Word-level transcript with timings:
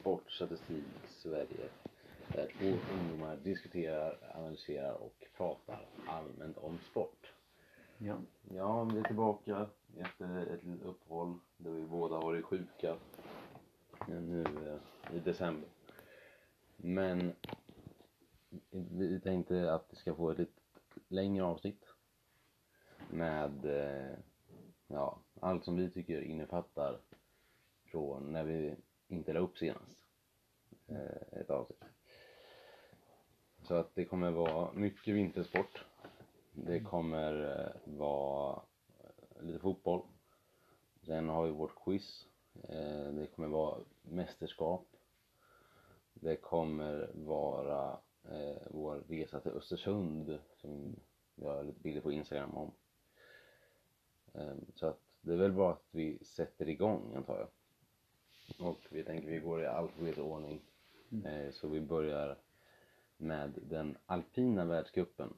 Sportstatistik 0.00 0.84
Sverige. 1.08 1.68
Där 2.28 2.48
två 2.58 2.94
ungdomar 2.98 3.36
diskuterar, 3.36 4.18
analyserar 4.34 4.94
och 4.94 5.26
pratar 5.36 5.86
allmänt 6.06 6.58
om 6.58 6.78
sport. 6.90 7.32
Ja. 7.98 8.16
Ja, 8.54 8.84
vi 8.84 8.98
är 8.98 9.04
tillbaka 9.04 9.66
efter 9.98 10.46
ett 10.46 10.64
litet 10.64 10.86
uppehåll 10.86 11.38
då 11.56 11.70
vi 11.70 11.82
båda 11.82 12.20
varit 12.20 12.44
sjuka 12.44 12.96
nu 14.06 14.42
eh, 14.42 15.16
i 15.16 15.20
december. 15.20 15.68
Men 16.76 17.32
vi 18.70 19.20
tänkte 19.20 19.72
att 19.72 19.86
vi 19.90 19.96
ska 19.96 20.14
få 20.14 20.30
ett 20.30 20.38
lite 20.38 20.60
längre 21.08 21.44
avsnitt 21.44 21.84
med 23.10 23.64
eh, 23.64 24.18
ja, 24.86 25.18
allt 25.40 25.64
som 25.64 25.76
vi 25.76 25.90
tycker 25.90 26.20
innefattar 26.20 26.98
från 27.84 28.32
när 28.32 28.44
vi 28.44 28.76
inte 29.12 29.32
la 29.32 29.40
upp 29.40 29.58
senast 29.58 30.04
eh, 30.86 31.40
ett 31.40 31.50
avsnitt. 31.50 31.84
Så 33.62 33.74
att 33.74 33.94
det 33.94 34.04
kommer 34.04 34.30
vara 34.30 34.72
mycket 34.72 35.14
vintersport. 35.14 35.84
Det 36.52 36.80
kommer 36.80 37.58
eh, 37.58 37.92
vara 37.98 38.62
lite 39.40 39.58
fotboll. 39.58 40.02
Sen 41.02 41.28
har 41.28 41.46
vi 41.46 41.52
vårt 41.52 41.84
quiz. 41.84 42.26
Eh, 42.68 43.12
det 43.12 43.26
kommer 43.26 43.48
vara 43.48 43.80
mästerskap. 44.02 44.86
Det 46.14 46.36
kommer 46.36 47.10
vara 47.14 47.98
eh, 48.24 48.62
vår 48.70 49.04
resa 49.08 49.40
till 49.40 49.52
Östersund 49.52 50.38
som 50.56 50.96
vi 51.34 51.46
har 51.46 51.64
lite 51.64 51.80
bilder 51.80 52.00
på 52.00 52.12
Instagram 52.12 52.54
om. 52.54 52.72
Eh, 54.34 54.54
så 54.74 54.86
att 54.86 55.00
det 55.20 55.32
är 55.32 55.36
väl 55.36 55.52
bara 55.52 55.72
att 55.72 55.88
vi 55.90 56.18
sätter 56.24 56.68
igång 56.68 57.14
antar 57.16 57.38
jag. 57.38 57.48
Och 58.58 58.80
vi 58.90 59.04
tänker 59.04 59.28
vi 59.28 59.38
går 59.38 59.62
i 59.62 59.66
alfabetisk 59.66 60.18
ordning. 60.18 60.60
Mm. 61.10 61.26
Eh, 61.26 61.50
så 61.50 61.68
vi 61.68 61.80
börjar 61.80 62.38
med 63.16 63.52
den 63.62 63.96
alpina 64.06 64.64
världscupen. 64.64 65.34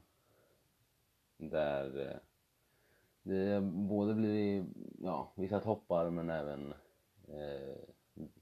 Där 1.36 2.10
eh, 2.10 2.16
det 3.22 3.60
både 3.60 4.14
blir 4.14 4.66
ja, 5.02 5.32
vissa 5.34 5.60
toppar 5.60 6.10
men 6.10 6.30
även 6.30 6.74
eh, 7.28 7.76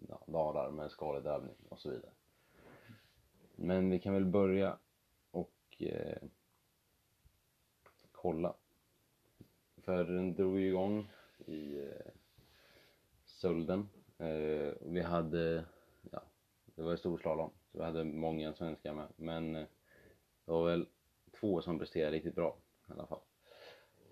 ja, 0.09 0.23
dalar 0.27 0.71
med 0.71 0.91
skadedödning 0.91 1.57
och 1.69 1.81
så 1.81 1.91
vidare. 1.91 2.13
Men 3.57 3.91
vi 3.91 3.99
kan 3.99 4.15
väl 4.15 4.25
börja 4.25 4.79
och 5.31 5.53
eh, 5.79 6.23
kolla. 8.13 8.55
För 9.77 10.05
den 10.05 10.35
drog 10.35 10.61
ju 10.61 10.69
igång 10.69 11.11
i 11.47 11.79
eh, 11.79 12.13
Sölden. 13.25 13.89
Eh, 14.21 14.73
vi 14.81 15.01
hade, 15.01 15.65
ja, 16.11 16.23
det 16.65 16.83
var 16.83 16.97
storslalom, 16.97 17.51
så 17.73 17.79
vi 17.79 17.85
hade 17.85 18.05
många 18.05 18.53
svenskar 18.55 18.95
med. 18.95 19.07
Men 19.17 19.57
eh, 19.57 19.65
det 20.45 20.53
var 20.53 20.65
väl 20.71 20.87
två 21.41 21.61
som 21.63 21.79
presterade 21.79 22.17
riktigt 22.17 22.35
bra 22.35 22.57
i 22.89 22.93
alla 22.93 23.07
fall. 23.07 23.21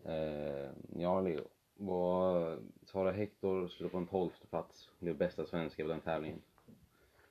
Eh, 0.04 0.70
ja, 0.96 1.20
Leo. 1.20 1.48
Var, 1.80 2.58
Sara 2.86 3.10
Hector 3.10 3.68
slog 3.68 3.92
på 3.92 3.98
en 3.98 4.06
tolfte 4.06 4.46
plats, 4.46 4.90
blev 4.98 5.16
bästa 5.16 5.46
svenska 5.46 5.82
på 5.82 5.88
den 5.88 6.00
tävlingen. 6.00 6.42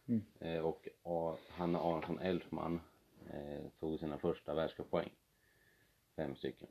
Mm. 0.05 0.21
Eh, 0.39 0.65
och 0.65 0.87
A- 1.03 1.37
Hanna 1.49 1.79
Aronsson 1.79 2.19
Elfman 2.19 2.79
eh, 3.33 3.65
tog 3.79 3.99
sina 3.99 4.17
första 4.17 4.53
världscuppoäng. 4.53 5.09
Fem 6.15 6.35
stycken. 6.35 6.67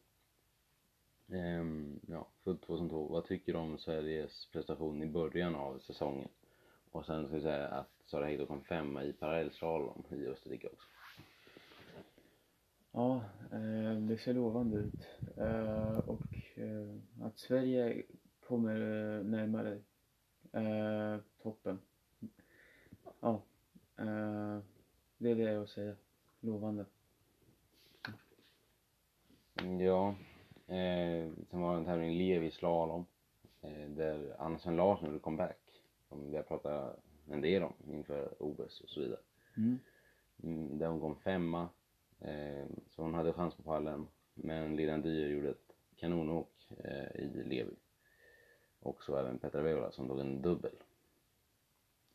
Ehm, 1.28 2.00
ja, 2.08 2.28
född 2.44 2.60
2002. 2.60 3.08
Vad 3.08 3.24
tycker 3.24 3.52
du 3.52 3.58
om 3.58 3.78
Sveriges 3.78 4.46
prestation 4.52 5.02
i 5.02 5.06
början 5.06 5.54
av 5.54 5.78
säsongen? 5.78 6.28
Och 6.90 7.06
sen 7.06 7.26
ska 7.26 7.36
vi 7.36 7.42
säga 7.42 7.68
att 7.68 7.90
Sara 8.06 8.26
Hector 8.26 8.46
kom 8.46 8.64
femma 8.64 9.04
i 9.04 9.12
parallellslalom 9.12 10.04
i 10.10 10.26
Österrike 10.26 10.68
också. 10.68 10.88
Ja, 12.92 13.24
eh, 13.52 14.00
det 14.00 14.18
ser 14.18 14.34
lovande 14.34 14.76
ut. 14.78 15.08
Eh, 15.36 15.98
och 15.98 16.36
eh, 16.54 17.26
att 17.26 17.38
Sverige 17.38 18.02
kommer 18.48 18.80
eh, 18.80 19.24
närmare 19.24 19.80
eh, 20.52 21.20
toppen. 21.42 21.78
Ja, 23.20 23.42
eh, 23.96 24.58
det 25.18 25.30
är 25.30 25.34
det 25.34 25.42
jag 25.42 25.62
att 25.62 25.70
säga. 25.70 25.96
Lovande. 26.40 26.84
Ja, 29.80 30.14
eh, 30.66 31.32
sen 31.50 31.60
var 31.60 31.72
det 31.72 31.78
en 31.78 31.84
tävling 31.84 32.18
Levi 32.18 32.50
slalom. 32.50 33.06
Eh, 33.60 33.88
där 33.88 34.36
Anna 34.38 34.58
Sven 34.58 34.76
Larsson 34.76 35.08
gjorde 35.08 35.18
comeback. 35.18 35.58
Som 36.08 36.30
vi 36.30 36.36
har 36.36 36.42
pratat 36.42 36.98
en 37.30 37.40
del 37.40 37.62
om 37.62 37.74
inför 37.92 38.34
OS 38.38 38.80
och 38.80 38.88
så 38.88 39.00
vidare. 39.00 39.20
Mm. 39.56 39.78
Mm, 40.42 40.78
där 40.78 40.86
hon 40.86 41.00
kom 41.00 41.16
femma. 41.16 41.68
Eh, 42.20 42.66
så 42.90 43.02
hon 43.02 43.14
hade 43.14 43.32
chans 43.32 43.54
på 43.54 43.62
pallen. 43.62 44.08
Men 44.34 44.76
Lilian 44.76 45.02
Dyer 45.02 45.28
gjorde 45.28 45.50
ett 45.50 45.76
kanonåk 45.96 46.72
eh, 46.84 47.20
i 47.20 47.42
Levi. 47.44 47.76
Och 48.80 49.02
så 49.02 49.16
även 49.16 49.38
Petra 49.38 49.62
Veola 49.62 49.92
som 49.92 50.08
tog 50.08 50.20
en 50.20 50.42
dubbel. 50.42 50.76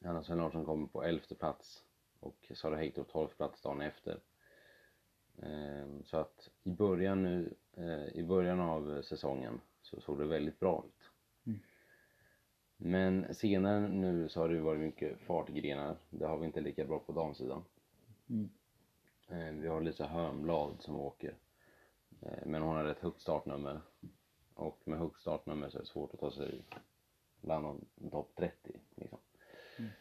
Anna 0.05 0.23
Sven 0.23 0.37
Larsson 0.37 0.65
kom 0.65 0.87
på 0.87 1.03
elfte 1.03 1.35
plats 1.35 1.83
och 2.19 2.51
Sara 2.55 2.77
Hector 2.77 3.03
tolfte 3.03 3.37
plats 3.37 3.61
dagen 3.61 3.81
efter. 3.81 4.19
Eh, 5.41 5.87
så 6.05 6.17
att 6.17 6.49
i 6.63 6.69
början 6.69 7.23
nu, 7.23 7.53
i 8.13 8.23
början 8.23 8.59
av 8.59 9.01
säsongen 9.01 9.61
så 9.81 10.01
såg 10.01 10.19
det 10.19 10.25
väldigt 10.25 10.59
bra 10.59 10.83
ut. 10.87 11.09
Mm. 11.45 11.59
Men 12.77 13.35
senare 13.35 13.87
nu 13.87 14.29
så 14.29 14.39
har 14.39 14.49
det 14.49 14.59
varit 14.61 14.79
mycket 14.79 15.19
fartgrenar. 15.19 15.97
Det 16.09 16.25
har 16.25 16.37
vi 16.37 16.45
inte 16.45 16.61
lika 16.61 16.85
bra 16.85 16.99
på 16.99 17.11
damsidan. 17.11 17.63
Mm. 18.29 18.49
Eh, 19.27 19.61
Vi 19.61 19.67
har 19.67 19.81
Lisa 19.81 20.05
Hörnblad 20.07 20.75
som 20.81 20.95
åker. 20.95 21.35
Eh, 22.21 22.45
Men 22.45 22.61
hon 22.61 22.75
har 22.75 22.85
ett 22.85 22.99
högt 22.99 23.21
startnummer. 23.21 23.81
Och 24.53 24.81
med 24.83 24.99
högt 24.99 25.21
startnummer 25.21 25.69
så 25.69 25.77
är 25.77 25.81
det 25.81 25.87
svårt 25.87 26.13
att 26.13 26.19
ta 26.19 26.31
sig 26.31 26.63
bland 27.41 27.85
topp 28.11 28.31
30. 28.35 28.79
Liksom. 28.95 29.19
Mm. 29.77 29.91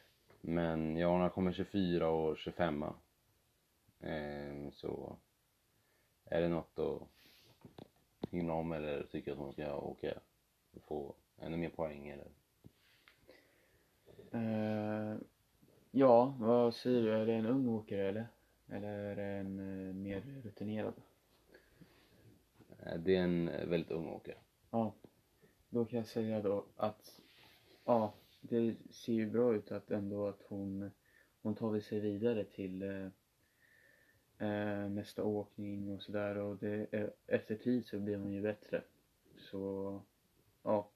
Men 0.41 0.97
ja, 0.97 1.09
hon 1.13 1.21
har 1.21 1.29
kommit 1.29 1.57
24 1.57 2.09
och 2.09 2.39
25 2.39 2.83
eh, 4.01 4.71
Så 4.73 5.17
är 6.25 6.41
det 6.41 6.49
något 6.49 6.79
att 6.79 7.03
hymna 8.31 8.53
om 8.53 8.73
eller 8.73 9.03
tycker 9.03 9.33
att 9.33 9.39
hon 9.39 9.53
ska 9.53 9.77
åka 9.77 10.15
och 10.71 10.83
få 10.83 11.15
ännu 11.39 11.57
mer 11.57 11.71
poäng 11.71 12.09
eller? 12.09 12.31
Eh, 14.33 15.19
ja, 15.91 16.35
vad 16.39 16.75
säger 16.75 17.03
du? 17.03 17.13
Är 17.13 17.27
det 17.27 17.35
en 17.35 17.47
ung 17.47 17.69
åkare 17.69 18.09
eller? 18.09 18.27
Eller 18.69 18.89
är 18.89 19.17
det 19.17 19.23
en 19.23 19.59
eh, 19.59 19.95
mer 19.95 20.21
rutinerad? 20.45 20.95
Eh, 22.79 22.99
Det 22.99 23.17
är 23.17 23.23
en 23.23 23.47
väldigt 23.47 23.91
ung 23.91 24.09
åkare. 24.09 24.37
Ja, 24.71 24.95
då 25.69 25.85
kan 25.85 25.97
jag 25.99 26.07
säga 26.07 26.43
då 26.43 26.65
att 26.77 27.21
ja, 27.85 28.15
det 28.41 28.77
ser 28.91 29.13
ju 29.13 29.31
bra 29.31 29.55
ut 29.55 29.73
att 29.73 29.91
ändå 29.91 30.27
att 30.27 30.43
hon, 30.49 30.91
hon 31.43 31.55
tar 31.55 31.81
sig 31.81 32.01
vidare 32.01 32.45
till 32.45 33.11
eh, 34.41 34.91
nästa 34.91 35.25
åkning 35.25 35.95
och 35.95 36.03
sådär 36.03 36.37
och 36.39 36.57
det, 36.57 36.87
eh, 36.91 37.09
efter 37.27 37.55
tid 37.55 37.87
så 37.87 37.99
blir 37.99 38.17
hon 38.17 38.33
ju 38.33 38.43
bättre. 38.43 38.83
Så 39.37 40.01
ja, 40.63 40.91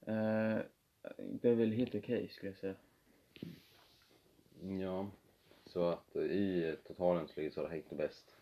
eh, 0.00 0.58
det 1.18 1.48
är 1.48 1.54
väl 1.54 1.72
helt 1.72 1.94
okej 1.94 2.28
skulle 2.28 2.50
jag 2.50 2.58
säga. 2.58 2.74
Ja, 4.80 5.10
så 5.66 5.84
att 5.84 6.16
i 6.16 6.76
totalen 6.84 7.28
så 7.28 7.40
ligger 7.40 7.50
Sara 7.50 7.68
Hector 7.68 7.96
bäst. 7.96 8.36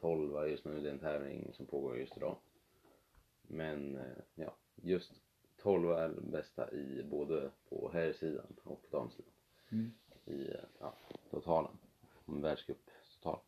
12 0.00 0.48
just 0.48 0.64
nu, 0.64 0.80
det 0.80 0.88
är 0.88 0.92
en 0.92 0.98
tävling 0.98 1.50
som 1.52 1.66
pågår 1.66 1.98
just 1.98 2.16
idag. 2.16 2.36
Men 3.42 3.96
eh, 3.96 4.22
ja, 4.34 4.54
just 4.74 5.12
12 5.56 5.90
är 5.90 6.08
bästa 6.08 6.72
i 6.72 7.02
både 7.10 7.50
på 7.68 7.90
herrsidan 7.92 8.56
och 8.62 8.84
damsidan. 8.90 9.32
Mm. 9.68 9.92
I 10.24 10.48
eh, 10.48 10.60
ja, 10.78 10.94
totalen. 11.30 11.78
En 12.26 12.42
världscup 12.42 12.85
total. 13.20 13.40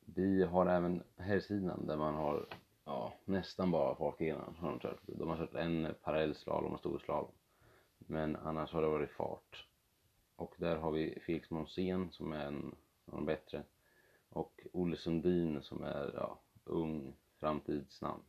Vi 0.00 0.42
har 0.42 0.66
även 0.66 1.02
herrsidan 1.16 1.86
där 1.86 1.96
man 1.96 2.14
har 2.14 2.46
ja, 2.84 3.12
nästan 3.24 3.70
bara 3.70 3.94
fartgrenar 3.94 4.54
har 4.58 4.70
de 4.70 4.80
kört. 4.80 5.00
De 5.06 5.28
har 5.28 5.36
kört 5.36 5.54
en 5.54 5.94
parallellslalom 6.02 6.72
och 6.72 6.78
storslalom. 6.78 7.32
Men 7.98 8.36
annars 8.36 8.72
har 8.72 8.82
det 8.82 8.88
varit 8.88 9.10
fart. 9.10 9.66
Och 10.36 10.54
där 10.58 10.76
har 10.76 10.90
vi 10.90 11.18
Felix 11.26 11.50
Monsén 11.50 12.12
som 12.12 12.32
är 12.32 12.46
en 12.46 12.74
av 13.06 13.14
de 13.14 13.26
bättre. 13.26 13.62
Och 14.28 14.66
Olle 14.72 14.96
Sundin 14.96 15.62
som 15.62 15.82
är 15.82 16.12
ja, 16.14 16.38
ung, 16.64 17.16
framtidsnamn. 17.36 18.22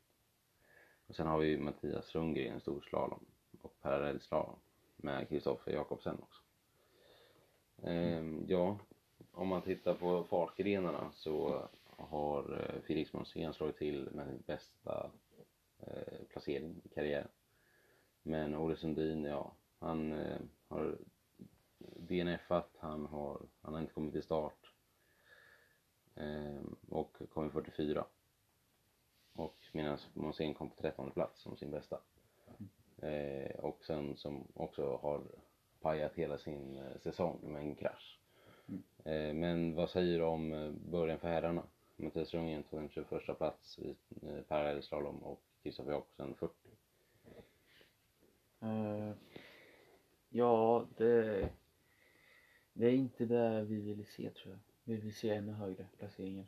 Och 1.07 1.15
sen 1.15 1.27
har 1.27 1.39
vi 1.39 1.57
Mattias 1.57 2.15
Rundgren, 2.15 2.61
storslalom 2.61 3.25
och 3.61 3.81
parallellslalom 3.81 4.59
med 4.97 5.29
Kristoffer 5.29 5.71
Jakobsen 5.71 6.19
också. 6.19 6.41
Ehm, 7.83 8.45
ja, 8.47 8.77
om 9.37 9.47
man 9.47 9.61
tittar 9.61 9.93
på 9.93 10.23
fartgrenarna 10.23 11.11
så 11.13 11.67
har 11.97 12.53
eh, 12.53 12.81
Felix 12.81 13.13
Monsén 13.13 13.53
slagit 13.53 13.77
till 13.77 14.09
med 14.11 14.27
sin 14.27 14.43
bästa 14.45 15.11
eh, 15.79 16.25
placering 16.29 16.81
i 16.83 16.89
karriären. 16.89 17.27
Men 18.21 18.55
Olle 18.55 18.75
Sundin, 18.75 19.23
ja, 19.23 19.51
Han 19.79 20.11
eh, 20.11 20.37
har 20.67 20.97
DNFat, 21.77 22.69
han 22.79 23.05
har, 23.05 23.41
han 23.61 23.73
har 23.73 23.81
inte 23.81 23.93
kommit 23.93 24.13
till 24.13 24.23
start. 24.23 24.73
Eh, 26.15 26.61
och 26.89 27.17
kom 27.33 27.47
i 27.47 27.49
44. 27.49 28.05
Och 29.33 29.57
medan 29.71 29.97
Monsén 30.13 30.53
kom 30.53 30.69
på 30.69 30.81
13 30.81 31.11
plats 31.11 31.41
som 31.41 31.57
sin 31.57 31.71
bästa. 31.71 31.99
Eh, 33.01 33.55
och 33.59 33.85
sen 33.85 34.17
som 34.17 34.47
också 34.53 34.97
har 34.97 35.23
pajat 35.81 36.15
hela 36.15 36.37
sin 36.37 36.77
eh, 36.77 36.97
säsong 36.99 37.39
med 37.41 37.61
en 37.61 37.75
krasch. 37.75 38.16
Mm. 38.67 39.39
men 39.39 39.75
vad 39.75 39.89
säger 39.89 40.19
du 40.19 40.25
om 40.25 40.53
eh, 40.53 40.71
början 40.71 41.19
för 41.19 41.27
herrarna? 41.27 41.63
Mattias 41.95 42.33
Ljunggren 42.33 42.63
tog 42.63 42.79
en 42.79 42.89
21 42.89 43.37
plats 43.37 43.79
i 43.79 43.95
eh, 44.21 44.41
parallellslalom 44.47 45.17
och 45.17 45.41
Kristoffer 45.63 45.91
Jakobsen 45.91 46.35
40. 46.35 46.53
Uh, 48.63 49.13
ja, 50.29 50.85
det, 50.97 51.49
det 52.73 52.85
är 52.85 52.93
inte 52.93 53.25
det 53.25 53.63
vi 53.63 53.81
vill 53.81 54.05
se 54.05 54.29
tror 54.29 54.53
jag. 54.53 54.59
Vi 54.83 55.01
vill 55.01 55.15
se 55.15 55.29
ännu 55.29 55.51
högre 55.51 55.87
placeringar. 55.97 56.47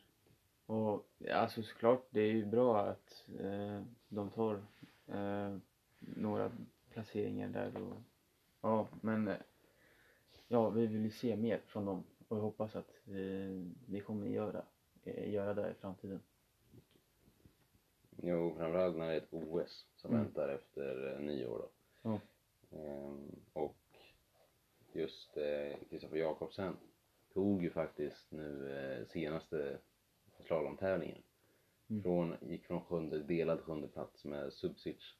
Och 0.65 1.09
alltså 1.31 1.63
såklart, 1.63 2.07
det 2.09 2.21
är 2.21 2.31
ju 2.31 2.45
bra 2.45 2.79
att 2.79 3.25
eh, 3.39 3.83
de 4.09 4.29
tar 4.29 4.61
eh, 5.07 5.57
några 5.99 6.51
placeringar 6.89 7.47
där 7.47 7.81
och 7.81 7.95
ja, 8.61 8.87
men 9.01 9.31
ja, 10.51 10.69
vi 10.69 10.87
vill 10.87 11.03
ju 11.03 11.11
se 11.11 11.35
mer 11.35 11.61
från 11.65 11.85
dem 11.85 12.03
och 12.27 12.37
jag 12.37 12.41
hoppas 12.41 12.75
att 12.75 12.89
eh, 13.07 13.65
vi 13.87 14.01
kommer 14.05 14.27
göra, 14.27 14.65
eh, 15.03 15.29
göra 15.33 15.53
det 15.53 15.71
i 15.71 15.73
framtiden. 15.73 16.19
Jo, 18.21 18.55
framförallt 18.57 18.97
när 18.97 19.07
det 19.07 19.13
är 19.13 19.17
ett 19.17 19.33
OS 19.33 19.85
som 19.95 20.11
Mm. 20.11 20.23
väntar 20.23 20.49
efter 20.49 21.13
eh, 21.13 21.19
nyår 21.19 21.57
då. 21.59 21.69
Ja. 22.01 22.19
Ehm, 22.77 23.31
och 23.53 23.75
just 24.93 25.37
eh, 25.37 25.77
Kristoffer 25.89 26.17
Jakobsen 26.17 26.77
tog 27.33 27.63
ju 27.63 27.69
faktiskt 27.69 28.31
nu 28.31 28.71
eh, 28.77 29.07
senaste 29.07 29.77
slalomtävlingen. 30.47 31.21
Mm. 31.89 32.03
Från, 32.03 32.35
gick 32.41 32.65
från 32.65 32.81
sjunde, 32.81 33.19
delad 33.23 33.61
sjunde 33.61 33.87
plats 33.87 34.25
med 34.25 34.53
Subsic. 34.53 35.15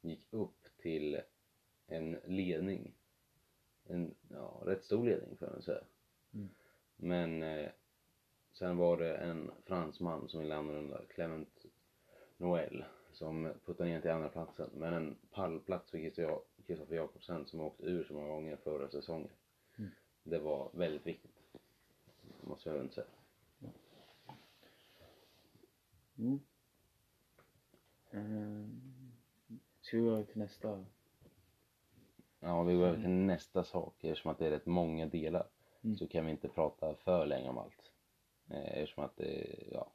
Gick 0.00 0.26
upp 0.30 0.68
till 0.78 1.20
en 1.86 2.16
ledning. 2.26 2.94
En 3.86 4.14
ja, 4.28 4.62
rätt 4.64 4.84
stor 4.84 5.04
ledning 5.04 5.36
jag 5.40 5.50
väl 5.50 5.62
säga. 5.62 5.84
Mm. 6.34 6.48
Men 6.96 7.42
eh, 7.42 7.70
sen 8.52 8.76
var 8.76 8.96
det 8.96 9.16
en 9.16 9.50
fransman 9.64 10.28
som 10.28 10.40
ville 10.40 10.56
annorlunda, 10.56 11.00
Clement 11.08 11.66
Noël, 12.36 12.84
som 13.12 13.52
puttade 13.64 13.88
ner 13.90 14.00
till 14.00 14.10
andra 14.10 14.28
platsen. 14.28 14.70
Men 14.74 14.94
en 14.94 15.16
pallplats 15.30 15.90
för 15.90 16.10
Kristoffer 16.66 16.94
Jakobsen 16.94 17.46
som 17.46 17.60
åkt 17.60 17.80
ur 17.80 18.04
så 18.04 18.14
många 18.14 18.28
gånger 18.28 18.56
förra 18.56 18.88
säsongen. 18.88 19.30
Mm. 19.78 19.90
Det 20.22 20.38
var 20.38 20.70
väldigt 20.74 21.06
viktigt. 21.06 21.30
Måste 22.40 22.68
jag 22.68 22.76
väl 22.76 22.90
säga. 22.90 23.06
Mm. 26.18 26.40
Mm. 28.10 28.80
Ska 29.80 29.96
vi 29.96 30.02
gå 30.02 30.10
över 30.10 30.24
till 30.24 30.38
nästa? 30.38 30.84
Ja, 32.44 32.62
vi 32.62 32.74
går 32.74 32.86
över 32.86 32.96
till 33.00 33.10
nästa 33.10 33.64
sak. 33.64 34.04
Eftersom 34.04 34.30
att 34.30 34.38
det 34.38 34.46
är 34.46 34.50
rätt 34.50 34.66
många 34.66 35.06
delar 35.06 35.46
Mm. 35.84 35.96
så 35.96 36.06
kan 36.06 36.24
vi 36.24 36.30
inte 36.30 36.48
prata 36.48 36.94
för 36.94 37.26
länge 37.26 37.48
om 37.48 37.58
allt. 37.58 37.92
Eh, 38.50 38.78
Eftersom 38.78 39.04
att 39.04 39.16
det 39.16 39.40
är, 39.40 39.72
ja, 39.72 39.90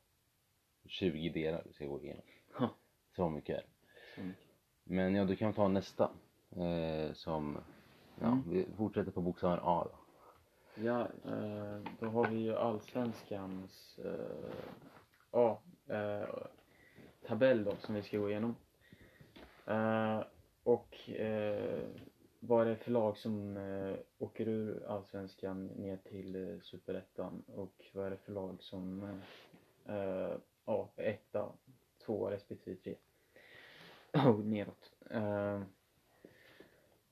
20 0.86 1.30
delar 1.30 1.62
vi 1.66 1.74
ska 1.74 1.86
gå 1.86 2.02
igenom. 2.02 2.24
Ja. 2.60 2.70
Så 3.16 3.30
mycket 3.30 3.58
är 3.58 3.62
det. 3.62 4.34
Men 4.84 5.16
ja, 5.16 5.26
du 5.26 5.36
kan 5.36 5.54
ta 5.54 5.68
nästa. 5.68 6.12
Eh, 6.56 7.14
som, 7.14 7.58
ja, 8.22 8.28
Mm. 8.28 8.44
vi 8.50 8.66
fortsätter 8.78 9.12
på 9.12 9.22
bokstaven 9.22 9.60
A 9.64 9.88
då. 9.92 9.98
Ja, 10.84 11.02
eh, 11.26 11.82
då 12.00 12.06
har 12.08 12.28
vi 12.28 12.38
ju 12.38 12.56
allsvenskans 12.56 14.00
eh, 14.04 14.52
ja, 15.32 15.62
eh, 15.88 16.30
tabell 17.28 17.64
då 17.64 17.76
som 17.76 17.96
vi 17.96 18.04
ska 18.04 18.18
gå 18.18 18.30
igenom. 18.30 18.56
Eh, 19.66 20.24
och 20.64 20.96
vad 22.48 22.68
är 22.68 22.70
det 22.70 22.76
för 22.76 22.92
lag 22.92 23.18
som 23.18 23.58
eh, 23.58 23.96
åker 24.18 24.48
ur 24.48 24.86
allsvenskan 24.88 25.68
ner 25.68 25.98
till 25.98 26.36
eh, 26.36 26.60
superettan 26.62 27.44
och 27.48 27.86
vad 27.94 28.06
är 28.06 28.10
det 28.10 28.18
för 28.18 28.32
lag 28.32 28.64
som 28.64 29.04
eh, 29.86 29.96
eh, 29.96 30.38
ja, 30.66 30.90
etta, 30.96 31.52
två 32.06 32.30
respektive 32.30 32.78
tre 32.78 32.96
och 34.30 34.46
neråt. 34.46 34.92
Eh, 35.10 35.62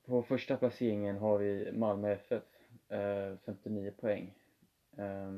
på 0.04 0.22
första 0.22 0.56
placeringen 0.56 1.16
har 1.16 1.38
vi 1.38 1.72
Malmö 1.72 2.12
FF 2.12 2.44
eh, 2.88 3.36
59 3.44 3.92
poäng. 4.00 4.34
Eh, 4.96 5.32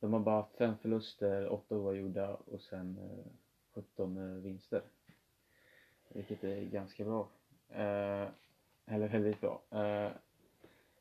de 0.00 0.12
har 0.12 0.20
bara 0.20 0.36
haft 0.36 0.56
fem 0.56 0.76
förluster, 0.82 1.48
åtta 1.48 1.76
oavgjorda 1.76 2.34
och 2.34 2.60
sen 2.60 2.98
eh, 2.98 3.32
17 3.74 4.16
eh, 4.16 4.42
vinster. 4.42 4.82
Vilket 6.08 6.44
är 6.44 6.64
ganska 6.64 7.04
bra. 7.04 7.28
Eh, 7.74 8.28
eller 8.86 9.08
väldigt 9.08 9.40
bra. 9.40 9.60
Eh, 9.70 10.12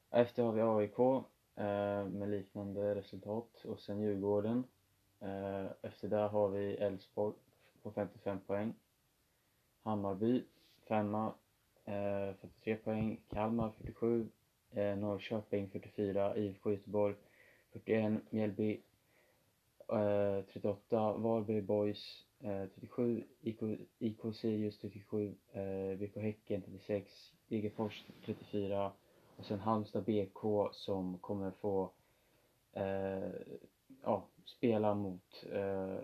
efter 0.09 0.43
har 0.43 0.51
vi 0.51 0.61
AIK 0.61 0.99
eh, 1.55 2.05
med 2.05 2.29
liknande 2.29 2.95
resultat 2.95 3.65
och 3.65 3.79
sen 3.79 4.01
Djurgården. 4.01 4.63
Eh, 5.19 5.65
efter 5.81 6.07
där 6.07 6.27
har 6.27 6.49
vi 6.49 6.73
Elfsborg 6.75 7.33
på 7.83 7.91
55 7.91 8.39
poäng. 8.39 8.73
Hammarby 9.83 10.43
femma 10.87 11.33
eh, 11.85 12.33
43 12.41 12.75
poäng. 12.75 13.19
Kalmar 13.29 13.71
47. 13.77 14.27
Eh, 14.71 14.97
Norrköping 14.97 15.69
44. 15.69 16.37
IFK 16.37 16.71
Göteborg 16.71 17.15
41. 17.71 18.21
Mjällby 18.29 18.81
eh, 19.87 20.41
38. 20.53 21.13
Varberg 21.13 21.61
Boys 21.61 22.25
eh, 22.43 22.67
37. 22.75 23.23
IK, 23.41 23.61
IK 23.99 24.35
Sirius 24.35 24.79
37. 24.79 25.35
Eh, 25.51 25.97
BK 25.99 26.15
Häcken 26.17 26.61
36. 26.61 27.11
Degerfors 27.47 28.05
34. 28.25 28.91
Och 29.37 29.45
sen 29.45 29.59
Halmstad 29.59 30.03
BK 30.03 30.69
som 30.71 31.17
kommer 31.17 31.51
få 31.51 31.89
eh, 32.73 33.29
ja, 34.03 34.23
spela 34.45 34.95
mot 34.95 35.45
eh, 35.51 35.97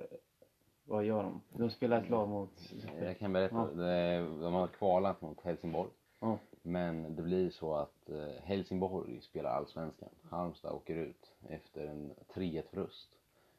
vad 0.84 1.04
gör 1.06 1.24
de? 1.24 1.42
De 1.58 1.70
spelar 1.70 2.02
ett 2.04 2.10
lag 2.10 2.30
mot 2.30 2.74
Jag 3.02 3.18
kan 3.20 3.34
berätta, 3.34 3.56
Ja. 3.56 4.20
de 4.22 4.54
har 4.54 4.68
kvalat 4.68 5.22
mot 5.22 5.42
Helsingborg. 5.42 5.90
Ja. 6.20 6.38
Men 6.62 7.16
det 7.16 7.22
blir 7.22 7.50
så 7.50 7.74
att 7.76 8.10
eh, 8.10 8.44
Helsingborg 8.44 9.22
spelar 9.22 9.50
allsvenskan. 9.50 10.10
Halmstad 10.30 10.72
åker 10.72 10.96
ut 10.96 11.32
efter 11.50 11.88
en 11.88 12.14
3-1 12.34 12.64
förlust. 12.70 13.10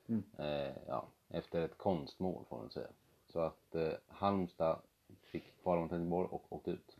Mm. 0.08 0.22
Eh, 0.38 0.72
ja, 0.86 1.08
efter 1.30 1.64
ett 1.64 1.78
konstmål 1.78 2.44
får 2.48 2.58
man 2.58 2.70
säga. 2.70 2.88
Så 3.26 3.40
att 3.40 3.74
eh, 3.74 3.92
Halmstad 4.08 4.80
fick 5.22 5.62
kvala 5.62 5.80
mot 5.80 5.90
Helsingborg 5.90 6.28
och 6.30 6.52
åkte 6.52 6.70
ut. 6.70 6.96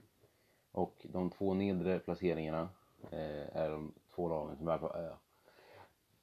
Och 0.72 1.06
de 1.12 1.30
två 1.30 1.54
nedre 1.54 1.98
placeringarna 1.98 2.68
eh, 3.10 3.56
är 3.56 3.70
de 3.70 3.92
två 4.14 4.28
lagen 4.28 4.56
som 4.56 4.68
är 4.68 4.78
på 4.78 4.94
Ö. 4.94 5.14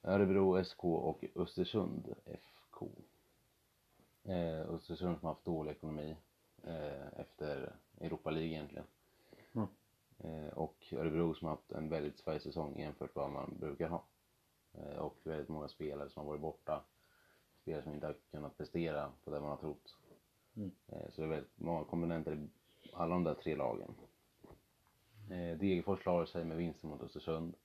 Örebro 0.04 0.64
SK 0.64 0.84
och 0.84 1.24
Östersund 1.36 2.16
FK. 2.26 2.88
Eh, 4.24 4.60
Östersund 4.60 5.18
som 5.18 5.28
har 5.28 5.34
haft 5.34 5.46
dålig 5.46 5.72
ekonomi 5.72 6.16
eh, 6.64 7.20
efter 7.20 7.76
Europa 8.02 8.32
League 8.32 8.50
egentligen. 8.50 8.86
Mm. 9.54 9.68
Eh, 10.20 10.54
och 10.54 10.94
Örebro 10.94 11.34
som 11.34 11.48
har 11.48 11.56
haft 11.56 11.72
en 11.72 11.90
väldigt 11.90 12.20
svag 12.20 12.42
säsong 12.42 12.80
jämfört 12.80 13.16
med 13.16 13.24
vad 13.24 13.32
man 13.32 13.58
brukar 13.60 13.88
ha. 13.88 14.04
Eh, 14.74 14.98
och 14.98 15.18
väldigt 15.24 15.50
många 15.50 15.68
spelare 15.68 16.10
som 16.10 16.20
har 16.20 16.28
varit 16.28 16.42
borta. 16.42 16.84
Spelare 17.68 17.84
som 17.84 17.94
inte 17.94 18.08
har 18.08 18.16
kunnat 18.32 18.58
prestera 18.58 19.12
på 19.24 19.32
det 19.32 19.40
man 19.40 19.50
har 19.50 19.58
trott. 19.58 19.96
Mm. 20.56 20.72
Eh, 20.88 21.10
så 21.10 21.22
det 21.22 21.28
är 21.28 21.30
väldigt 21.30 21.60
många 21.60 21.86
komponenter 21.86 22.34
i 22.34 22.48
alla 22.94 23.14
de 23.14 23.24
där 23.24 23.34
tre 23.34 23.56
lagen. 23.56 23.96
Eh, 25.30 25.58
Degerfors 25.58 26.00
klarade 26.00 26.28
sig 26.28 26.46
med 26.46 26.58
vinsten 26.58 26.90
mot 26.90 27.02
Östersund 27.02 27.56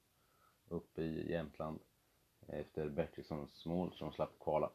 uppe 0.69 1.03
i 1.03 1.31
Jämtland 1.33 1.79
efter 2.47 2.89
Bertilssons 2.89 3.67
mål 3.67 3.93
som 3.93 4.13
slapp 4.13 4.39
kvala. 4.41 4.71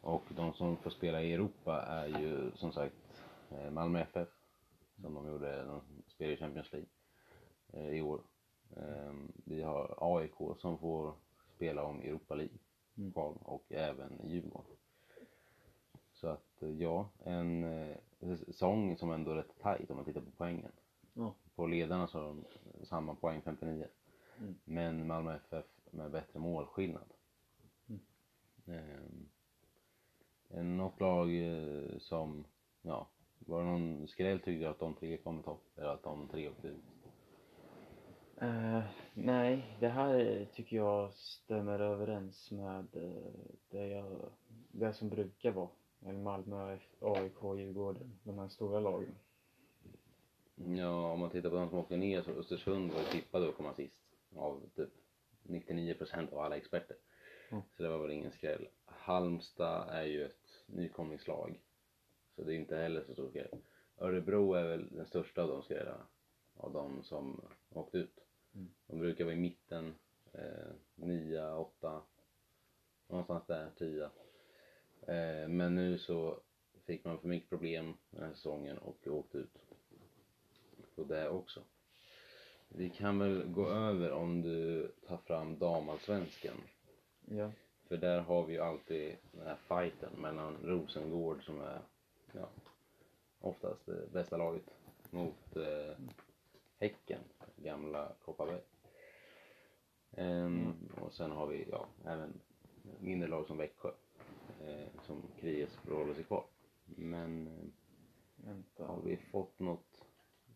Och 0.00 0.24
de 0.28 0.54
som 0.54 0.76
får 0.76 0.90
spela 0.90 1.22
i 1.22 1.32
Europa 1.32 1.82
är 1.82 2.06
ju 2.06 2.50
som 2.56 2.72
sagt 2.72 3.24
eh, 3.50 3.70
Malmö 3.70 4.00
FF 4.00 4.28
som 5.00 5.14
de 5.14 5.26
gjorde, 5.26 5.64
de 5.64 5.80
spelar 6.06 6.32
i 6.32 6.36
Champions 6.36 6.72
League 6.72 6.88
i 7.96 8.02
år. 8.02 8.20
Vi 9.44 9.62
har 9.62 9.94
AIK 10.00 10.58
som 10.58 10.78
får 10.78 11.14
spela 11.56 11.82
om 11.84 12.00
Europa 12.00 12.34
League 12.34 12.58
Kval 12.94 13.38
och 13.42 13.72
även 13.72 14.20
Djurgården. 14.24 14.76
Så 16.12 16.28
att 16.28 16.62
eh, 16.62 16.70
ja, 16.70 17.08
en 17.24 17.64
eh, 17.64 17.96
säsong 18.20 18.96
som 18.96 19.10
ändå 19.10 19.30
är 19.30 19.36
rätt 19.36 19.58
tajt 19.60 19.90
om 19.90 19.96
man 19.96 20.04
tittar 20.04 20.20
på 20.20 20.30
poängen. 20.36 20.72
Ja. 21.14 21.34
På 21.54 21.66
ledarna 21.66 22.06
så 22.06 22.18
har 22.18 22.26
de 22.26 22.44
samma 22.84 23.14
poäng 23.14 23.42
59. 23.44 23.86
Mm. 24.38 24.54
Men 24.64 25.06
Malmö 25.06 25.36
FF 25.36 25.66
med 25.90 26.10
bättre 26.10 26.38
målskillnad. 26.38 27.12
Mm. 28.66 29.28
Det 30.48 30.62
något 30.62 31.00
lag 31.00 31.34
eh, 31.36 31.98
som, 31.98 32.44
ja, 32.82 33.08
Var 33.38 33.60
det 33.60 33.66
någon 33.66 34.08
skräll 34.08 34.40
tyckte 34.40 34.70
att 34.70 34.78
de 34.78 34.94
tre 34.94 35.16
kom 35.16 35.40
i 35.40 35.42
topp? 35.42 35.64
Eller 35.76 35.88
att 35.88 36.02
de 36.02 36.28
tre 36.28 36.48
åkte 36.48 36.68
ut? 36.68 36.84
Eh, 38.40 38.82
nej, 39.14 39.76
det 39.80 39.88
här 39.88 40.46
tycker 40.54 40.76
jag 40.76 41.12
stämmer 41.12 41.80
överens 41.80 42.50
med 42.50 42.86
eh, 42.92 43.32
det, 43.70 43.88
jag, 43.88 44.30
det 44.72 44.92
som 44.92 45.08
brukar 45.08 45.50
vara. 45.50 45.68
Malmö, 45.98 46.78
AIK, 47.00 47.42
Djurgården, 47.42 48.18
de 48.22 48.38
här 48.38 48.48
stora 48.48 48.80
lagen. 48.80 49.14
Ja, 50.54 51.12
om 51.12 51.20
man 51.20 51.30
tittar 51.30 51.50
på 51.50 51.56
de 51.56 51.68
som 51.68 51.78
åkte 51.78 51.96
ner 51.96 52.22
så 52.22 52.30
Östersund 52.30 52.92
var 52.92 53.00
ju 53.00 53.06
tippade 53.06 53.48
att 53.48 53.56
komma 53.56 53.74
sist 53.74 53.94
av 54.36 54.60
typ 54.76 54.90
99% 55.42 56.32
av 56.32 56.38
alla 56.38 56.56
experter. 56.56 56.96
Mm. 57.50 57.62
Så 57.76 57.82
det 57.82 57.88
var 57.88 57.98
väl 57.98 58.10
ingen 58.10 58.32
skräll. 58.32 58.68
Halmstad 58.84 59.88
är 59.88 60.04
ju 60.04 60.24
ett 60.24 60.64
nykomlingslag. 60.66 61.60
Så 62.36 62.42
det 62.42 62.54
är 62.54 62.56
inte 62.56 62.76
heller 62.76 63.04
så 63.06 63.12
stor 63.12 63.28
skräll. 63.28 63.58
Örebro 63.98 64.54
är 64.54 64.64
väl 64.64 64.88
den 64.90 65.06
största 65.06 65.42
av 65.42 65.48
de 65.48 65.62
skrällarna. 65.62 66.06
Av 66.56 66.72
de 66.72 67.02
som 67.02 67.40
åkte 67.70 67.98
ut. 67.98 68.23
Mm. 68.54 68.68
De 68.86 68.98
brukar 68.98 69.24
vara 69.24 69.34
i 69.34 69.38
mitten. 69.38 69.94
Eh, 70.32 70.72
nia, 70.94 71.56
åtta. 71.56 72.02
Någonstans 73.08 73.46
där, 73.46 73.70
tia. 73.78 74.10
Eh, 75.06 75.48
men 75.48 75.74
nu 75.74 75.98
så 75.98 76.40
fick 76.86 77.04
man 77.04 77.18
för 77.18 77.28
mycket 77.28 77.48
problem 77.48 77.96
den 78.10 78.22
här 78.22 78.32
säsongen 78.34 78.78
och 78.78 79.06
åkte 79.06 79.38
ut. 79.38 79.58
Så 80.94 81.04
det 81.04 81.28
också. 81.28 81.62
Vi 82.68 82.90
kan 82.90 83.18
väl 83.18 83.44
gå 83.44 83.68
över 83.68 84.12
om 84.12 84.42
du 84.42 84.92
tar 85.06 85.16
fram 85.16 85.58
damallsvenskan. 85.58 86.56
Ja. 87.24 87.50
För 87.88 87.96
där 87.96 88.20
har 88.20 88.46
vi 88.46 88.52
ju 88.52 88.60
alltid 88.60 89.16
den 89.32 89.46
här 89.46 89.56
fighten 89.68 90.12
mellan 90.20 90.56
Rosengård 90.62 91.44
som 91.44 91.60
är 91.60 91.80
ja, 92.32 92.48
oftast 93.40 93.86
det 93.86 94.12
bästa 94.12 94.36
laget 94.36 94.64
mot 95.10 95.56
eh, 95.56 95.96
Häcken, 96.84 97.20
gamla 97.56 98.12
Kopparberg. 98.24 98.60
Ehm, 100.10 100.74
och 101.00 101.12
sen 101.12 101.30
har 101.30 101.46
vi 101.46 101.66
ja, 101.70 101.86
även 102.04 102.40
mindre 103.00 103.28
lag 103.28 103.46
som 103.46 103.56
Växjö 103.56 103.90
eh, 104.60 104.86
som 105.02 105.22
krigas 105.40 105.74
för 105.74 105.92
att 105.92 105.98
hålla 105.98 106.14
sig 106.14 106.24
kvar. 106.24 106.44
Men 106.84 107.46
eh, 107.46 107.64
Vänta. 108.36 108.86
har 108.86 109.00
vi 109.02 109.16
fått 109.16 109.58
något 109.58 110.04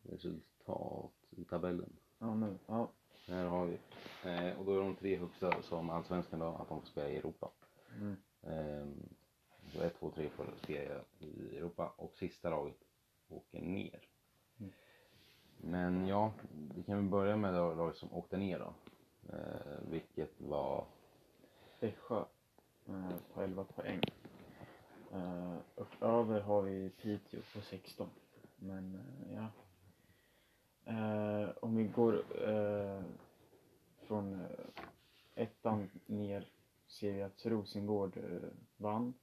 resultat 0.03 1.13
i 1.31 1.45
tabellen? 1.45 1.97
Ja, 2.19 2.35
nu. 2.35 2.59
Ja. 2.67 2.91
Här 3.27 3.45
har 3.45 3.67
vi. 3.67 3.79
Eh, 4.25 4.59
och 4.59 4.65
då 4.65 4.75
är 4.77 4.81
de 4.81 4.97
tre 4.97 5.17
högsta 5.17 5.63
som 5.63 5.91
allsvenskan 5.91 6.39
då, 6.41 6.47
att 6.47 6.69
de 6.69 6.81
får 6.81 6.89
spela 6.89 7.09
i 7.11 7.17
Europa. 7.17 7.51
Mm. 8.01 8.17
Ehm, 8.43 9.09
så 9.73 9.83
1, 9.83 9.99
2, 9.99 10.11
3 10.11 10.29
får 10.29 10.47
spela 10.63 11.05
i 11.19 11.57
Europa 11.57 11.93
och 11.97 12.17
sista 12.17 12.51
laget 12.51 12.85
åker 13.29 13.61
ner. 13.61 14.09
Men 15.61 16.07
ja, 16.07 16.33
vi 16.75 16.83
kan 16.83 16.97
väl 16.97 17.09
börja 17.11 17.37
med 17.37 17.55
det 17.55 17.59
laget 17.59 17.97
som 17.97 18.13
åkte 18.13 18.37
ner 18.37 18.59
då. 18.59 18.75
Eh, 19.33 19.91
vilket 19.91 20.41
var, 20.41 20.85
Växjö 21.81 22.25
eh, 22.87 23.17
på 23.35 23.43
11 23.43 23.65
poäng. 23.65 24.01
Eh, 25.13 25.57
och 25.75 26.03
över 26.03 26.41
har 26.41 26.63
vi 26.63 26.91
Piteå 26.91 27.41
på 27.55 27.61
16. 27.61 28.09
Men 28.57 28.95
eh, 28.95 29.35
ja. 29.35 29.49
Eh, 30.93 31.51
om 31.61 31.77
vi 31.77 31.85
går 31.85 32.15
eh, 32.49 33.03
från 34.07 34.35
eh, 34.35 34.47
ettan 35.35 35.91
ner 36.07 36.49
ser 36.87 37.13
vi 37.13 37.23
att 37.23 37.47
Rosengård 37.47 38.17
eh, 38.17 38.49
vann 38.77 39.15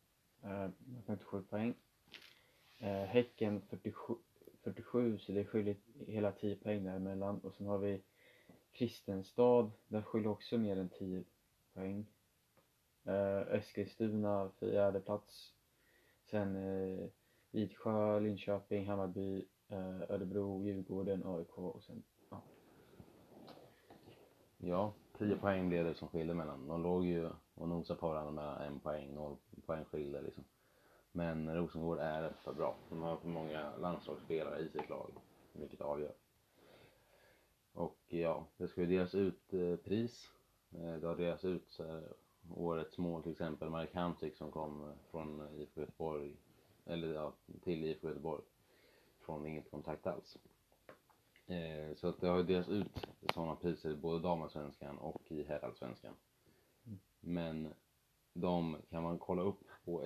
eh, 0.44 0.70
med 0.78 1.04
57 1.06 1.42
poäng. 1.42 1.74
Eh, 2.78 3.04
häcken 3.04 3.62
47, 3.70 4.16
47 4.66 5.18
så 5.18 5.32
det 5.32 5.46
skiljer 5.46 5.76
hela 6.08 6.32
10 6.32 6.56
poäng 6.56 6.84
däremellan. 6.84 7.40
Och 7.40 7.54
sen 7.54 7.68
har 7.68 7.78
vi 7.78 8.02
Kristenstad, 8.72 9.72
där 9.88 10.02
skiljer 10.02 10.30
också 10.30 10.58
mer 10.58 10.78
än 10.78 10.90
10 10.90 11.24
poäng. 11.74 12.06
Eh, 13.04 13.56
Eskilstuna 13.56 14.52
fjärde 14.60 15.00
plats. 15.00 15.54
Sen 16.24 16.56
eh, 16.56 17.08
Vidsjö, 17.52 18.20
Linköping, 18.20 18.88
Hammarby, 18.88 19.46
eh, 19.68 20.02
Örebro, 20.02 20.64
Djurgården, 20.64 21.24
AIK 21.26 21.58
och 21.58 21.84
sen 21.84 22.04
ja. 22.30 22.42
ja, 24.58 24.94
10 25.18 25.36
poäng 25.36 25.70
blev 25.70 25.86
det 25.86 25.94
som 25.94 26.08
skilde 26.08 26.34
mellan. 26.34 26.68
De 26.68 26.84
låg 26.84 27.06
ju 27.06 27.30
och 27.54 27.70
nosade 27.70 28.00
på 28.00 28.08
varandra 28.08 28.32
med 28.32 28.68
en 28.68 28.80
poäng, 28.80 29.14
noll 29.14 29.38
poäng 29.66 29.86
skilde 29.86 30.22
liksom. 30.22 30.44
Men 31.16 31.56
Rosengård 31.56 32.00
är 32.00 32.34
för 32.44 32.54
bra. 32.54 32.76
De 32.90 33.02
har 33.02 33.18
för 33.18 33.28
många 33.28 33.78
landslagsspelare 33.78 34.60
i 34.60 34.70
sitt 34.70 34.90
lag, 34.90 35.12
vilket 35.54 35.82
avgör. 35.82 36.14
Och 37.74 37.98
ja, 38.08 38.48
det 38.58 38.68
ska 38.68 38.82
ju 38.82 38.88
delas 38.88 39.16
ut 39.16 39.54
eh, 39.54 39.76
pris. 39.76 40.32
Eh, 40.72 40.94
det 40.94 41.08
har 41.08 41.16
delats 41.16 41.46
ut 41.46 41.80
årets 42.50 42.98
mål 42.98 43.24
till 43.24 43.32
exempel, 43.32 43.70
Marek 43.70 43.94
Hamsik 43.94 44.36
som 44.36 44.52
kom 44.52 44.94
från 45.12 45.48
IFK 45.58 45.82
Göteborg, 45.82 46.36
eller 46.86 47.14
ja, 47.14 47.34
till 47.64 47.84
IFK 47.84 48.08
Göteborg 48.08 48.44
från 49.20 49.46
inget 49.46 49.72
kontakt 49.72 50.08
alls. 50.08 50.38
Eh, 51.48 51.96
så 51.96 52.08
att 52.08 52.22
det 52.22 52.28
har 52.28 52.38
ju 52.38 52.44
delats 52.44 52.70
ut 52.70 53.08
sådana 53.34 53.56
priser 53.56 53.90
i 53.90 53.96
både 53.96 54.20
damallsvenskan 54.20 54.98
och 54.98 55.32
i 55.32 55.44
herrallsvenskan. 55.44 56.14
Mm. 56.86 57.00
Men 57.20 57.74
de 58.34 58.78
kan 58.90 59.04
man 59.04 59.20
kolla 59.20 59.42
upp 59.42 59.64
på 59.86 60.02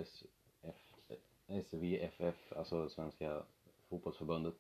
SVFF, 1.50 2.54
alltså 2.56 2.90
Svenska 2.90 3.44
fotbollsförbundet. 3.90 4.56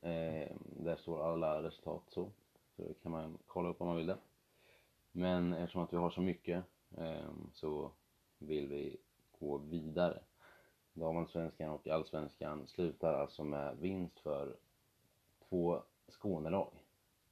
Eh, 0.00 0.56
där 0.62 0.96
står 0.96 1.22
alla 1.32 1.62
resultat 1.62 2.02
så. 2.08 2.30
Så 2.76 2.82
det 2.82 2.94
kan 3.02 3.12
man 3.12 3.38
kolla 3.46 3.68
upp 3.68 3.80
om 3.80 3.86
man 3.86 3.96
vill 3.96 4.06
det. 4.06 4.18
Men 5.12 5.52
eftersom 5.52 5.82
att 5.82 5.92
vi 5.92 5.96
har 5.96 6.10
så 6.10 6.20
mycket 6.20 6.64
eh, 6.96 7.30
så 7.52 7.90
vill 8.38 8.68
vi 8.68 8.96
gå 9.40 9.56
vidare. 9.58 10.20
Damallsvenskan 10.92 11.70
och 11.70 11.88
allsvenskan 11.88 12.66
slutar 12.66 13.14
alltså 13.14 13.44
med 13.44 13.76
vinst 13.78 14.20
för 14.20 14.56
två 15.48 15.82
Skånelag. 16.08 16.72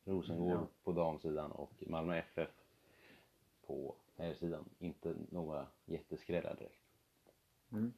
Rosengård 0.04 0.50
Ja. 0.52 0.66
på 0.84 0.92
damsidan 0.92 1.52
och 1.52 1.72
Malmö 1.86 2.16
FF 2.18 2.50
på 3.66 3.94
herrsidan. 4.16 4.64
Inte 4.78 5.14
några 5.30 5.66
jätteskrällar 5.84 6.54
direkt. 6.54 6.82
Mm. 7.72 7.92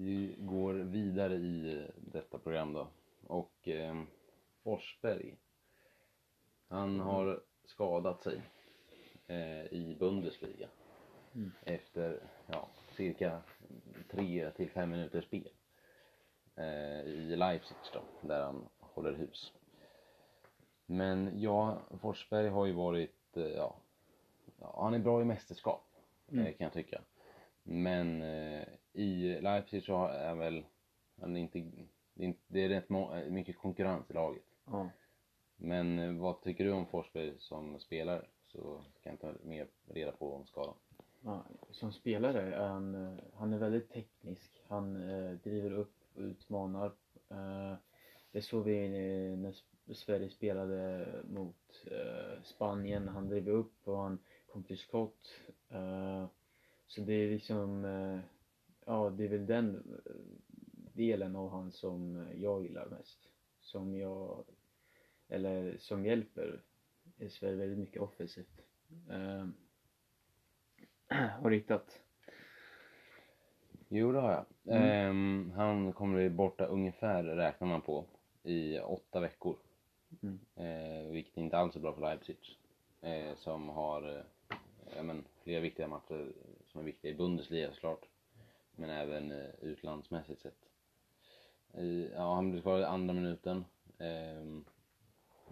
Vi 0.00 0.34
går 0.38 0.74
vidare 0.74 1.34
i 1.34 1.86
detta 1.96 2.38
program 2.38 2.72
då. 2.72 2.88
Och 3.26 3.68
eh, 3.68 4.02
Forsberg. 4.62 5.36
Han 6.68 7.00
har 7.00 7.40
skadat 7.64 8.22
sig 8.22 8.42
eh, 9.26 9.64
i 9.64 9.96
Bundesliga. 10.00 10.68
Mm. 11.34 11.52
Efter 11.64 12.20
ja, 12.46 12.68
cirka 12.96 13.42
3 14.10 14.50
till 14.50 14.70
5 14.70 14.90
minuters 14.90 15.24
spel. 15.24 15.48
Eh, 16.54 17.00
I 17.00 17.36
Leipzig 17.36 17.76
då, 17.92 18.28
där 18.28 18.42
han 18.42 18.68
håller 18.80 19.12
hus. 19.12 19.52
Men 20.86 21.40
ja, 21.40 21.78
Forsberg 22.00 22.48
har 22.48 22.66
ju 22.66 22.72
varit, 22.72 23.36
eh, 23.36 23.42
ja, 23.46 23.76
ja 24.60 24.78
han 24.82 24.94
är 24.94 24.98
bra 24.98 25.22
i 25.22 25.24
mästerskap 25.24 25.84
Mm. 26.32 26.46
eh, 26.46 26.52
kan 26.52 26.64
jag 26.64 26.72
tycka. 26.72 27.00
Men 27.62 28.22
eh, 28.22 28.68
i 28.92 29.40
Leipzig 29.40 29.84
så 29.84 30.06
är 30.06 30.34
väl, 30.34 30.64
han 31.20 31.36
inte, 31.36 31.70
det 32.46 32.64
är, 32.64 32.68
rätt 32.68 32.88
mycket 33.30 33.58
konkurrens 33.58 34.10
i 34.10 34.12
laget. 34.12 34.42
Ja. 34.64 34.90
Men 35.56 35.98
eh, 35.98 36.12
vad 36.12 36.42
tycker 36.42 36.64
du 36.64 36.72
om 36.72 36.86
Forsberg 36.86 37.34
som 37.38 37.80
spelare? 37.80 38.24
Så 38.46 38.84
kan 39.02 39.12
jag 39.12 39.20
ta 39.20 39.32
mer 39.42 39.66
reda 39.86 40.12
på 40.12 40.34
om 40.34 40.46
skadan. 40.46 40.74
Ja, 41.20 41.44
som 41.70 41.92
spelare 41.92 42.54
är 42.54 42.68
han, 42.68 42.94
eh, 42.94 43.24
han 43.34 43.52
är 43.52 43.58
väldigt 43.58 43.90
teknisk. 43.90 44.62
Han 44.68 45.10
eh, 45.10 45.32
driver 45.32 45.72
upp 45.72 45.94
och 46.14 46.20
utmanar. 46.20 46.92
Eh, 47.30 47.74
det 48.32 48.42
såg 48.42 48.64
vi 48.64 48.88
när 49.36 49.54
Sverige 49.94 50.30
spelade 50.30 51.06
mot 51.24 51.86
eh, 51.86 52.42
Spanien. 52.42 53.08
Han 53.08 53.28
drev 53.28 53.48
upp 53.48 53.88
och 53.88 53.98
han 53.98 54.18
kom 54.46 54.62
till 54.62 54.78
skott. 54.78 55.34
Eh, 55.68 56.26
så 56.86 57.00
det 57.00 57.12
är 57.12 57.30
liksom, 57.30 57.84
ja 58.88 59.10
det 59.10 59.24
är 59.24 59.28
väl 59.28 59.46
den 59.46 59.98
eh, 60.06 60.12
delen 60.92 61.36
av 61.36 61.50
han 61.50 61.72
som 61.72 62.28
jag 62.34 62.62
gillar 62.62 62.86
mest. 62.86 63.28
Som 63.60 63.96
jag, 63.96 64.44
eller 65.28 65.76
som 65.78 66.04
hjälper 66.06 66.60
Sverige 67.30 67.56
väldigt 67.56 67.78
mycket 67.78 68.02
offensivt. 68.02 68.60
Eh, 69.10 69.46
har 71.42 71.50
riktat. 71.50 72.00
Jo, 73.88 74.12
det 74.12 74.20
har 74.20 74.32
jag. 74.32 74.76
Mm. 74.76 74.82
Ehm, 74.82 75.52
han 75.56 75.92
kommer 75.92 76.16
bli 76.16 76.30
borta 76.30 76.66
ungefär, 76.66 77.24
räknar 77.24 77.68
man 77.68 77.80
på, 77.80 78.04
i 78.42 78.78
åtta 78.78 79.20
veckor. 79.20 79.56
Mm. 80.22 80.38
Eh, 80.54 81.10
vilket 81.12 81.36
inte 81.36 81.58
alls 81.58 81.76
är 81.76 81.80
bra 81.80 81.92
för 81.92 82.00
Leipzig. 82.00 82.36
Eh, 83.00 83.36
som 83.36 83.68
har 83.68 84.24
eh, 84.96 85.02
men, 85.02 85.24
flera 85.42 85.60
viktiga 85.60 85.88
matcher 85.88 86.32
som 86.66 86.80
är 86.80 86.84
viktiga 86.84 87.10
i 87.10 87.14
Bundesliga 87.14 87.72
såklart. 87.72 88.06
Men 88.78 88.90
även 88.90 89.32
eh, 89.32 89.50
utlandsmässigt 89.60 90.40
sett. 90.40 90.68
Ja, 92.14 92.34
han 92.34 92.50
blev 92.50 92.60
skadad 92.60 92.80
i 92.80 92.84
andra 92.84 93.14
minuten. 93.14 93.64
Ehm, 93.98 94.64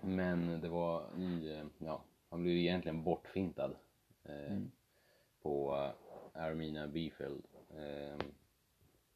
men 0.03 0.61
det 0.61 0.69
var 0.69 1.11
i, 1.19 1.53
eh, 1.53 1.67
ja, 1.79 2.03
han 2.31 2.43
blev 2.43 2.57
egentligen 2.57 3.03
bortfintad. 3.05 3.77
Eh, 4.25 4.53
Mm. 4.53 4.71
På 5.43 5.75
Armina 6.33 6.87
Bifield. 6.89 7.45
ehm, 7.77 8.21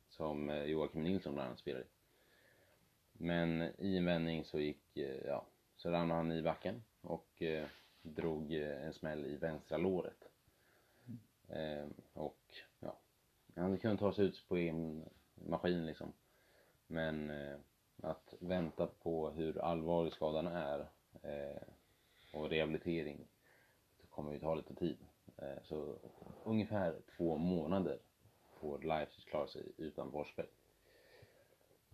som 0.09 0.49
Joakim 0.67 1.03
Nilsson 1.03 1.35
bland 1.35 1.47
annat 1.47 1.59
spelade 1.59 1.85
i. 1.85 1.89
Men 3.13 3.63
i 3.79 3.97
en 3.97 4.05
vändning 4.05 4.45
så 4.45 4.59
gick, 4.61 4.97
ja, 5.27 5.47
så 5.77 5.91
ramlade 5.91 6.21
han 6.21 6.33
i 6.33 6.43
backen 6.43 6.83
och 7.01 7.43
drog 8.03 8.53
en 8.53 8.93
smäll 8.93 9.27
i 9.27 9.37
vänstra 9.37 9.77
låret. 9.79 10.25
Ehm, 11.49 11.95
och 12.13 12.55
han 13.61 13.79
kunde 13.79 13.97
ta 13.97 14.13
sig 14.13 14.25
ut 14.25 14.49
på 14.49 14.57
egen 14.57 15.05
maskin 15.35 15.87
liksom. 15.87 16.13
Men 16.87 17.31
eh, 17.31 17.59
att 18.03 18.35
vänta 18.39 18.87
på 18.87 19.31
hur 19.31 19.59
allvarlig 19.59 20.13
skadan 20.13 20.47
är 20.47 20.81
eh, 21.23 21.63
och 22.33 22.51
rehabilitering 22.51 23.29
det 24.01 24.07
kommer 24.07 24.33
ju 24.33 24.39
ta 24.39 24.55
lite 24.55 24.75
tid. 24.75 24.97
Eh, 25.37 25.63
så 25.63 25.99
ungefär 26.45 26.97
två 27.17 27.37
månader 27.37 27.99
får 28.61 28.79
Leipzig 28.79 29.25
klara 29.25 29.47
sig 29.47 29.73
utan 29.77 30.13
Forsberg. 30.13 30.49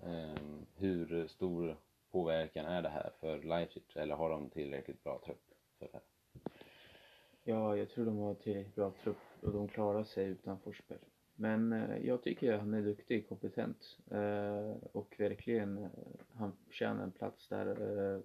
Ehm, 0.02 0.66
hur 0.76 1.28
stor 1.28 1.76
påverkan 2.10 2.66
är 2.66 2.82
det 2.82 2.88
här 2.88 3.10
för 3.20 3.42
Leipzig 3.42 3.82
eller 3.94 4.14
har 4.14 4.30
de 4.30 4.50
tillräckligt 4.50 5.04
bra 5.04 5.20
trupp 5.24 5.44
för 5.78 5.86
det 5.86 5.92
här? 5.92 6.02
Ja, 7.44 7.76
jag 7.76 7.90
tror 7.90 8.04
de 8.04 8.18
har 8.18 8.34
tillräckligt 8.34 8.74
bra 8.74 8.92
trupp 9.02 9.16
och 9.40 9.52
de 9.52 9.68
klarar 9.68 10.04
sig 10.04 10.26
utan 10.26 10.58
Forsberg. 10.58 10.98
Men 11.36 11.72
eh, 11.72 12.06
jag 12.06 12.22
tycker 12.22 12.58
han 12.58 12.74
är 12.74 12.82
duktig, 12.82 13.28
kompetent 13.28 13.98
eh, 14.10 14.74
och 14.92 15.14
verkligen 15.18 15.78
eh, 15.78 15.90
han 16.34 16.52
förtjänar 16.66 17.04
en 17.04 17.12
plats 17.12 17.48
där. 17.48 18.22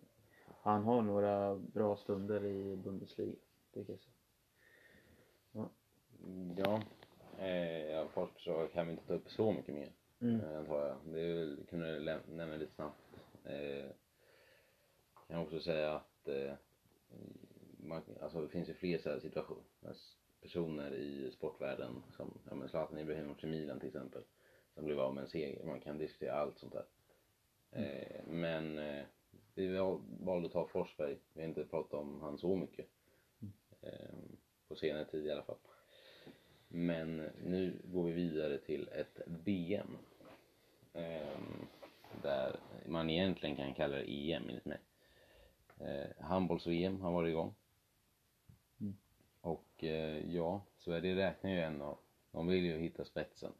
Han 0.63 0.83
har 0.83 1.01
några 1.01 1.55
bra 1.55 1.95
stunder 1.95 2.45
i 2.45 2.75
Bundesliga, 2.75 3.35
tycker 3.73 3.93
jag. 3.93 3.99
Så. 3.99 4.09
Ja, 6.57 6.81
eh, 7.39 7.91
ja 7.91 8.07
Forsberg 8.07 8.67
så 8.67 8.73
kan 8.73 8.87
vi 8.87 8.91
inte 8.91 9.07
ta 9.07 9.13
upp 9.13 9.31
så 9.31 9.51
mycket 9.51 9.75
mer. 9.75 9.91
Mm. 10.21 10.41
antar 10.57 10.87
jag. 10.87 10.97
Det 11.05 11.21
är 11.21 11.55
kunde 11.69 11.89
jag 11.89 12.19
nämna 12.29 12.55
lite 12.55 12.73
snabbt. 12.75 13.01
Eh, 13.43 13.91
kan 15.27 15.39
också 15.39 15.59
säga 15.59 15.95
att 15.95 16.27
eh, 16.27 16.53
man, 17.77 18.01
alltså 18.21 18.41
det 18.41 18.49
finns 18.49 18.69
ju 18.69 18.73
fler 18.73 18.97
så 18.97 19.09
här 19.09 19.19
situationer. 19.19 19.63
Personer 20.41 20.93
i 20.93 21.31
sportvärlden 21.31 22.03
som, 22.17 22.37
ja 22.49 22.55
men 22.55 22.69
Zlatan 22.69 22.97
Ibrahimovic 22.99 23.43
i 23.43 23.47
Milan 23.47 23.79
till 23.79 23.87
exempel. 23.89 24.23
Som 24.73 24.85
blev 24.85 24.99
av 24.99 25.13
med 25.13 25.21
en 25.23 25.29
seger. 25.29 25.63
Man 25.65 25.79
kan 25.79 25.97
diskutera 25.97 26.33
allt 26.33 26.59
sånt 26.59 26.73
där. 26.73 26.85
Eh, 27.71 28.23
men 28.27 28.77
eh, 28.77 29.03
vi 29.55 29.67
val- 29.77 30.01
valde 30.19 30.45
att 30.47 30.53
ta 30.53 30.67
Forsberg. 30.67 31.17
Vi 31.33 31.41
har 31.41 31.47
inte 31.47 31.65
pratat 31.65 31.93
om 31.93 32.21
han 32.21 32.37
så 32.37 32.55
mycket. 32.55 32.87
Eh, 33.81 34.15
på 34.67 34.75
senare 34.75 35.05
tid 35.05 35.25
i 35.25 35.31
alla 35.31 35.43
fall. 35.43 35.57
Men 36.67 37.17
nu 37.43 37.81
går 37.83 38.03
vi 38.03 38.11
vidare 38.11 38.57
till 38.57 38.87
ett 38.87 39.21
VM. 39.25 39.97
Ehm, 40.93 41.67
där 42.21 42.55
man 42.85 43.09
egentligen 43.09 43.55
kan 43.55 43.73
kalla 43.73 43.95
det 43.97 44.11
EM 44.31 44.49
enligt 44.49 44.65
mig. 44.65 44.79
Eh, 45.79 46.23
Handbolls-VM 46.25 47.01
har 47.01 47.11
varit 47.11 47.29
igång. 47.29 47.53
Och 49.81 49.85
eh, 49.87 50.35
ja, 50.35 50.61
Sverige 50.77 51.15
räknar 51.15 51.51
ju 51.51 51.61
ändå, 51.61 51.99
de 52.31 52.47
vill 52.47 52.65
ju 52.65 52.77
hitta 52.77 53.05
spetsen 53.05 53.51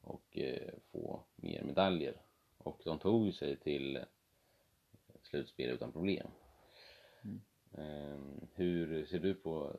och 0.00 0.38
eh, 0.38 0.72
få 0.92 1.20
mer 1.36 1.62
medaljer. 1.62 2.14
Och 2.58 2.80
de 2.84 2.98
tog 2.98 3.26
ju 3.26 3.32
sig 3.32 3.56
till 3.56 3.98
slutspel 5.22 5.70
utan 5.70 5.92
problem. 5.92 6.26
Mm. 7.24 7.40
Ehm, 7.78 8.46
hur 8.54 9.06
ser 9.06 9.18
du 9.18 9.34
på 9.34 9.76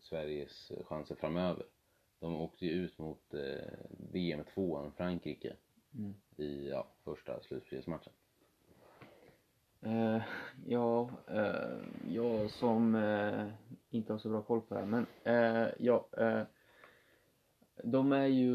Sveriges 0.00 0.72
chanser 0.84 1.14
framöver? 1.14 1.66
De 2.18 2.36
åkte 2.36 2.66
ju 2.66 2.72
ut 2.72 2.98
mot 2.98 3.34
eh, 3.34 3.72
VM-tvåan 4.12 4.92
Frankrike 4.92 5.56
Mm. 5.94 6.14
i 6.36 6.68
ja, 6.68 6.86
första 7.04 7.42
slutspelsmatchen. 7.42 8.12
Uh, 9.86 10.22
ja, 10.66 11.10
uh, 11.30 11.84
jag 12.08 12.50
som 12.50 12.94
uh, 12.94 13.48
inte 13.90 14.12
har 14.12 14.18
så 14.18 14.28
bra 14.28 14.42
koll 14.42 14.60
på 14.60 14.74
det 14.74 14.80
här, 14.80 14.86
men 14.86 15.06
ja. 15.78 16.06
De 17.84 18.12
är 18.12 18.26
ju, 18.26 18.52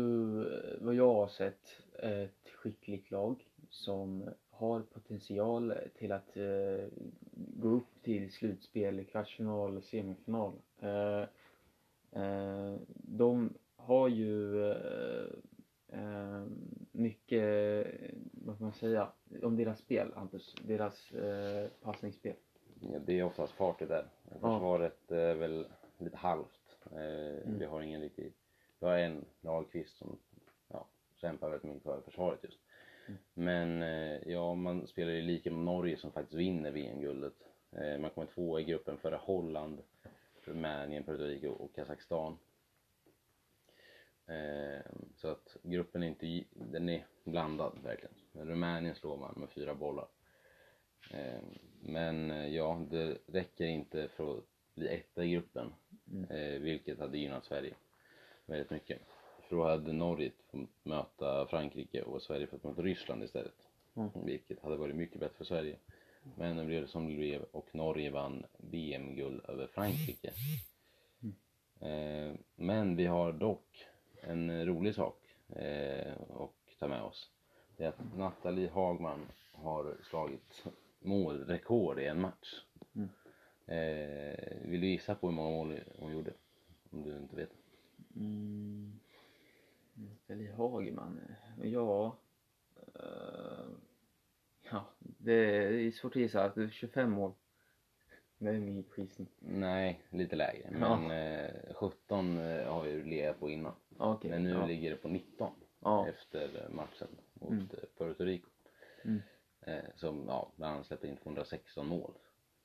vad 0.81 0.95
jag 0.95 1.13
har 1.13 1.27
sett, 1.27 1.81
ett 1.99 2.49
skickligt 2.55 3.11
lag 3.11 3.47
som 3.69 4.29
har 4.49 4.81
potential 4.81 5.73
till 5.97 6.11
att 6.11 6.37
gå 7.33 7.67
upp 7.67 8.01
till 8.03 8.31
slutspel, 8.31 9.05
kvartsfinal, 9.05 9.81
semifinal. 9.81 10.53
De 12.87 13.53
har 13.75 14.07
ju 14.07 14.55
eh, 15.87 16.43
mycket, 16.91 17.85
vad 18.31 18.57
kan 18.57 18.65
man 18.65 18.73
säga, 18.73 19.11
om 19.43 19.57
deras 19.57 19.79
spel, 19.79 20.11
Hampus. 20.15 20.55
Deras 20.61 21.11
eh, 21.11 21.69
passningsspel. 21.81 22.35
Ja, 22.79 22.99
det 23.05 23.19
är 23.19 23.23
oftast 23.23 23.53
fartigt 23.53 23.89
där. 23.89 24.07
Försvaret 24.31 25.11
är 25.11 25.35
väl 25.35 25.67
lite 25.97 26.17
halvt. 26.17 26.77
Eh, 26.91 27.51
Vi 27.59 27.65
har 27.65 27.81
ingen 27.81 28.01
riktig... 28.01 28.33
Vi 28.79 28.87
har 28.87 28.97
en 28.97 29.25
Dahlqvist 29.41 29.97
som 29.97 30.17
ja, 30.67 30.87
kämpar 31.15 31.49
väldigt 31.49 31.69
mycket 31.69 31.83
för 31.83 32.01
försvaret 32.01 32.39
just. 32.43 32.59
Men 33.33 33.81
eh, 33.81 34.19
ja, 34.31 34.55
man 34.55 34.87
spelar 34.87 35.11
ju 35.11 35.21
lika 35.21 35.51
med 35.51 35.59
Norge 35.65 35.97
som 35.97 36.11
faktiskt 36.11 36.33
vinner 36.39 36.71
VM-guldet. 36.71 37.33
Eh, 37.71 37.99
man 37.99 38.09
kommer 38.09 38.27
två 38.27 38.59
i 38.59 38.63
gruppen 38.63 38.97
före 38.97 39.15
Holland, 39.15 39.81
Rumänien, 40.43 41.03
Puerto 41.03 41.23
Rico 41.23 41.47
och 41.47 41.75
Kazakstan. 41.75 42.37
Eh, 44.27 44.85
så 45.15 45.27
att 45.27 45.57
gruppen 45.63 46.03
är 46.03 46.07
inte, 46.07 46.43
den 46.53 46.89
är 46.89 47.05
blandad 47.23 47.79
verkligen. 47.83 48.15
Rumänien 48.33 48.95
slår 48.95 49.17
man 49.17 49.33
med 49.37 49.49
fyra 49.49 49.75
bollar. 49.75 50.07
Eh, 51.11 51.41
men 51.79 52.31
eh, 52.31 52.47
ja, 52.47 52.85
det 52.89 53.17
räcker 53.25 53.65
inte 53.65 54.07
för 54.07 54.37
att 54.37 54.43
bli 54.75 54.87
etta 54.87 55.23
i 55.23 55.31
gruppen. 55.31 55.73
Mm. 56.11 56.23
Eh, 56.29 56.61
vilket 56.61 56.99
hade 56.99 57.17
gynnat 57.17 57.45
Sverige 57.45 57.73
väldigt 58.45 58.69
mycket. 58.69 59.01
För 59.41 59.55
då 59.55 59.63
hade 59.63 59.93
Norge 59.93 60.31
fått 60.51 60.69
möta 60.83 61.47
Frankrike 61.47 62.01
och 62.01 62.21
Sverige 62.21 62.47
fått 62.47 62.63
möta 62.63 62.81
Ryssland 62.81 63.23
istället. 63.23 63.67
Mm. 63.95 64.09
Vilket 64.25 64.63
hade 64.63 64.77
varit 64.77 64.95
mycket 64.95 65.19
bättre 65.19 65.37
för 65.37 65.45
Sverige. 65.45 65.77
Men 66.37 66.57
det 66.57 66.65
blev 66.65 66.87
som 66.87 67.07
det 67.07 67.15
blev 67.15 67.43
och 67.51 67.75
Norge 67.75 68.09
vann 68.09 68.45
VM-guld 68.57 69.45
över 69.47 69.67
Frankrike. 69.67 70.31
Eh, 71.79 72.33
men 72.55 72.95
vi 72.95 73.05
har 73.05 73.31
dock 73.31 73.85
en 74.27 74.65
rolig 74.65 74.95
sak 74.95 75.17
eh, 75.49 76.13
att 76.29 76.79
ta 76.79 76.87
med 76.87 77.01
oss. 77.01 77.31
Det 77.77 77.83
är 77.83 77.89
att 77.89 78.15
Nathalie 78.17 78.69
Hagman 78.69 79.19
har 79.51 79.97
slagit 80.03 80.65
målrekord 80.99 81.99
i 81.99 82.05
en 82.05 82.21
match. 82.21 82.65
Mm. 82.95 83.09
Eh, 83.65 84.69
vill 84.69 84.81
du 84.81 84.87
gissa 84.87 85.15
på 85.15 85.27
hur 85.27 85.35
många 85.35 85.49
mål 85.49 85.79
hon 85.99 86.11
gjorde? 86.11 86.33
Om 86.89 87.03
du 87.03 87.17
inte 87.17 87.35
vet. 87.35 87.51
Mm. 88.15 88.99
Nathalie 89.93 90.53
Hagman. 90.53 91.19
Ja. 91.61 92.17
eh, 92.95 93.65
ja, 94.71 94.85
det 94.99 95.33
är 95.33 95.91
svårt 95.91 96.15
att 96.15 96.21
gissa. 96.21 96.51
Det 96.55 96.63
är 96.63 96.69
25 96.69 97.11
mål. 97.11 97.33
Det 98.37 98.49
är 98.49 98.59
min 98.59 98.85
gissning. 98.97 99.27
Nej, 99.39 100.01
lite 100.09 100.35
lägre. 100.35 100.69
Men 100.71 101.11
eh, 101.11 101.73
17 101.75 102.37
eh, 102.37 102.73
har 102.73 102.83
vi 102.83 103.03
legat 103.03 103.39
på 103.39 103.49
innan. 103.49 103.73
Okej. 103.97 104.29
Men 104.31 104.43
nu 104.43 104.49
ja. 104.49 104.65
ligger 104.65 104.89
det 104.89 104.95
på 104.95 105.07
19 105.07 105.53
Ja. 105.79 106.07
efter 106.07 106.69
matchen 106.69 107.07
mot 107.33 107.51
Mm. 107.51 107.61
eh, 107.73 107.89
Puerto 107.97 108.23
Rico. 108.23 108.49
Mm. 109.05 109.21
Eh, 109.61 109.83
som 109.95 110.25
ja, 110.27 110.51
bland 110.55 110.73
annat 110.73 110.85
släppte 110.85 111.07
in 111.07 111.17
216 111.17 111.87
mål 111.87 112.11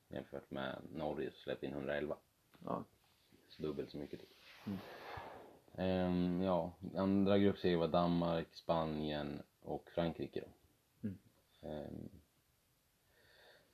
jämfört 0.09 0.51
med 0.51 0.75
Norge 0.93 1.31
som 1.31 1.39
släppte 1.39 1.65
in 1.65 1.71
111. 1.73 2.17
Ja. 2.65 2.83
Så 3.49 3.61
dubbelt 3.63 3.89
så 3.91 3.97
mycket. 3.97 4.19
Mm. 4.65 4.77
Ehm, 5.75 6.41
ja, 6.41 6.71
andra 6.95 7.37
gruppserier 7.37 7.77
var 7.77 7.87
Danmark, 7.87 8.47
Spanien 8.55 9.41
och 9.61 9.89
Frankrike. 9.95 10.41
Då. 10.41 10.47
Mm. 11.07 11.17
Ehm, 11.61 12.09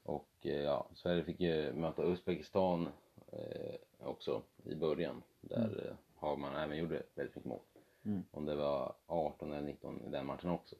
och 0.07 0.29
eh, 0.41 0.61
ja, 0.61 0.87
Sverige 0.93 1.23
fick 1.23 1.39
ju 1.39 1.73
möta 1.73 2.03
Uzbekistan 2.03 2.89
eh, 3.31 3.75
också 3.99 4.41
i 4.63 4.75
början 4.75 5.23
där 5.41 5.81
mm. 5.85 5.97
Hagman 6.15 6.55
även 6.55 6.77
gjorde 6.77 7.03
väldigt 7.15 7.35
mycket 7.35 7.49
mål. 7.49 7.59
Mm. 8.05 8.23
Om 8.31 8.45
det 8.45 8.55
var 8.55 8.93
18 9.07 9.51
eller 9.51 9.61
19 9.67 10.01
i 10.07 10.09
den 10.09 10.25
matchen 10.25 10.49
också. 10.49 10.75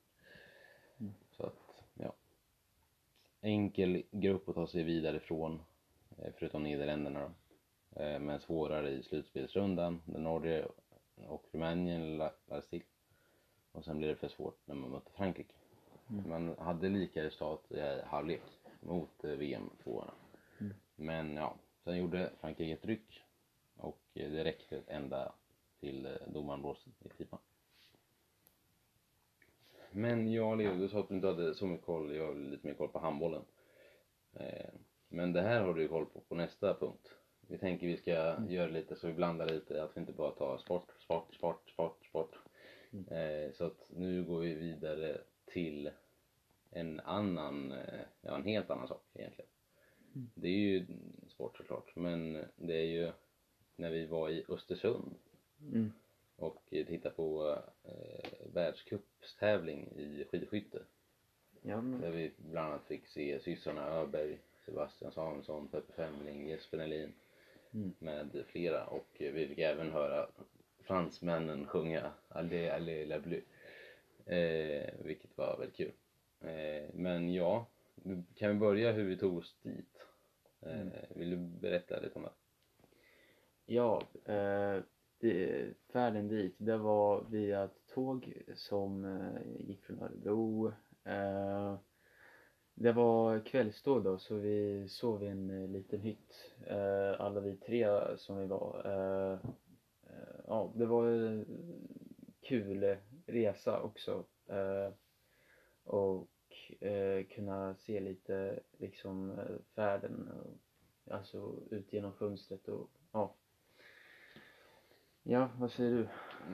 Mm. 1.00 1.14
Så 1.32 1.44
att, 1.46 1.84
ja. 1.94 2.14
Enkel 3.42 4.04
grupp 4.12 4.50
att 4.50 4.56
ta 4.56 4.68
sig 4.68 4.84
vidare 4.84 5.18
ifrån, 5.18 5.60
eh, 6.18 6.34
förutom 6.38 6.64
Nederländerna 6.64 7.20
då. 7.20 8.02
Eh, 8.02 8.20
Men 8.20 8.40
svårare 8.40 8.90
i 8.90 9.04
slutspelsrundan, 9.04 10.02
där 10.06 10.20
Norge 10.20 10.66
och 11.28 11.44
Rumänien 11.52 12.18
la- 12.18 12.34
lades 12.46 12.68
till. 12.68 12.84
Och 13.72 13.86
sen 13.86 13.98
blir 13.98 14.08
det 14.08 14.16
för 14.16 14.28
svårt 14.28 14.60
när 14.66 14.76
man 14.76 14.90
möter 14.90 15.12
Frankrike. 15.12 15.54
Mm. 16.10 16.30
Man 16.30 16.56
hade 16.60 16.90
lika 16.90 17.24
resultat 17.24 17.72
i 17.72 18.02
halvlek 18.06 18.42
mot 18.82 19.24
VM 19.24 19.70
tvåorna. 19.84 20.14
Mm. 20.60 20.74
Men 20.96 21.36
ja, 21.36 21.56
sen 21.84 21.98
gjorde 21.98 22.32
Frankrike 22.42 22.74
ett 22.74 22.86
ryck 22.86 23.24
och 23.78 24.02
eh, 24.14 24.32
det 24.32 24.44
räckte 24.44 24.82
ända 24.88 25.34
till 25.80 26.06
eh, 26.06 26.12
domaren 26.28 26.62
blåste 26.62 26.90
i 27.06 27.10
pipan. 27.10 27.40
Men 29.92 30.32
jag 30.32 30.58
Leo, 30.58 30.76
du 30.76 30.90
sa 30.90 31.00
att 31.00 31.10
du 31.10 31.16
inte 31.16 31.28
hade 31.28 31.56
så 31.56 31.66
mycket 31.68 31.86
koll, 31.86 32.16
jag 32.16 32.28
har 32.28 32.36
lite 32.36 32.68
mer 32.68 32.74
koll 32.74 32.90
på 32.90 33.00
handbollen. 33.00 33.42
Eh, 34.34 34.70
Men 35.10 35.34
det 35.34 35.42
här 35.42 35.62
har 35.62 35.74
du 35.74 35.82
ju 35.82 35.88
koll 35.88 36.06
på, 36.06 36.20
på 36.20 36.36
nästa 36.36 36.74
punkt. 36.74 37.12
Vi 37.42 37.58
tänker 37.58 37.88
vi 37.88 37.98
ska 37.98 38.14
Mm. 38.16 38.52
göra 38.52 38.68
lite 38.68 38.96
så 38.96 39.08
vi 39.08 39.14
blandar 39.14 39.46
lite, 39.50 39.84
att 39.84 39.98
vi 39.98 40.02
inte 40.02 40.14
bara 40.14 40.32
tar 40.32 40.58
sport, 40.58 40.92
sport, 41.00 41.36
sport, 41.36 41.70
sport, 41.70 42.06
sport. 42.06 42.36
Mm. 42.94 43.54
Så 43.54 43.66
att 43.66 43.90
nu 43.90 44.24
går 44.24 44.40
vi 44.40 44.54
vidare 44.54 45.18
till 45.46 45.90
en 46.72 47.00
annan, 47.00 47.72
eh, 47.72 48.00
ja 48.22 48.36
en 48.36 48.44
helt 48.44 48.70
annan 48.70 48.88
sak 48.88 49.04
egentligen. 49.14 49.50
Mm. 50.16 50.30
Det 50.36 50.48
är 50.48 50.52
ju 50.58 50.86
sport 51.28 51.58
såklart, 51.58 51.96
men 51.96 52.46
det 52.56 52.74
är 52.74 52.86
ju 52.86 53.12
när 53.76 53.92
vi 53.92 54.06
var 54.06 54.30
i 54.30 54.46
Östersund 54.50 55.16
Mm. 55.62 55.92
och 56.36 56.64
tittade 56.70 57.16
på 57.16 57.58
eh, 57.84 58.30
världscupstävling 58.54 59.88
i 59.96 60.26
skidskytte. 60.32 60.82
Ja, 61.62 61.82
men, 61.82 62.02
Där 62.02 62.12
vi 62.12 62.32
bland 62.38 62.68
annat 62.68 62.86
fick 62.88 63.08
se 63.08 63.40
systrarna 63.40 63.88
Öberg, 63.88 64.38
Sebastian 64.66 65.12
Samuelsson, 65.12 65.68
Peppe 65.68 65.94
Femling, 65.94 66.50
Jesper 66.50 66.78
Nelin 66.78 67.14
Mm. 67.74 67.94
med 68.00 68.44
flera 68.48 68.86
och 68.86 69.08
vi 69.20 69.48
fick 69.48 69.60
även 69.60 69.92
höra 69.92 70.28
fransmännen 70.80 71.68
sjunga 71.68 72.12
Allé, 72.30 72.70
allé, 72.70 73.06
la 73.06 73.20
bleu. 73.20 73.42
Eh, 74.26 74.94
vilket 75.04 75.38
var 75.38 75.58
väldigt 75.58 75.76
kul. 75.78 75.92
Eh, 76.42 76.90
men 76.94 77.34
ja, 77.34 77.68
nu 77.96 78.24
kan 78.36 78.50
vi 78.50 78.56
börja 78.56 78.92
hur 78.92 79.04
vi 79.04 79.18
tog 79.18 79.38
oss 79.38 79.58
dit? 79.62 80.08
Eh, 80.62 80.82
Mm. 80.82 80.90
Vill 81.16 81.30
du 81.30 81.38
berätta 81.38 82.00
lite 82.00 82.16
om 82.16 82.24
det? 82.24 82.32
ja 83.66 84.02
eh, 84.26 84.84
det, 85.20 85.74
färden 85.94 86.28
dit, 86.28 86.56
det 86.58 86.78
var 86.78 87.26
via 87.30 87.64
ett 87.64 87.88
tåg 87.94 88.44
som 88.56 89.06
eh, 89.06 89.68
gick 89.68 89.86
från 89.86 90.00
Örebro. 90.02 90.68
Eh, 91.04 91.78
det 92.74 92.92
var 92.92 93.40
kvällståg 93.40 94.04
då, 94.04 94.18
så 94.18 94.36
vi 94.36 94.88
sov 94.90 95.24
i 95.24 95.28
en 95.28 95.50
eh, 95.64 95.70
liten 95.70 96.02
hytt. 96.02 96.54
Alla 97.20 97.40
vi 97.40 97.58
tre 97.58 97.88
som 98.18 98.38
vi 98.38 98.46
var. 98.46 98.82
Ja, 100.48 100.74
det 100.76 100.86
var 100.86 101.08
en 101.08 101.46
kul 102.42 102.98
resa 103.26 103.82
också. 103.82 104.26
Eh, 105.88 105.94
och 105.94 106.28
eh, 106.80 107.26
kunna 107.26 107.76
se 107.76 108.00
lite 108.00 108.60
liksom 108.78 109.32
eh, 109.32 109.58
färden. 109.76 110.32
Och, 110.32 110.58
alltså 111.14 111.60
ut 111.72 111.94
genom 111.94 112.14
fönstret 112.14 112.68
och 112.68 112.90
ja. 113.12 113.36
Ja, 115.24 115.50
vad 115.58 115.72
säger 115.72 115.92
du? 115.92 116.08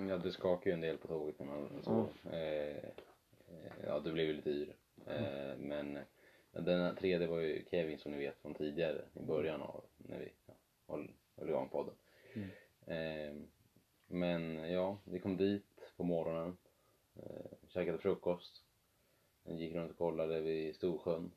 Ja, 0.10 0.17
du 0.17 0.32
skakade 0.32 0.69
ju 0.69 0.74
en 0.74 0.82
del 0.82 0.98
på 0.98 1.08
tåget 1.08 1.39
när 1.39 1.46
man 1.46 1.84
sov. 1.84 2.10
Eh, 2.34 2.78
eh, 2.78 3.72
ja, 3.86 4.00
du 4.00 4.13
blev 4.13 4.26
ju 4.26 4.34
lite 4.34 4.50
yr. 4.50 4.76
Eh, 5.08 5.58
men 5.58 6.00
den 6.52 6.96
tredje 6.96 7.28
var 7.28 7.39
ju 7.39 7.65
Kevin 7.72 8.00
som 8.00 8.12
ni 8.12 8.17
vet 8.17 8.41
från 8.41 8.54
tidigare 8.54 9.02
i 9.13 9.22
början 9.22 9.62
av 9.62 9.84
när 9.98 10.19
vi 10.19 10.32
ja, 10.46 10.54
höll, 10.88 11.12
höll 11.36 11.50
igång 11.50 11.69
podden. 11.69 11.96
Mm. 12.34 12.50
Eh, 12.86 13.43
men 14.08 14.72
ja, 14.72 14.98
vi 15.06 15.19
kom 15.19 15.38
dit 15.38 15.93
på 15.98 16.04
morgonen. 16.04 16.58
Eh, 17.15 17.67
käkade 17.67 17.98
frukost. 17.98 18.63
Gick 19.45 19.75
runt 19.75 19.91
och 19.91 19.97
kollade 19.97 20.41
vid 20.41 20.75
Storsjön. 20.75 21.32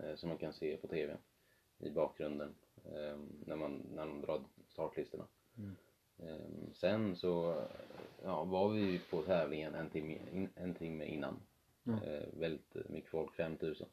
Eh, 0.00 0.14
som 0.14 0.28
man 0.28 0.38
kan 0.38 0.52
se 0.52 0.76
på 0.76 0.86
TV 0.88 1.16
i 1.78 1.90
bakgrunden. 1.90 2.54
Eh, 2.84 3.18
när, 3.46 3.56
man, 3.56 3.86
när 3.94 4.06
de 4.06 4.20
drar 4.20 4.44
startlistorna. 4.68 5.26
Mm. 5.58 5.76
Ehm, 6.18 6.74
Sen 6.74 7.16
så 7.16 7.64
ja, 8.22 8.44
var 8.44 8.68
vi 8.68 9.00
på 9.10 9.22
tävlingen 9.22 9.74
en 9.74 9.90
timme, 9.90 10.18
in, 10.32 10.48
en 10.54 10.74
timme 10.74 11.04
innan. 11.04 11.42
Eh, 12.04 12.26
väldigt 12.32 12.74
mycket 12.88 13.10
folk, 13.10 13.34
5000. 13.34 13.88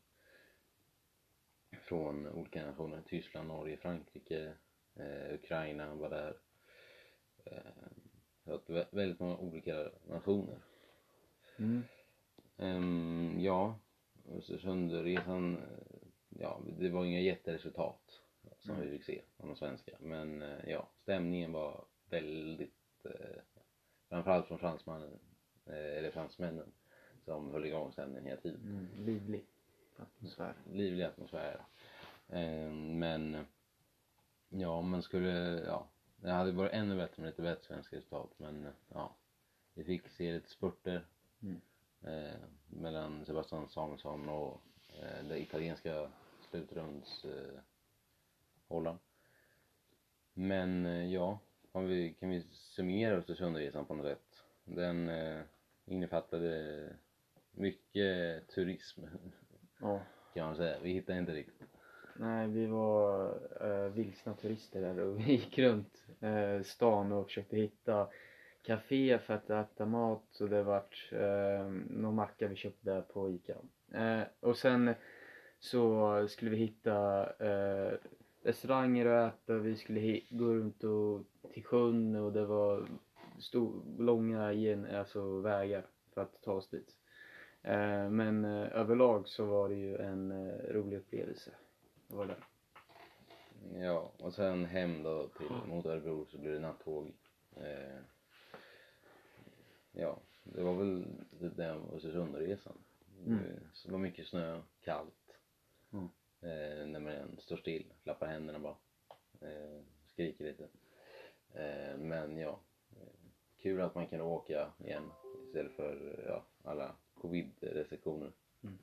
Från 1.81 2.27
olika 2.27 2.65
nationer. 2.65 3.01
Tyskland, 3.07 3.47
Norge, 3.47 3.77
Frankrike, 3.77 4.53
eh, 4.95 5.33
Ukraina 5.33 5.95
var 5.95 6.09
där. 6.09 6.37
Eh, 7.45 7.57
så 8.43 8.53
att 8.53 8.67
vä- 8.69 8.87
väldigt 8.91 9.19
många 9.19 9.37
olika 9.37 9.89
nationer. 10.07 10.57
Mm. 11.59 11.83
Ehm, 12.57 13.39
ja, 13.39 13.75
Östersundresan, 14.31 15.57
eh, 15.57 15.63
ja, 16.29 16.61
det 16.79 16.89
var 16.89 17.05
inga 17.05 17.19
jätteresultat 17.19 18.21
som 18.59 18.75
Mm. 18.75 18.85
vi 18.85 18.91
fick 18.97 19.03
se 19.05 19.21
av 19.37 19.47
de 19.47 19.55
svenska. 19.55 19.97
Men 19.99 20.41
eh, 20.41 20.69
ja, 20.69 20.89
stämningen 21.03 21.51
var 21.51 21.85
väldigt, 22.09 23.05
eh, 23.05 23.41
framförallt 24.09 24.47
från 24.47 24.59
fransmannen, 24.59 25.19
eh, 25.65 25.97
eller 25.97 26.11
fransmännen, 26.11 26.71
som 27.25 27.51
höll 27.51 27.65
igång 27.65 27.91
stämningen 27.91 28.25
hela 28.25 28.41
tiden. 28.41 28.61
Mm. 28.61 29.05
Livlig 29.05 29.45
atmosfär. 29.97 30.53
Livlig 30.71 31.03
atmosfär. 31.03 31.61
Ehm, 32.29 32.99
men, 32.99 33.45
ja, 34.49 34.81
man 34.81 35.01
skulle, 35.01 35.63
ja, 35.67 35.87
det 36.21 36.29
hade 36.31 36.51
varit 36.51 36.73
ännu 36.73 36.95
bättre 36.97 37.21
med 37.21 37.29
lite 37.29 37.41
bättre 37.41 37.63
svenska 37.63 37.95
resultat. 37.95 38.31
Men 38.37 38.65
eh, 38.65 38.71
ja, 38.93 39.15
vi 39.73 39.83
fick 39.83 40.07
se 40.07 40.33
lite 40.33 40.49
spurter 40.49 41.05
Mm. 41.41 41.61
Eh, 42.07 42.39
mellan 42.67 43.25
Sebastian 43.25 43.69
Samuelsson 43.69 44.29
och 44.29 44.61
eh, 45.01 45.25
det 45.29 45.39
italienska 45.41 46.11
slutrunds 46.49 47.25
eh. 47.25 48.95
Men 50.33 50.85
eh, 50.85 51.13
ja, 51.13 51.39
vi, 51.73 52.13
kan 52.19 52.29
vi 52.29 52.41
summera 52.51 53.15
Östersundresan 53.15 53.85
på 53.85 53.93
något 53.95 54.05
sätt? 54.05 54.43
Den 54.65 55.09
eh, 55.09 55.41
innefattade 55.85 56.89
mycket 57.51 58.47
turism 58.47 59.01
Ja. 59.81 60.01
kan 60.33 60.45
man 60.45 60.55
säga. 60.55 60.79
Vi 60.83 60.91
hittade 60.91 61.19
inte 61.19 61.33
riktigt. 61.33 61.61
Nej, 62.15 62.47
vi 62.47 62.65
var 62.65 63.29
eh, 63.61 63.91
vilsna 63.91 64.33
turister 64.33 64.81
där 64.81 64.99
och 64.99 65.19
vi 65.19 65.23
gick 65.31 65.57
runt 65.57 66.05
eh, 66.19 66.61
stan 66.63 67.11
och 67.11 67.25
försökte 67.27 67.57
hitta 67.57 68.07
café 68.67 69.19
för 69.19 69.33
att 69.33 69.49
äta 69.49 69.85
mat 69.85 70.41
och 70.41 70.49
det 70.49 70.63
vart 70.63 71.09
eh, 71.11 71.71
någon 71.89 72.15
macka 72.15 72.47
vi 72.47 72.55
köpte 72.55 72.89
där 72.91 73.01
på 73.01 73.29
Ica. 73.29 73.55
Eh, 73.91 74.21
och 74.39 74.57
sen 74.57 74.93
så 75.59 76.27
skulle 76.27 76.51
vi 76.51 76.57
hitta 76.57 77.23
eh, 77.23 77.93
restauranger 78.43 79.05
att 79.05 79.33
äta, 79.33 79.53
vi 79.53 79.75
skulle 79.75 80.21
gå 80.29 80.45
runt 80.45 80.83
och, 80.83 81.23
till 81.53 81.63
sjön 81.63 82.15
och 82.15 82.33
det 82.33 82.45
var 82.45 82.87
stor, 83.39 83.81
långa 83.97 84.53
gen, 84.53 84.95
alltså 84.95 85.39
vägar 85.39 85.85
för 86.13 86.21
att 86.21 86.41
ta 86.41 86.51
oss 86.51 86.69
dit. 86.69 86.95
Eh, 87.61 88.09
men 88.09 88.45
eh, 88.45 88.77
överlag 88.77 89.27
så 89.27 89.45
var 89.45 89.69
det 89.69 89.75
ju 89.75 89.97
en 89.97 90.31
eh, 90.31 90.73
rolig 90.73 90.97
upplevelse. 90.97 91.51
Det 92.07 92.15
var 92.15 92.25
det. 92.25 92.37
Ja, 93.79 94.11
och 94.17 94.33
sen 94.33 94.65
hem 94.65 95.03
då 95.03 95.27
till 95.27 95.69
mot 95.69 95.85
Örebro 95.85 96.25
så 96.25 96.37
blir 96.37 96.51
det 96.51 96.59
nattåg. 96.59 97.13
Eh, 97.55 97.99
Ja, 99.99 100.19
det 100.43 100.63
var 100.63 100.73
väl 100.73 101.05
typ 101.39 101.57
den 101.57 101.89
Östersundresan. 101.93 102.77
Mm. 103.25 103.39
Det 103.85 103.91
var 103.91 103.99
mycket 103.99 104.27
snö, 104.27 104.61
kallt. 104.81 105.37
Mm. 105.91 106.09
Eh, 106.41 106.87
när 106.87 106.99
man 106.99 107.37
står 107.39 107.57
still, 107.57 107.93
klappar 108.03 108.27
händerna 108.27 108.59
bara. 108.59 108.75
Eh, 109.41 109.81
skriker 110.05 110.43
lite. 110.43 110.63
Eh, 111.53 111.97
men 111.97 112.37
ja, 112.37 112.59
eh, 112.91 113.29
kul 113.57 113.81
att 113.81 113.95
man 113.95 114.07
kan 114.07 114.21
åka 114.21 114.71
igen 114.79 115.11
istället 115.47 115.75
för 115.75 116.23
ja, 116.27 116.45
alla 116.69 116.95
covid-restriktioner. 117.13 118.31
Mm. 118.63 118.77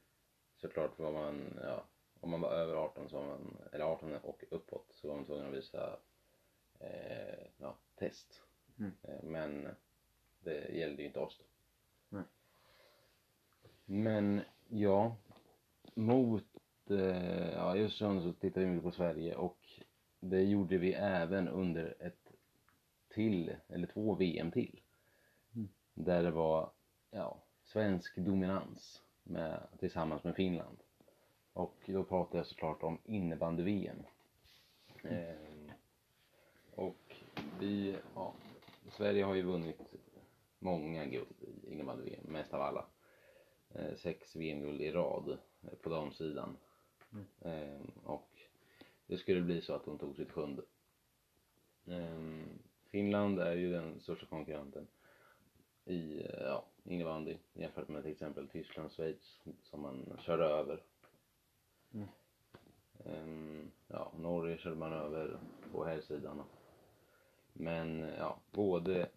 Såklart 0.57 0.98
var 0.98 1.12
man, 1.12 1.59
ja, 1.62 1.85
om 2.20 2.31
man 2.31 2.40
var 2.40 2.53
över 2.53 2.74
18 2.74 3.09
så 3.09 3.16
var 3.16 3.27
man, 3.27 3.57
eller 3.72 3.85
18 3.85 4.14
och 4.14 4.44
uppåt 4.50 4.90
så 4.94 5.09
var 5.09 5.14
man 5.14 5.24
tvungen 5.24 5.46
att 5.46 5.55
visa 5.55 5.98
eh, 6.79 7.46
ja, 7.57 7.77
test. 7.94 8.42
Mm. 8.79 8.92
Eh, 9.03 9.22
men 9.22 9.68
det 10.44 10.74
gällde 10.74 11.02
ju 11.02 11.09
inte 11.09 11.20
oss 11.20 11.38
då. 11.38 11.44
Nej. 12.09 12.24
Men 13.85 14.40
ja, 14.68 15.16
mot 15.94 16.44
eh, 16.90 17.50
ja, 17.52 17.76
Östersund 17.76 18.22
så 18.22 18.33
tittade 18.33 18.66
vi 18.66 18.72
mycket 18.72 18.85
på 18.85 18.92
Sverige 18.92 19.35
och 19.35 19.59
det 20.20 20.42
gjorde 20.42 20.78
vi 20.78 20.92
även 20.92 21.48
under 21.48 21.94
ett 22.00 22.33
till, 23.09 23.57
eller 23.68 23.87
två 23.87 24.14
VM 24.14 24.50
till. 24.50 24.80
Mm. 25.54 25.68
Där 25.94 26.22
det 26.22 26.30
var, 26.30 26.70
ja, 27.11 27.38
svensk 27.64 28.16
dominans 28.16 29.02
med, 29.22 29.66
tillsammans 29.78 30.24
med 30.24 30.37
Finland. 30.37 30.76
Och 31.52 31.76
då 31.87 32.04
pratar 32.04 32.38
jag 32.38 32.46
såklart 32.46 32.83
om 32.83 32.98
innebandy-VM. 33.04 34.02
Ehm, 35.04 35.70
och 36.74 37.16
vi, 37.61 37.96
ja, 38.14 38.35
Sverige 38.90 39.24
har 39.24 39.35
ju 39.35 39.42
vunnit 39.42 39.94
många 40.64 41.05
guld 41.07 41.35
i 41.40 41.72
innebandy-VM, 41.72 42.24
mest 42.33 42.55
av 42.55 42.61
alla. 42.61 42.87
eh, 43.74 43.94
sex 43.96 44.37
VM-guld 44.37 44.81
i 44.81 44.90
rad 44.92 45.38
eh, 45.62 45.74
på 45.83 45.88
damsidan. 45.88 46.57
Mm. 47.12 47.24
Eh, 47.40 47.81
och 48.05 48.29
det 49.07 49.16
skulle 49.16 49.40
bli 49.40 49.61
så 49.61 49.74
att 49.74 49.85
hon 49.87 49.98
tog 49.98 50.16
sitt 50.16 50.31
sjunde. 50.31 50.62
Eh, 51.87 52.20
Finland 52.90 53.38
är 53.40 53.55
ju 53.57 53.72
den 53.72 54.00
största 54.00 54.27
konkurrenten 54.27 54.87
i 55.85 56.20
eh, 56.20 56.42
ja, 56.42 56.64
innebandy 56.85 57.37
jämfört 57.53 57.88
med 57.88 58.03
till 58.03 58.12
exempel 58.12 58.48
Tyskland 58.48 58.87
och 58.87 58.92
Schweiz 58.92 59.40
som 59.62 59.81
man 59.81 60.18
kör 60.20 60.38
över. 60.38 60.83
Mm. 61.94 62.09
Ehm, 63.05 63.70
ja, 63.88 64.12
Norge 64.18 64.59
körde 64.59 64.77
man 64.77 64.92
över 64.92 65.38
på 65.72 65.85
herrsidan. 65.85 66.42
Men 67.53 67.98
ja, 68.18 68.38
både 68.53 69.09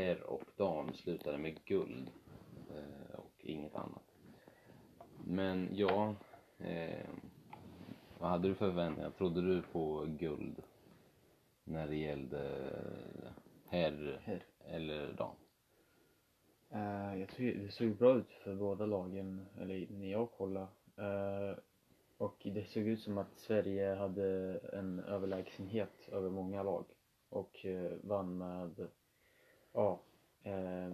herr 0.00 0.22
och 0.22 0.42
dam 0.56 0.94
slutade 0.94 1.38
med 1.38 1.64
guld 1.64 2.10
eh, 2.70 3.18
och 3.18 3.32
inget 3.38 3.74
annat. 3.74 4.14
Men 5.24 5.68
ja, 5.72 6.14
eh, 6.58 7.08
vad 8.18 8.30
hade 8.30 8.48
du 8.48 8.54
för 8.54 8.70
förväntningar? 8.70 9.10
Trodde 9.10 9.40
du 9.40 9.62
på 9.62 10.06
guld 10.18 10.62
när 11.64 11.88
det 11.88 11.96
gällde 11.96 12.72
herr 13.68 14.20
Herr. 14.24 14.44
eller 14.66 15.12
dam? 15.12 15.36
Eh, 16.70 17.20
jag 17.20 17.28
tycker 17.28 17.60
det 17.60 17.72
såg 17.72 17.96
bra 17.96 18.14
ut 18.14 18.30
för 18.44 18.54
båda 18.54 18.86
lagen, 18.86 19.46
eller 19.60 19.86
när 19.90 20.10
jag 20.10 20.30
kollade. 20.32 20.66
Eh, 20.96 21.58
och 22.18 22.36
det 22.44 22.64
såg 22.64 22.82
ut 22.82 23.00
som 23.00 23.18
att 23.18 23.38
Sverige 23.38 23.94
hade 23.94 24.58
en 24.72 25.00
överlägsenhet 25.00 26.08
över 26.12 26.30
många 26.30 26.62
lag. 26.62 26.84
Och 27.28 27.66
eh, 27.66 27.92
vann 28.02 28.38
med, 28.38 28.88
ja, 29.72 30.00
eh, 30.42 30.92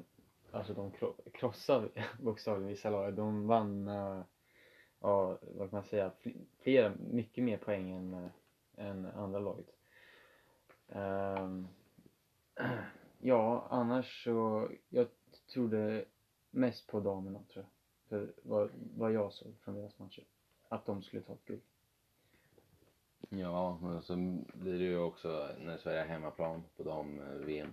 alltså 0.51 0.75
de 0.75 0.93
kro- 0.93 1.31
krossade 1.33 1.89
bokstavligen 2.21 2.69
vissa 2.69 2.91
lag. 2.91 3.15
De 3.15 3.47
vann 3.47 3.89
eh, 3.89 4.23
ja, 5.01 5.39
vad 5.43 5.71
kan 5.71 5.77
man 5.77 5.85
säga, 5.85 6.13
flera, 6.59 6.93
mycket 7.11 7.45
mer 7.45 7.59
poäng 7.59 7.91
än, 7.91 8.15
eh, 8.15 8.31
än 8.87 9.07
andra 9.07 9.39
laget. 9.39 9.67
Ehm, 10.89 11.69
ja, 13.19 13.67
annars 13.71 14.25
så, 14.25 14.69
jag 14.89 15.09
trodde 15.53 16.05
mest 16.51 16.87
på 16.87 17.01
damerna 17.01 17.43
tror 17.53 17.65
jag. 17.65 17.71
För 18.09 18.33
vad, 18.43 18.71
vad 18.97 19.13
jag 19.13 19.33
såg 19.33 19.55
från 19.61 19.75
deras 19.75 19.99
matcher. 19.99 20.25
Att 20.69 20.87
de 20.87 21.03
skulle 21.03 21.23
ta 21.23 21.33
ett 21.33 21.45
guld. 21.45 21.63
Ja, 23.29 23.79
och 23.83 24.05
så 24.05 24.17
blir 24.55 24.79
det 24.79 24.85
ju 24.85 24.99
också 24.99 25.49
när 25.59 25.79
Sverige 25.79 26.01
är 26.01 26.07
hemmaplan 26.07 26.63
på 26.77 26.83
dam-VM. 26.83 27.73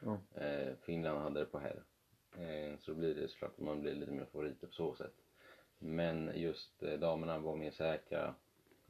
Ja. 0.00 0.40
Eh, 0.42 0.74
Finland 0.82 1.18
hade 1.18 1.40
det 1.40 1.46
på 1.46 1.58
herr. 1.58 1.82
Eh, 2.38 2.78
så 2.78 2.90
då 2.90 2.98
blir 2.98 3.14
det 3.14 3.28
såklart 3.28 3.52
att 3.52 3.64
man 3.64 3.80
blir 3.80 3.94
lite 3.94 4.12
mer 4.12 4.24
favoriter 4.24 4.66
på 4.66 4.72
så 4.72 4.94
sätt. 4.94 5.14
Men 5.78 6.30
just 6.34 6.82
eh, 6.82 6.98
damerna 6.98 7.38
var 7.38 7.56
mer 7.56 7.70
säkra 7.70 8.34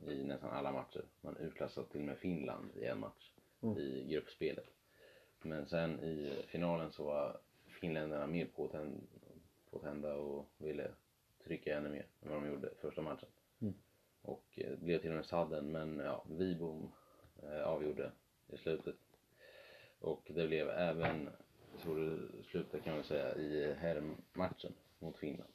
i 0.06 0.22
nästan 0.22 0.50
alla 0.50 0.72
matcher. 0.72 1.04
Man 1.20 1.36
utklassade 1.36 1.86
till 1.86 2.00
och 2.00 2.06
med 2.06 2.18
Finland 2.18 2.70
i 2.76 2.84
en 2.84 3.00
match 3.00 3.32
Mm. 3.62 3.78
i 3.78 4.04
gruppspelet. 4.12 4.70
Men 5.42 5.66
sen 5.66 6.00
i 6.00 6.44
finalen 6.48 6.92
så 6.92 7.04
var 7.04 7.38
finländarna 7.80 8.26
mer 8.26 8.46
påtänd, 8.46 9.06
påtända 9.70 10.14
och 10.14 10.48
ville 10.58 10.90
trycka 11.44 11.76
ännu 11.76 11.88
mer 11.88 12.06
än 12.22 12.30
vad 12.30 12.42
de 12.42 12.48
gjorde 12.48 12.70
första 12.80 13.02
matchen. 13.02 13.28
Mm. 13.60 13.74
Och 14.22 14.44
det 14.54 14.80
blev 14.80 14.98
till 15.00 15.10
och 15.10 15.16
med 15.16 15.26
sadden 15.26 15.72
men 15.72 15.98
ja, 15.98 16.24
Vibom 16.30 16.92
eh, 17.42 17.62
avgjorde 17.62 18.12
i 18.48 18.56
slutet. 18.56 18.96
Och 19.98 20.22
det 20.34 20.46
blev 20.46 20.70
även, 20.70 21.30
så 21.76 21.94
det 21.94 22.42
slutade 22.44 22.82
kan 22.82 22.94
man 22.94 23.04
säga, 23.04 23.34
i 23.34 23.74
herrmatchen 23.74 24.72
mot 24.98 25.16
Finland. 25.16 25.52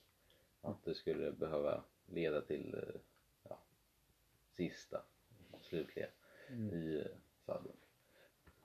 Att 0.62 0.84
det 0.84 0.96
skulle 0.96 1.32
behöva 1.32 1.84
leda 2.06 2.42
till 2.42 2.74
eh, 2.74 3.02
ja, 3.50 3.60
sista, 4.56 5.02
slutliga 5.62 6.08
Mm. 6.52 6.74
i 6.74 7.00
eh, 7.00 7.06
sadden. 7.46 7.74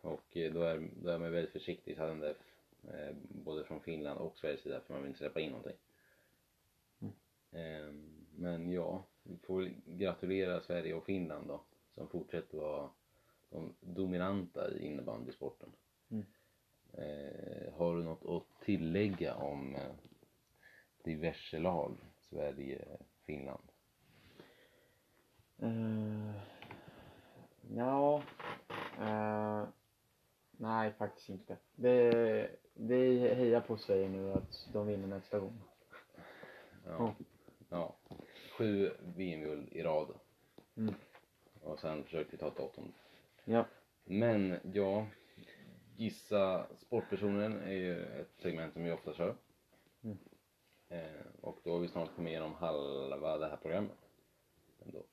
Och 0.00 0.36
eh, 0.36 0.52
då 0.52 0.62
är, 0.62 0.88
då 1.02 1.10
är 1.10 1.18
man 1.18 1.32
väldigt 1.32 1.52
försiktig 1.52 1.92
i 1.92 1.94
sadden 1.94 2.20
där, 2.20 2.36
både 3.28 3.64
från 3.64 3.80
Finland 3.80 4.20
och 4.20 4.38
Sveriges 4.38 4.60
sida 4.60 4.80
för 4.80 4.94
man 4.94 5.02
vill 5.02 5.08
inte 5.08 5.18
släppa 5.18 5.40
in 5.40 5.50
någonting. 5.50 5.76
Mm. 7.00 7.14
Ehm, 7.52 8.26
men 8.36 8.72
ja, 8.72 9.04
vi 9.22 9.36
får 9.36 9.70
gratulera 9.86 10.60
Sverige 10.60 10.94
och 10.94 11.04
Finland 11.04 11.48
då 11.48 11.60
som 11.94 12.08
fortsätter 12.08 12.58
vara 12.58 12.90
de 13.56 13.74
dominanta 13.80 14.70
i 14.70 14.86
innebandysporten. 14.86 15.68
Mm. 16.10 16.26
Eh, 16.92 17.74
har 17.74 17.96
du 17.96 18.04
något 18.04 18.26
att 18.26 18.64
tillägga 18.64 19.34
om 19.34 19.74
eh, 19.74 19.92
diverse 21.04 21.58
lag, 21.58 21.96
Sverige, 22.20 22.84
Finland? 23.24 23.62
Uh, 25.62 26.32
ja. 27.74 28.22
eh, 29.00 29.68
nej, 30.50 30.92
faktiskt 30.92 31.28
inte. 31.28 31.56
Det, 31.74 32.50
det 32.74 33.34
hejar 33.34 33.60
på 33.60 33.76
Sverige 33.76 34.08
nu 34.08 34.32
att 34.32 34.68
de 34.72 34.86
vinner 34.86 35.08
nästa 35.08 35.38
gång. 35.38 35.62
Ja. 36.84 37.14
ja. 37.68 37.96
Sju 38.58 38.90
VM-guld 39.16 39.68
i 39.72 39.82
rad. 39.82 40.14
Mm. 40.76 40.94
Och 41.62 41.78
sen 41.78 42.04
försökte 42.04 42.32
vi 42.32 42.38
ta 42.38 42.48
ett 42.48 42.60
åttonde. 42.60 42.92
Ja. 43.48 43.66
Men 44.04 44.56
ja, 44.72 45.06
gissa 45.96 46.66
sportpersonen 46.78 47.62
är 47.62 47.72
ju 47.72 48.02
ett 48.02 48.40
segment 48.42 48.72
som 48.72 48.84
vi 48.84 48.92
ofta 48.92 49.14
kör. 49.14 49.36
Mm. 50.02 50.18
Eh, 50.88 51.26
och 51.40 51.58
då 51.64 51.72
har 51.72 51.80
vi 51.80 51.88
snart 51.88 52.16
kommit 52.16 52.30
igenom 52.30 52.54
halva 52.54 53.38
det 53.38 53.48
här 53.48 53.56
programmet. 53.56 53.98
Ändå. 54.84 55.04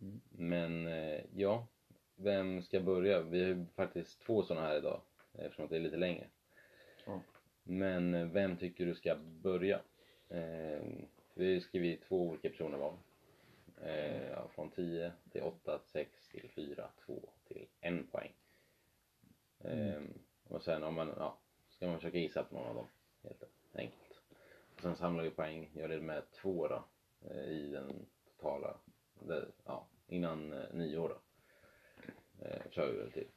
Mm. 0.00 0.20
Men 0.28 0.86
eh, 0.86 1.20
ja, 1.34 1.66
vem 2.16 2.62
ska 2.62 2.80
börja? 2.80 3.20
Vi 3.20 3.40
har 3.40 3.48
ju 3.48 3.66
faktiskt 3.76 4.22
två 4.22 4.42
sådana 4.42 4.66
här 4.66 4.76
idag 4.76 5.00
eftersom 5.32 5.64
att 5.64 5.70
det 5.70 5.76
är 5.76 5.80
lite 5.80 5.96
längre. 5.96 6.26
Ja. 7.06 7.20
Men 7.62 8.14
eh, 8.14 8.26
vem 8.26 8.56
tycker 8.56 8.86
du 8.86 8.94
ska 8.94 9.16
börja? 9.16 9.80
Eh, 10.28 10.82
vi 11.34 11.60
skriver 11.60 12.04
två 12.08 12.28
olika 12.28 12.48
personer 12.48 12.78
var. 12.78 12.96
Eh, 13.82 14.28
ja, 14.30 14.48
från 14.54 14.70
10 14.70 15.12
till 15.30 15.42
8, 15.42 15.80
6 15.92 16.28
till 16.28 16.50
4, 16.54 16.88
2 17.06 17.28
till 17.54 17.66
1 17.80 18.12
poäng. 18.12 18.32
Eh, 19.58 20.02
och 20.44 20.62
sen 20.62 20.82
om 20.82 20.94
man, 20.94 21.14
ja, 21.16 21.38
ska 21.68 21.86
man 21.86 21.96
försöka 21.96 22.18
gissa 22.18 22.44
på 22.44 22.54
någon 22.54 22.66
av 22.66 22.74
dem. 22.74 22.86
Helt 23.22 23.44
enkelt. 23.74 24.20
Och 24.74 24.80
sen 24.82 24.96
samlar 24.96 25.24
vi 25.24 25.30
poäng, 25.30 25.70
gör 25.74 25.88
det 25.88 26.00
med 26.00 26.22
två 26.32 26.68
då. 26.68 26.84
Eh, 27.30 27.48
I 27.48 27.70
den 27.70 28.06
totala, 28.24 28.76
det, 29.20 29.46
ja, 29.64 29.86
innan 30.06 30.52
eh, 30.52 30.72
nyår 30.72 31.08
då. 31.08 31.20
Eh, 32.44 32.70
kör 32.70 32.92
vi 32.92 32.98
väl 32.98 33.12
till. 33.12 33.28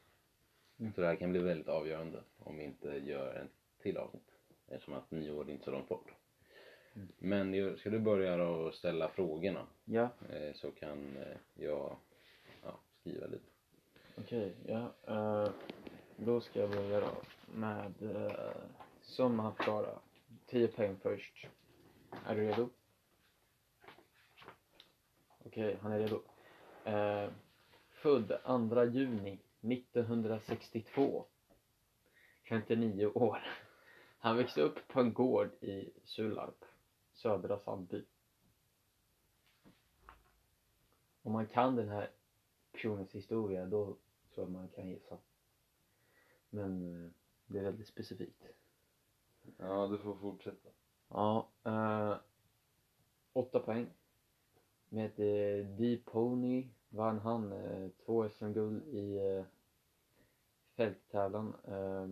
Mm. 0.80 0.94
Så 0.94 1.02
det 1.02 1.08
här 1.08 1.16
kan 1.16 1.32
bli 1.32 1.40
väldigt 1.40 1.68
avgörande 1.68 2.24
om 2.38 2.58
vi 2.58 2.64
inte 2.64 2.88
gör 2.88 3.34
en 3.34 3.50
till 3.82 3.98
avsnitt. 3.98 4.32
Eftersom 4.68 4.94
att 4.94 5.12
nyår 5.12 5.46
är 5.46 5.52
inte 5.52 5.66
så 5.66 5.72
långt 5.72 5.90
bort. 5.90 6.14
Mm. 6.96 7.08
Men 7.18 7.78
ska 7.78 7.90
du 7.90 8.00
börja 8.00 8.38
då 8.38 8.50
och 8.50 8.74
ställa 8.74 9.10
frågorna 9.10 9.68
Ja, 9.86 10.10
eh, 10.30 10.54
så 10.54 10.72
kan 10.72 11.18
jag 11.54 11.98
ja, 12.64 12.80
skriva 13.00 13.28
lite 13.28 13.57
okej. 14.18 14.56
ja. 14.66 14.94
eh, 15.08 15.52
då 16.16 16.42
ska 16.42 16.60
jag 16.60 16.70
börja 16.70 17.00
då 17.00 17.22
med, 17.54 17.94
uh, 18.02 18.52
som 19.02 19.40
han 19.40 19.56
10 20.46 20.68
poäng 20.68 20.98
först. 21.02 21.48
Är 22.26 22.36
du 22.36 22.42
redo? 22.42 22.70
Okej, 25.46 25.78
han 25.82 25.92
är 25.92 26.00
redo. 26.00 26.22
Eh, 26.84 27.30
född 27.90 28.40
2 28.46 28.86
juni 28.86 29.40
1962. 29.62 31.26
59 32.50 33.06
år. 33.06 33.44
Han 34.20 34.38
växte 34.38 34.62
upp 34.62 34.88
på 34.88 35.00
en 35.00 35.14
gård 35.14 35.50
i 35.62 35.90
Sularp, 36.04 36.66
södra 37.14 37.60
Sandby. 37.60 38.06
Om 41.22 41.32
man 41.32 41.48
kan 41.48 41.76
den 41.76 41.90
här 41.90 42.12
personens 42.72 43.16
historia 43.16 43.66
då 43.66 43.98
jag 44.38 44.52
man 44.52 44.68
kan 44.68 44.90
gissa. 44.90 45.18
Men 46.50 47.04
eh, 47.06 47.12
det 47.46 47.60
är 47.60 47.64
väldigt 47.64 47.88
specifikt. 47.88 48.44
Ja, 49.58 49.88
du 49.88 49.98
får 49.98 50.16
fortsätta. 50.16 50.70
Ja, 51.10 51.50
eh, 51.64 52.18
åtta 53.34 53.60
poäng. 53.60 53.88
Med 54.90 55.20
eh, 55.20 55.66
D-Pony 55.68 56.68
vann 56.90 57.20
han 57.20 57.52
eh, 57.52 57.90
två 58.06 58.30
SM-guld 58.30 58.88
i 58.88 59.18
eh, 59.18 59.46
fälttävlan. 60.76 61.56
Eh, 61.64 62.08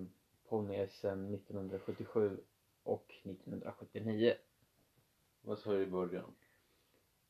Pony-SM 0.50 1.34
1977 1.34 2.38
och 2.84 3.16
1979. 3.24 4.34
Vad 5.42 5.60
sa 5.60 5.72
du 5.72 5.84
i 5.84 5.88
början? 5.88 6.36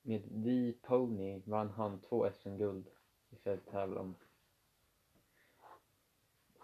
Med 0.01 0.21
D-Pony 0.27 1.41
vann 1.45 1.69
han 1.69 1.99
två 1.99 2.31
SM-guld 2.31 2.88
i 3.29 3.36
fälttävlan. 3.36 4.15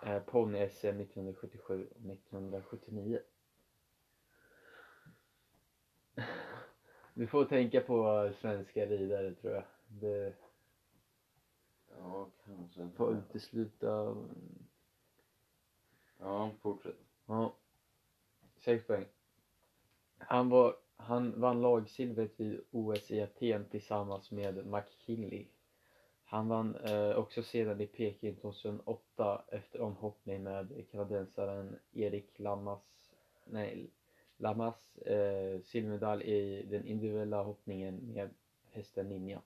Eh, 0.04 0.20
Pony-SM 0.24 1.00
1977 1.02 1.88
och 1.96 2.06
1979. 2.12 3.20
Du 7.14 7.28
får 7.28 7.46
tänka 7.46 7.82
på 7.82 8.32
svenska 8.42 8.86
ridare 8.86 9.34
tror 9.36 9.54
jag. 9.54 9.64
Det 9.88 10.34
Ja, 11.98 12.30
kanske. 12.46 12.90
får 12.96 13.14
utesluta... 13.14 14.16
Ja, 16.18 16.52
fortsätt. 16.62 16.96
Ja. 17.26 17.56
Sex 18.60 18.88
poäng. 18.88 19.06
Han, 20.18 20.50
var, 20.50 20.76
han 20.96 21.42
vann 21.42 21.62
lagsilvret 21.62 22.40
vid 22.40 22.62
OS 22.72 23.12
i 23.12 23.22
Aten 23.22 23.66
tillsammans 23.66 24.32
med 24.32 24.66
McKinley. 24.66 25.48
Han 26.32 26.48
vann 26.48 26.76
eh, 26.76 27.16
också 27.18 27.44
sedan 27.44 27.82
i 27.82 27.88
Peking 27.88 28.36
2008 28.36 29.46
efter 29.48 29.82
omhoppning 29.82 30.44
med 30.44 30.86
kanadensaren 30.92 31.80
Erik 31.94 32.40
Lamas, 32.40 33.12
nej, 33.46 33.90
Lamas 34.38 34.98
eh, 34.98 35.62
silvermedalj 35.62 36.24
i 36.24 36.64
den 36.64 36.86
individuella 36.86 37.44
hoppningen 37.44 38.14
med 38.14 38.30
hästen 38.72 39.10
Ninja. 39.10 39.42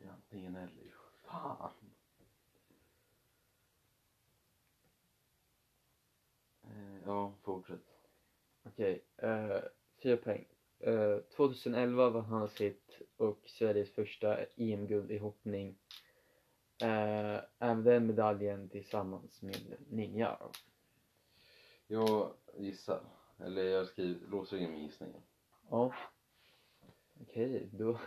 Är 0.00 0.08
antingen 0.10 0.56
eller. 0.56 0.94
Fan. 1.22 1.70
Eh, 6.62 7.02
Ja, 7.06 7.32
fortsätt. 7.42 8.00
Okej, 8.62 9.04
eh, 9.16 9.60
fyra 10.02 10.16
poäng. 10.16 10.44
Eh, 10.80 11.18
2011 11.36 12.10
vann 12.10 12.24
han 12.24 12.48
sitt 12.48 12.98
och 13.16 13.38
Sveriges 13.46 13.90
första 13.90 14.44
EM-guld 14.56 15.10
i 15.10 15.18
hoppning. 15.18 15.78
Eh, 16.82 17.40
även 17.58 17.84
den 17.84 18.06
medaljen 18.06 18.68
tillsammans 18.68 19.42
med 19.42 19.76
Ninja. 19.90 20.38
Jag 21.86 22.32
gissar. 22.56 23.00
Eller 23.38 23.62
jag 23.62 23.86
skriver, 23.86 24.26
låser 24.26 24.56
in 24.56 24.70
min 24.70 24.82
gissning. 24.82 25.14
Ja. 25.70 25.94
Okej, 27.20 27.68
då. 27.72 27.98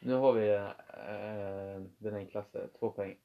Nu 0.00 0.14
har 0.14 0.32
vi 0.32 0.48
eh, 0.48 1.90
den 1.98 2.14
enklaste, 2.14 2.68
två 2.78 2.90
poäng. 2.90 3.18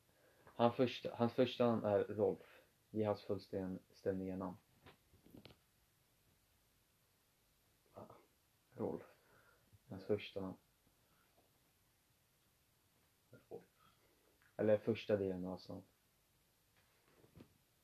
Han 0.44 0.74
första, 0.74 1.10
hans 1.16 1.34
första 1.34 1.66
namn 1.66 1.86
är 1.86 2.04
Rolf. 2.04 2.64
Ge 2.90 3.04
hans 3.04 3.24
fullständiga 3.24 4.36
namn. 4.36 4.58
Rolf. 8.78 9.04
Hans 9.90 10.06
första 10.06 10.42
namn. 10.42 10.58
Eller 14.58 14.78
första 14.78 15.18
delen 15.18 15.44
av 15.44 15.50
hans 15.50 15.70
namn. 15.70 15.84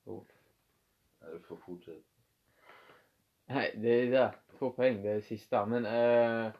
Rolf. 0.04 0.28
Nej, 1.20 1.32
du 1.32 1.40
får 1.40 1.58
fortsätta. 1.58 2.02
Nej, 3.46 3.76
det 3.78 3.90
är 3.90 4.12
det. 4.12 4.36
Två 4.58 4.70
poäng, 4.72 5.02
det 5.02 5.10
är 5.10 5.16
det 5.16 5.22
sista. 5.22 5.66
Men 5.66 5.86
eh, 5.86 6.52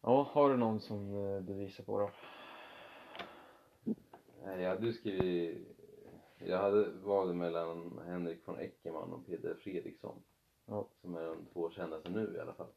ja, 0.00 0.22
har 0.22 0.50
du 0.50 0.56
någon 0.56 0.80
som 0.80 1.14
eh, 1.14 1.42
du 1.42 1.54
visar 1.54 1.84
på 1.84 1.98
då? 1.98 2.10
Nej, 4.44 4.62
jag 4.62 4.70
hade 4.70 4.92
skrivit... 4.92 5.68
Jag 6.38 6.58
hade 6.58 6.90
varit 6.90 7.36
mellan 7.36 7.98
Henrik 7.98 8.48
von 8.48 8.58
Eckermann 8.58 9.12
och 9.12 9.26
Peter 9.26 9.54
Fredriksson. 9.54 10.22
Ja. 10.66 10.88
Som 11.00 11.16
är 11.16 11.26
de 11.26 11.46
två 11.52 11.70
kändaste 11.70 12.10
nu 12.10 12.34
i 12.36 12.40
alla 12.40 12.54
fall. 12.54 12.72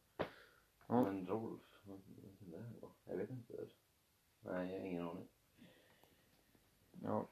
Ja. 0.88 1.04
Men 1.04 1.28
Rolf, 1.28 1.62
vad 1.84 2.00
det 2.40 2.58
här 2.58 2.74
vara? 2.82 2.92
Jag 3.06 3.18
vet 3.18 3.30
inte. 3.30 3.54
Nej, 4.40 4.72
jag 4.74 4.80
har 4.80 4.86
ingen 4.88 5.08
aning. 5.08 5.28
Ja, 7.04 7.26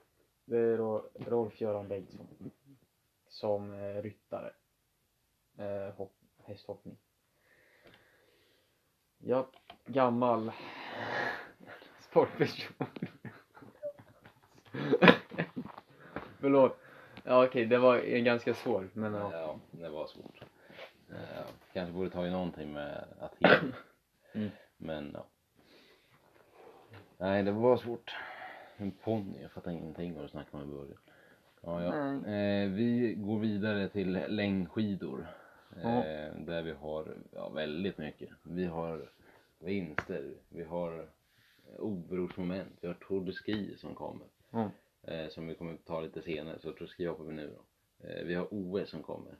det 0.45 0.57
är 0.57 0.77
då 0.77 1.09
Rolf-Göran 1.13 1.87
Bengtsson. 1.87 2.51
Som 3.27 3.73
eh, 3.73 4.01
ryttare. 4.01 4.53
Eh, 5.57 5.93
hopp, 5.95 6.13
hästhoppning. 6.43 6.97
Ja, 9.17 9.47
gammal 9.85 10.51
sportperson. 11.99 12.87
Förlåt. 16.39 16.77
Ja 17.23 17.45
okej, 17.45 17.65
det 17.65 17.77
var 17.77 17.99
ganska 18.19 18.53
svår 18.53 18.89
men 18.93 19.13
ja. 19.13 19.31
Ja, 19.31 19.59
det 19.71 19.89
var 19.89 20.07
svårt. 20.07 20.43
Ja, 21.35 21.43
kanske 21.73 21.93
borde 21.93 22.09
tagit 22.09 22.31
någonting 22.31 22.73
med 22.73 23.05
Aten. 23.19 23.73
Mm. 24.35 24.49
Men 24.77 25.11
ja. 25.13 25.25
Nej, 27.17 27.43
det 27.43 27.51
var 27.51 27.77
svårt. 27.77 28.15
En 28.77 28.91
ponny, 28.91 29.41
jag 29.41 29.51
fattar 29.51 29.71
ingenting 29.71 30.13
vad 30.13 30.23
du 30.23 30.29
snackade 30.29 30.63
om 30.63 30.69
i 30.69 30.73
början. 30.73 30.97
Ja, 31.61 31.83
ja. 31.83 32.31
Eh, 32.31 32.69
vi 32.69 33.13
går 33.17 33.39
vidare 33.39 33.89
till 33.89 34.11
längdskidor. 34.27 35.27
Eh, 35.77 36.35
där 36.37 36.61
vi 36.61 36.71
har 36.71 37.17
ja, 37.31 37.49
väldigt 37.49 37.97
mycket. 37.97 38.29
Vi 38.43 38.65
har 38.65 39.09
vinster, 39.59 40.33
vi 40.49 40.63
har 40.63 40.99
eh, 40.99 41.79
obrordsmoment, 41.79 42.77
vi 42.81 42.87
har 42.87 42.93
Tour 42.93 43.25
de 43.25 43.31
Ski 43.31 43.77
som 43.77 43.95
kommer. 43.95 44.27
Ja. 44.49 44.71
Eh, 45.03 45.29
som 45.29 45.47
vi 45.47 45.55
kommer 45.55 45.73
att 45.73 45.85
ta 45.85 46.01
lite 46.01 46.21
senare, 46.21 46.59
så 46.59 46.71
Tour 46.71 46.79
de 46.79 46.87
Ski 46.87 47.05
hoppar 47.05 47.23
vi 47.23 47.33
nu 47.33 47.55
då. 47.55 48.07
Eh, 48.07 48.23
vi 48.23 48.35
har 48.35 48.47
OS 48.51 48.89
som 48.89 49.03
kommer. 49.03 49.35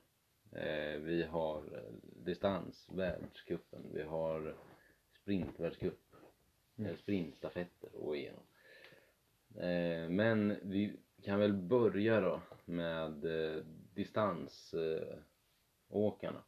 Eh, 0.56 1.00
vi 1.00 1.24
har 1.24 1.58
eh, 1.58 1.94
distans, 2.26 2.90
världscupen, 2.92 3.82
vi 3.94 4.04
har 4.04 4.56
sprintvärldscup, 5.22 6.00
Mm. 6.78 6.92
eh, 6.92 6.98
sprintstafetter 6.98 7.96
och 7.96 8.18
igenom. 8.18 8.44
Men 10.16 10.58
vi 10.64 10.96
kan 11.24 11.40
väl 11.40 11.54
börja 11.54 12.22
då 12.22 12.42
med 12.66 13.12
distansåkarna 13.94 15.24
åkarna 15.90 16.44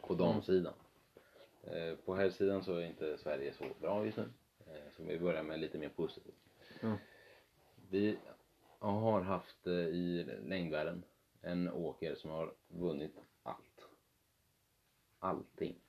på 0.00 0.14
damsidan. 0.14 0.74
Eh, 1.62 1.94
på 1.94 2.14
herrsidan 2.14 2.64
så 2.64 2.76
är 2.76 2.84
inte 2.84 3.18
Sverige 3.18 3.52
så 3.52 3.64
bra 3.80 4.04
just 4.04 4.18
nu. 4.18 4.28
Så 4.96 5.02
vi 5.02 5.18
börjar 5.18 5.42
med 5.42 5.60
lite 5.60 5.78
mer 5.78 5.88
positivt. 5.88 6.44
Mm. 6.82 6.96
Vi 7.90 8.18
har 8.78 9.20
haft 9.20 9.66
i 9.66 10.24
längdvärlden 10.42 11.02
en 11.40 11.68
åker 11.68 12.14
som 12.14 12.30
har 12.30 12.54
vunnit 12.68 13.20
allt. 13.42 13.88
Allting. 15.18 15.80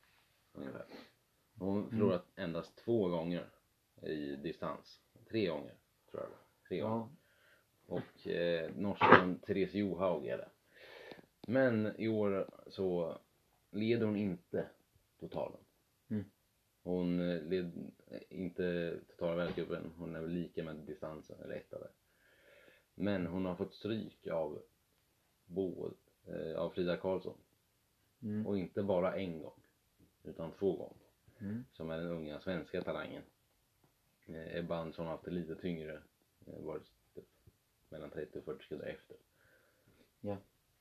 Ungefär. 0.54 0.86
Hon 1.58 1.90
förlorat 1.90 2.26
endast 2.36 2.78
två 2.78 3.08
gånger 3.08 3.50
i 4.02 4.36
distans. 4.36 5.02
Tre 5.30 5.48
gånger 5.48 5.74
tror 6.12 6.24
jag. 6.24 6.32
Tre 6.68 6.80
gånger. 6.80 6.96
Ja. 6.96 7.10
Och 7.86 8.28
eh, 8.28 8.72
norskan 8.76 9.40
Therese 9.40 9.74
Johaug 9.74 10.28
är 10.28 10.38
det. 10.38 10.50
Men 11.48 11.96
i 11.98 12.08
år 12.08 12.50
så 12.68 13.18
leder 13.72 14.06
hon 14.06 14.16
inte 14.16 14.70
totalen. 15.20 15.62
Mm. 16.10 16.26
Hon 16.84 17.20
eh, 17.20 17.42
led 17.44 17.92
inte 18.30 19.00
totala 19.08 19.36
världscupen. 19.36 19.94
Hon 19.98 20.16
är 20.16 20.22
väl 20.22 20.32
lika 20.32 20.64
med 20.64 20.76
distansen, 20.76 21.42
eller 21.44 21.56
etta 21.56 21.80
där. 21.80 21.92
Men 22.96 23.28
hon 23.28 23.46
har 23.46 23.56
fått 23.56 23.74
stryk 23.74 24.28
av 24.28 24.62
både, 25.50 25.96
eh, 26.26 26.60
av 26.60 26.70
Frida 26.70 26.98
Karlsson. 26.98 27.38
Mm. 28.22 28.48
Och 28.48 28.58
inte 28.58 28.84
bara 28.84 29.16
en 29.16 29.42
gång. 29.42 29.62
Utan 30.24 30.52
två 30.52 30.76
gånger. 30.76 31.08
Mm. 31.40 31.66
Som 31.74 31.90
är 31.90 31.98
den 31.98 32.12
unga 32.12 32.40
svenska 32.40 32.82
talangen. 32.82 33.24
Eh, 34.26 34.56
Ebba 34.56 34.78
Andersson 34.78 35.06
har 35.06 35.12
haft 35.12 35.26
det 35.26 35.32
lite 35.32 35.56
tyngre. 35.56 36.02
Eh, 36.48 36.60
varit 36.60 36.92
typ 37.16 37.26
mellan 37.90 38.10
30 38.10 38.40
och 38.40 38.46
40 38.46 38.64
sekunder 38.64 38.88
efter. 38.88 39.18
Ja. 40.22 40.38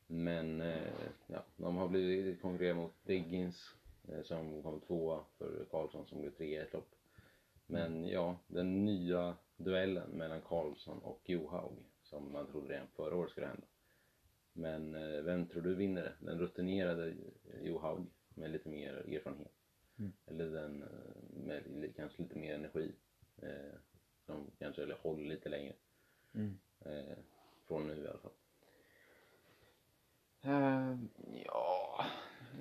Men 0.07 0.61
eh, 0.61 0.93
ja, 1.27 1.45
de 1.57 1.77
har 1.77 1.89
blivit 1.89 2.43
konkurrerat 2.43 2.77
mot 2.77 2.95
Diggins 3.05 3.75
eh, 4.09 4.23
som 4.23 4.63
kom 4.63 4.81
tvåa 4.81 5.25
för 5.39 5.65
Karlsson 5.71 6.07
som 6.07 6.21
blev 6.21 6.31
trea 6.31 6.63
i 6.63 6.67
ett 6.67 6.73
lopp. 6.73 6.95
Men 7.67 8.09
ja, 8.09 8.39
den 8.47 8.85
nya 8.85 9.37
duellen 9.57 10.11
mellan 10.11 10.41
Karlsson 10.41 10.99
och 10.99 11.21
Johaug 11.25 11.77
som 12.03 12.33
man 12.33 12.47
trodde 12.47 12.75
redan 12.75 12.87
förra 12.97 13.17
året 13.17 13.31
skulle 13.31 13.47
hända. 13.47 13.67
Men 14.53 14.95
eh, 14.95 15.23
vem 15.23 15.47
tror 15.47 15.63
du 15.63 15.75
vinner 15.75 16.03
det? 16.03 16.15
Den 16.21 16.39
rutinerade 16.39 17.15
Johaug 17.63 18.07
med 18.35 18.51
lite 18.51 18.69
mer 18.69 18.95
erfarenhet? 18.95 19.53
Mm. 19.99 20.13
Eller 20.27 20.47
den 20.47 20.83
eh, 20.83 21.69
med 21.71 21.97
kanske 21.97 22.23
lite 22.23 22.39
mer 22.39 22.55
energi? 22.55 22.93
Eh, 23.43 23.79
som 24.27 24.51
kanske 24.59 24.83
eller 24.83 24.95
håller 24.95 25.25
lite 25.25 25.49
längre. 25.49 25.75
Mm. 26.35 26.59
Eh, 26.81 27.19
från 27.67 27.87
nu 27.87 28.05
i 28.05 28.09
alla 28.09 28.19
fall. 28.19 28.33
Eh, 30.43 30.99
ja, 31.45 32.05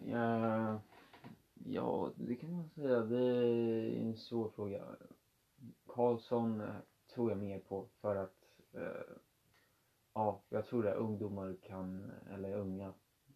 ja, 0.05 0.81
ja, 1.65 2.11
det 2.15 2.35
kan 2.35 2.51
man 2.51 2.69
säga. 2.69 2.99
Det 2.99 3.23
är 3.23 4.01
en 4.01 4.17
svår 4.17 4.49
fråga. 4.49 4.95
Karlsson 5.87 6.61
eh, 6.61 6.75
tror 7.13 7.31
jag 7.31 7.37
mer 7.37 7.59
på 7.59 7.87
för 8.01 8.15
att 8.15 8.35
eh, 8.73 9.15
ja, 10.17 10.41
jag 10.49 10.65
tror 10.65 10.87
att 10.87 10.95
ungdomar 10.95 11.55
kan, 11.61 12.11
eller 12.33 12.53
unga, 12.53 12.93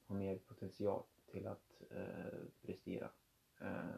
har 0.08 0.16
mer 0.16 0.38
potential 0.38 1.04
till 1.32 1.48
att 1.48 1.82
eh, 1.92 2.40
prestera. 2.62 3.10
Eh, 3.62 3.96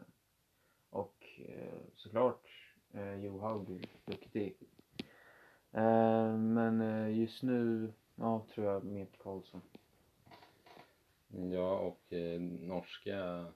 och 0.90 1.26
eh, 1.38 1.80
såklart 1.94 2.48
eh, 2.92 3.14
Johaug 3.14 3.70
är 3.70 3.88
duktig. 4.04 4.56
Eh, 5.72 6.36
men 6.36 6.80
eh, 6.80 7.18
just 7.18 7.42
nu, 7.42 7.92
ja, 8.14 8.46
tror 8.54 8.66
jag 8.66 8.84
mer 8.84 9.06
på 9.06 9.22
Karlsson. 9.22 9.62
Ja, 11.28 11.78
och 11.78 12.12
eh, 12.12 12.40
norska 12.40 13.46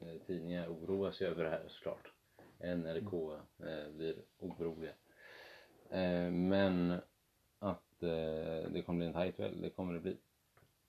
eh, 0.00 0.20
tidningar 0.26 0.68
oroas 0.68 1.22
ju 1.22 1.26
över 1.26 1.44
det 1.44 1.50
här 1.50 1.64
såklart. 1.68 2.12
NRK 2.58 3.12
eh, 3.58 3.90
blir 3.92 4.22
oroliga. 4.38 4.92
Eh, 5.90 6.30
men 6.30 7.00
det 8.72 8.82
kommer 8.86 8.98
bli 8.98 9.06
en 9.06 9.12
tajt 9.12 9.36
duell, 9.36 9.60
det 9.60 9.70
kommer 9.70 9.94
det 9.94 10.00
bli. 10.00 10.16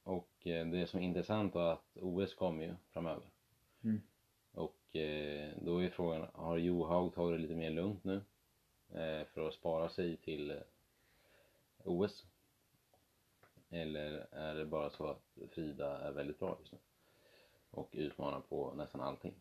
Och 0.04 0.48
eh, 0.48 0.68
det 0.68 0.88
som 0.88 1.00
är 1.00 1.04
intressant 1.04 1.56
var 1.56 1.74
att 1.74 1.98
OS 2.02 2.34
kommer 2.34 2.64
ju 2.64 2.74
framöver. 2.94 3.24
Mm. 3.84 4.02
Och 4.52 4.96
eh, 4.96 5.52
då 5.62 5.84
är 5.84 5.90
frågan, 5.90 6.28
har 6.34 6.58
Johaug 6.58 7.14
tagit 7.14 7.38
det 7.38 7.42
lite 7.42 7.56
mer 7.56 7.70
lugnt 7.70 8.04
nu? 8.04 8.22
Eh, 8.90 9.26
för 9.26 9.48
att 9.48 9.54
spara 9.54 9.90
sig 9.90 10.18
till 10.18 10.52
eh, 10.52 10.58
OS? 11.84 12.26
Eller 13.70 14.28
är 14.32 14.56
det 14.56 14.66
bara 14.66 14.90
så 14.90 15.08
att 15.08 15.38
Frida 15.52 15.98
är 15.98 16.12
väldigt 16.12 16.40
bra 16.40 16.58
just 16.60 16.72
nu? 16.72 16.78
Och 17.72 17.90
utmanar 17.92 18.40
på 18.40 18.74
nästan 18.74 19.02
allting. 19.02 19.34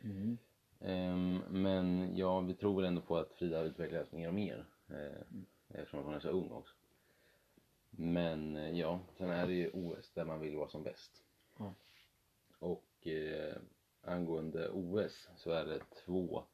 Mm. 0.00 0.38
Ehm, 0.80 1.40
men 1.50 2.16
ja, 2.16 2.40
vi 2.40 2.54
tror 2.54 2.76
väl 2.76 2.84
ändå 2.84 3.00
på 3.00 3.16
att 3.16 3.32
Frida 3.32 3.62
utvecklas 3.62 4.12
mer 4.12 4.28
och 4.28 4.34
mer. 4.34 4.64
Eh, 4.88 5.38
eftersom 5.74 6.04
hon 6.04 6.14
är 6.14 6.20
så 6.20 6.28
ung 6.28 6.50
också. 6.50 6.74
Men 7.90 8.56
eh, 8.56 8.78
ja, 8.78 9.00
sen 9.18 9.30
är 9.30 9.46
det 9.46 9.52
ju 9.52 9.70
OS 9.70 10.10
där 10.10 10.24
man 10.24 10.40
vill 10.40 10.56
vara 10.56 10.68
som 10.68 10.82
bäst. 10.82 11.22
Ja. 11.58 11.74
Och 12.58 13.06
eh, 13.06 13.56
angående 14.02 14.70
OS 14.70 15.28
så 15.36 15.50
är 15.50 15.64
det 15.64 15.80
två 16.04 16.44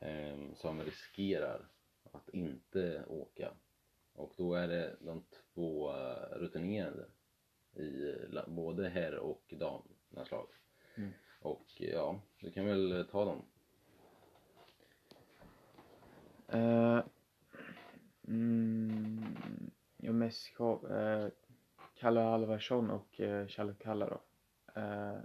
ehm, 0.00 0.54
som 0.54 0.82
riskerar 0.82 1.68
att 2.12 2.28
inte 2.28 3.04
åka. 3.08 3.52
Och 4.12 4.32
då 4.36 4.54
är 4.54 4.68
det 4.68 4.96
de 5.00 5.24
två 5.54 5.90
eh, 5.90 6.38
rutinerade 6.38 7.06
i 7.74 8.14
eh, 8.32 8.46
både 8.46 8.88
herr 8.88 9.18
och 9.18 9.54
damlandslag. 9.58 10.48
Mm. 10.94 11.12
Och 11.40 11.66
ja, 11.76 12.20
du 12.40 12.50
kan 12.50 12.66
väl 12.66 13.06
ta 13.10 13.24
dem. 13.24 13.42
Eh, 16.48 17.04
mm, 18.28 19.70
ja, 19.96 20.12
mest 20.12 20.60
eh, 20.60 21.28
Kalle 21.94 22.22
Alvarsson 22.22 22.90
och 22.90 23.20
eh, 23.20 23.46
Challe 23.46 23.74
Kalla 23.78 24.08
då. 24.08 24.20
Eh, 24.80 25.20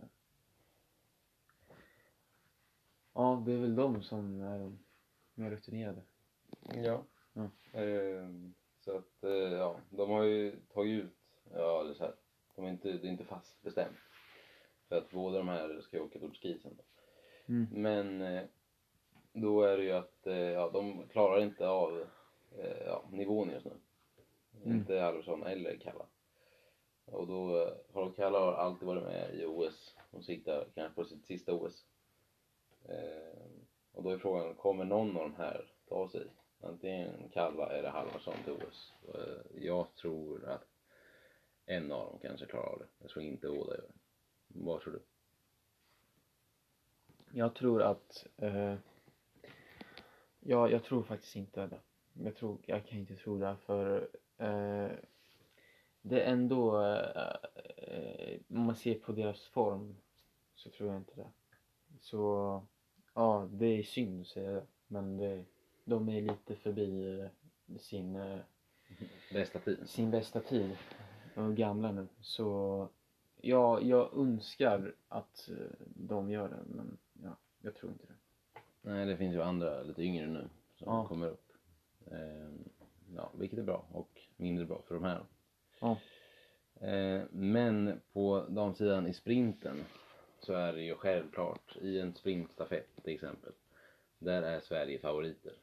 ja, 3.14 3.44
det 3.46 3.54
är 3.54 3.58
väl 3.58 3.76
de 3.76 4.02
som 4.02 4.42
är 4.42 4.60
de 4.60 4.80
mer 5.34 5.52
rutinerade. 5.52 6.02
Ja. 6.76 7.04
Ja. 7.34 7.50
Ehm, 7.80 8.54
så 8.80 8.98
att, 8.98 9.24
eh, 9.24 9.32
ja, 9.32 9.80
de 9.90 10.10
har 10.10 10.24
ju 10.24 10.60
tagit 10.74 11.04
ut, 11.04 11.18
ja 11.54 11.90
är 11.90 11.94
så 11.94 12.04
här, 12.04 12.16
de 12.56 12.66
är 12.66 12.70
inte, 12.70 12.92
det 12.92 13.08
är 13.08 13.12
inte 13.12 13.24
fast 13.24 13.62
bestämt. 13.62 13.98
För 14.90 14.98
att 14.98 15.12
båda 15.12 15.38
de 15.38 15.48
här 15.48 15.82
ska 15.82 15.98
ju 15.98 16.04
åka 16.04 16.20
Tour 16.20 16.34
sen 16.62 16.78
då. 16.78 16.84
Mm. 17.54 17.68
Men 17.72 18.22
eh, 18.22 18.44
då 19.34 19.62
är 19.64 19.78
det 19.78 19.84
ju 19.84 19.92
att, 19.92 20.28
eh, 20.28 20.36
ja 20.36 20.70
de 20.70 21.08
klarar 21.08 21.42
inte 21.42 21.68
av 21.68 22.06
eh, 22.58 22.86
ja, 22.86 23.06
nivån 23.12 23.50
just 23.50 23.66
nu. 23.66 23.72
Mm. 24.64 24.78
Inte 24.78 25.06
Alvarsson 25.06 25.44
eller 25.44 25.78
Kalla. 25.78 26.06
Och 27.06 27.28
då, 27.28 27.62
eh, 27.62 27.74
Harald 27.94 28.16
Kalla 28.16 28.40
har 28.40 28.54
alltid 28.54 28.88
varit 28.88 29.04
med 29.04 29.36
i 29.36 29.46
OS. 29.46 29.96
De 30.12 30.24
siktar 30.24 30.68
kanske 30.76 30.96
på 30.96 31.06
sitt 31.06 31.26
sista 31.26 31.54
OS. 31.54 31.86
Eh, 32.86 33.40
och 33.92 34.04
då 34.04 34.10
är 34.10 34.18
frågan, 34.18 34.56
kommer 34.56 34.86
någon 34.86 35.18
av 35.18 35.24
de 35.24 35.36
här 35.36 35.72
ta 35.90 36.10
sig? 36.10 36.28
Antingen 36.62 37.30
Kalla 37.30 37.72
eller 37.72 37.90
Halvarsson 37.90 38.34
till 38.44 38.54
OS. 38.54 38.94
Eh, 39.16 39.64
jag 39.64 39.96
tror 39.96 40.46
att 40.46 40.68
en 41.66 41.92
av 41.92 42.06
dem 42.06 42.20
kanske 42.22 42.46
klarar 42.46 42.74
av 42.74 42.80
det. 42.80 42.88
Jag 43.00 43.10
tror 43.10 43.26
inte 43.26 43.48
båda 43.48 43.76
gör 43.76 43.82
det. 43.82 43.94
Vad 44.48 44.82
tror 44.82 44.94
du? 44.94 45.02
Jag 47.32 47.56
tror 47.56 47.82
att... 47.82 48.28
Eh, 48.38 48.76
ja, 50.40 50.70
jag 50.70 50.84
tror 50.84 51.04
faktiskt 51.04 51.36
inte 51.36 51.68
det. 51.68 51.80
Jag, 52.24 52.36
tror, 52.36 52.58
jag 52.66 52.86
kan 52.86 53.00
inte 53.00 53.16
tro 53.16 53.38
det 53.40 53.56
för 53.66 54.10
eh, 54.38 54.90
det 56.02 56.22
är 56.22 56.32
ändå... 56.32 56.82
Eh, 56.84 58.40
om 58.50 58.62
man 58.66 58.76
ser 58.76 58.96
på 58.96 59.12
deras 59.12 59.42
form 59.46 59.96
så 60.56 60.70
tror 60.70 60.90
jag 60.90 60.98
inte 60.98 61.16
det. 61.16 61.28
Så 62.00 62.62
ja, 63.14 63.48
det 63.52 63.66
är 63.66 63.84
synd 63.84 64.22
att 64.22 64.28
säga 64.28 64.52
det. 64.52 64.66
Men 64.88 65.18
det, 65.18 65.44
de 65.84 66.10
är 66.10 66.22
lite 66.22 66.56
förbi 66.56 67.20
eh, 67.20 67.78
sin, 67.78 68.16
eh, 68.16 68.40
Bästa 69.34 69.60
tiden? 69.60 69.88
sin 69.88 70.12
bästa 70.12 70.40
tid. 70.40 70.78
De 71.36 71.52
är 71.52 71.56
gamla 71.56 71.92
nu. 71.92 72.08
Så 72.22 72.88
ja, 73.42 73.82
jag 73.82 74.18
önskar 74.18 74.96
att 75.08 75.50
eh, 75.50 75.88
de 75.96 76.30
gör 76.32 76.50
det. 76.50 76.60
Men 76.76 76.98
ja, 77.24 77.36
jag 77.62 77.76
tror 77.76 77.92
inte 77.92 78.06
det. 78.08 78.14
Nej, 78.82 79.06
det 79.06 79.18
finns 79.18 79.36
ju 79.36 79.42
andra 79.42 79.84
lite 79.84 80.02
yngre 80.04 80.28
nu 80.28 80.50
som 80.76 80.88
Ja. 80.88 81.08
kommer 81.08 81.28
upp. 81.28 81.49
Ehm, 82.12 82.70
ja, 83.16 83.32
vilket 83.40 83.60
är 83.60 83.64
bra 83.64 83.86
och 83.92 84.22
mindre 84.38 84.66
bra 84.66 84.82
för 84.88 84.96
de 84.96 85.04
här. 85.04 85.26
Ja. 85.80 85.98
Eh, 86.88 87.22
men 87.32 88.02
på 88.14 88.46
damsidan 88.50 89.08
i 89.08 89.14
sprinten 89.14 89.84
så 90.40 90.54
är 90.54 90.74
det 90.74 90.82
ju 90.82 90.96
självklart 90.96 91.78
i 91.82 92.00
en 92.00 92.14
sprintstafett 92.14 93.04
till 93.04 93.14
exempel. 93.14 93.54
Där 94.20 94.42
är 94.42 94.60
Sverige 94.60 95.00
favoriter. 95.00 95.54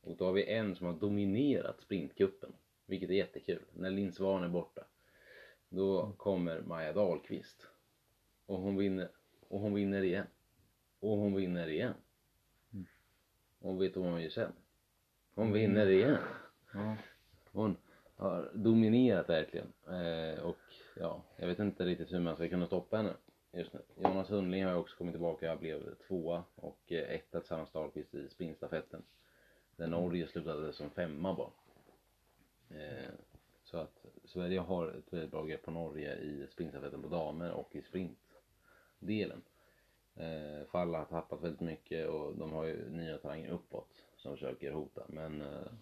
Och 0.00 0.16
då 0.16 0.24
har 0.24 0.32
vi 0.32 0.52
en 0.52 0.76
som 0.76 0.86
har 0.86 0.94
dominerat 0.94 1.80
sprintcupen. 1.80 2.52
Vilket 2.86 3.10
är 3.10 3.14
jättekul. 3.14 3.62
När 3.72 3.90
Linn 3.90 4.12
Svan 4.12 4.44
är 4.44 4.48
borta. 4.48 4.84
Då 5.68 6.12
kommer 6.16 6.60
Maja 6.60 6.92
Dahlqvist. 6.92 7.66
Och 8.46 8.60
hon 8.60 8.76
vinner. 8.76 9.08
Och 9.48 9.60
hon 9.60 9.74
vinner 9.74 10.02
igen. 10.02 10.26
Och 11.00 11.16
hon 11.18 11.34
vinner 11.34 11.68
igen. 11.68 11.94
Och 13.58 13.82
vet 13.82 13.94
du 13.94 14.00
vad 14.00 14.10
hon 14.10 14.22
gör 14.22 14.30
sen? 14.30 14.52
Hon 15.38 15.52
vinner 15.52 15.86
igen. 15.90 16.18
Ja. 16.72 16.96
Hon 17.52 17.76
har 18.16 18.50
dominerat 18.54 19.28
verkligen. 19.28 19.72
Eh, 19.86 20.44
och 20.44 20.56
ja, 20.96 21.22
jag 21.36 21.46
vet 21.46 21.58
inte 21.58 21.84
riktigt 21.84 22.12
hur 22.12 22.20
man 22.20 22.36
ska 22.36 22.48
kunna 22.48 22.66
stoppa 22.66 22.96
henne 22.96 23.12
just 23.52 23.72
nu. 23.72 23.80
Jonas 23.96 24.30
Hundling 24.30 24.64
har 24.64 24.74
också 24.74 24.96
kommit 24.96 25.12
tillbaka. 25.12 25.46
Jag 25.46 25.58
blev 25.58 25.94
tvåa 25.94 26.44
och 26.54 26.92
eh, 26.92 27.10
etta 27.10 27.40
tillsammans 27.40 27.74
med 27.74 27.82
Dahlqvist 27.82 28.14
i 28.14 28.28
sprintstafetten. 28.28 29.02
Där 29.76 29.86
Norge 29.86 30.28
slutade 30.28 30.72
som 30.72 30.90
femma 30.90 31.34
bara. 31.34 31.50
Eh, 32.80 33.10
så 33.64 33.78
att 33.78 34.06
Sverige 34.24 34.60
har 34.60 34.88
ett 34.88 35.12
väldigt 35.12 35.30
bra 35.30 35.44
grepp 35.44 35.62
på 35.62 35.70
Norge 35.70 36.16
i 36.16 36.46
sprintstafetten 36.52 37.02
på 37.02 37.08
damer 37.08 37.50
och 37.50 37.76
i 37.76 37.82
sprintdelen. 37.82 39.42
Eh, 40.14 40.66
Falla 40.70 40.98
har 40.98 41.04
tappat 41.04 41.42
väldigt 41.42 41.60
mycket 41.60 42.08
och 42.08 42.36
de 42.36 42.52
har 42.52 42.64
ju 42.64 42.90
nya 42.90 43.18
talanger 43.18 43.50
uppåt 43.50 44.07
som 44.28 44.36
försöker 44.36 44.72
hota. 44.72 45.02
Men 45.08 45.40
eh, 45.40 45.72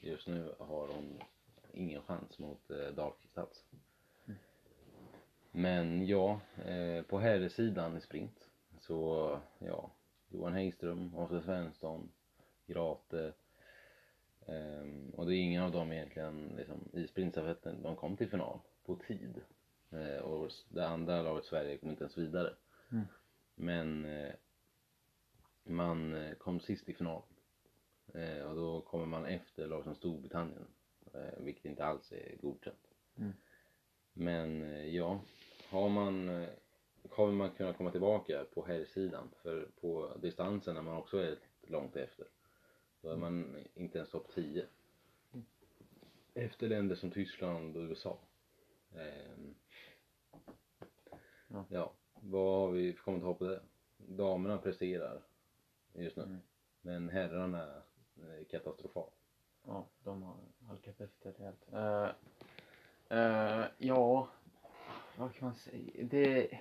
just 0.00 0.26
nu 0.26 0.54
har 0.58 0.88
hon 0.88 1.22
ingen 1.72 2.02
chans 2.02 2.38
mot 2.38 2.70
eh, 2.70 2.94
Dahlqvist. 2.94 3.64
Men 5.50 6.06
ja, 6.06 6.40
eh, 6.64 7.02
på 7.02 7.18
herrsidan 7.18 7.96
i 7.96 8.00
sprint 8.00 8.48
så 8.80 9.40
ja, 9.58 9.90
Johan 10.28 10.52
Häggström, 10.52 11.14
Oskar 11.14 11.40
Svensson, 11.40 12.10
Grate 12.66 13.32
ehm, 14.46 15.10
och 15.10 15.26
det 15.26 15.36
är 15.36 15.40
ingen 15.40 15.62
av 15.62 15.72
dem 15.72 15.92
egentligen 15.92 16.52
liksom, 16.56 16.88
i 16.92 17.06
sprintstafetten, 17.06 17.82
de 17.82 17.96
kom 17.96 18.16
till 18.16 18.30
final 18.30 18.58
på 18.84 18.96
tid. 18.96 19.40
Och 20.22 20.50
det 20.68 20.86
andra 20.86 21.22
laget 21.22 21.44
Sverige 21.44 21.78
kom 21.78 21.90
inte 21.90 22.04
ens 22.04 22.18
vidare. 22.18 22.54
Mm. 22.92 23.04
Men 23.54 24.06
man 25.62 26.16
kom 26.38 26.60
sist 26.60 26.88
i 26.88 26.94
final. 26.94 27.22
Eh, 28.14 28.42
och 28.42 28.56
då 28.56 28.80
kommer 28.80 29.06
man 29.06 29.26
efter 29.26 29.66
lag 29.66 29.84
som 29.84 29.94
Storbritannien. 29.94 30.66
Eh, 31.14 31.38
vilket 31.44 31.64
inte 31.64 31.84
alls 31.84 32.12
är 32.12 32.36
godkänt. 32.40 32.94
Mm. 33.16 33.32
Men 34.12 34.62
eh, 34.62 34.86
ja, 34.86 35.20
har 35.68 35.88
man, 35.88 36.46
kommer 37.08 37.32
man 37.32 37.50
kunna 37.50 37.72
komma 37.72 37.90
tillbaka 37.90 38.44
på 38.54 38.66
herrsidan? 38.66 39.28
För 39.42 39.68
på 39.80 40.12
distansen 40.22 40.76
är 40.76 40.82
man 40.82 40.96
också 40.96 41.18
är 41.18 41.38
långt 41.62 41.96
efter. 41.96 42.26
Då 43.00 43.10
är 43.10 43.16
man 43.16 43.56
inte 43.74 43.98
ens 43.98 44.10
topp 44.10 44.30
10. 44.34 44.66
Efter 46.34 46.68
länder 46.68 46.96
som 46.96 47.10
Tyskland 47.10 47.76
och 47.76 47.82
USA. 47.82 48.18
Ehm, 48.94 49.54
Ja. 51.48 51.64
ja, 51.68 51.92
vad 52.14 52.60
har 52.60 52.70
vi 52.70 52.92
för 52.92 53.02
kommentar 53.02 53.34
på 53.34 53.44
det? 53.44 53.60
Damerna 53.96 54.58
presterar 54.58 55.22
just 55.92 56.16
nu. 56.16 56.22
Mm. 56.22 56.38
Men 56.80 57.08
herrarna 57.08 57.82
Eh, 58.22 58.46
katastrofal. 58.50 59.10
Ja, 59.66 59.86
de 60.04 60.22
har 60.22 60.36
halkat 60.66 61.00
efter 61.00 61.34
helt. 61.38 61.72
Uh, 61.72 62.10
uh, 63.18 63.66
ja, 63.78 64.28
vad 65.18 65.34
kan 65.34 65.48
man 65.48 65.56
säga? 65.56 66.04
Det, 66.04 66.58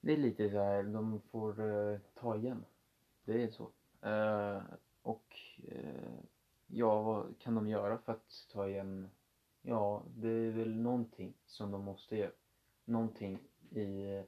det 0.00 0.12
är 0.12 0.16
lite 0.16 0.50
så 0.50 0.58
här, 0.58 0.82
de 0.82 1.20
får 1.20 1.60
uh, 1.60 1.98
ta 2.14 2.36
igen. 2.36 2.64
Det 3.24 3.42
är 3.42 3.50
så. 3.50 3.70
Och 5.02 5.36
ja, 6.66 7.02
vad 7.02 7.38
kan 7.38 7.54
de 7.54 7.68
göra 7.68 7.98
för 7.98 8.12
att 8.12 8.48
ta 8.52 8.68
igen 8.68 9.08
Ja, 9.68 10.02
det 10.16 10.28
är 10.28 10.50
väl 10.50 10.76
någonting 10.76 11.34
som 11.46 11.70
de 11.70 11.84
måste 11.84 12.16
göra. 12.16 12.30
Någonting 12.84 13.38
i, 13.70 14.22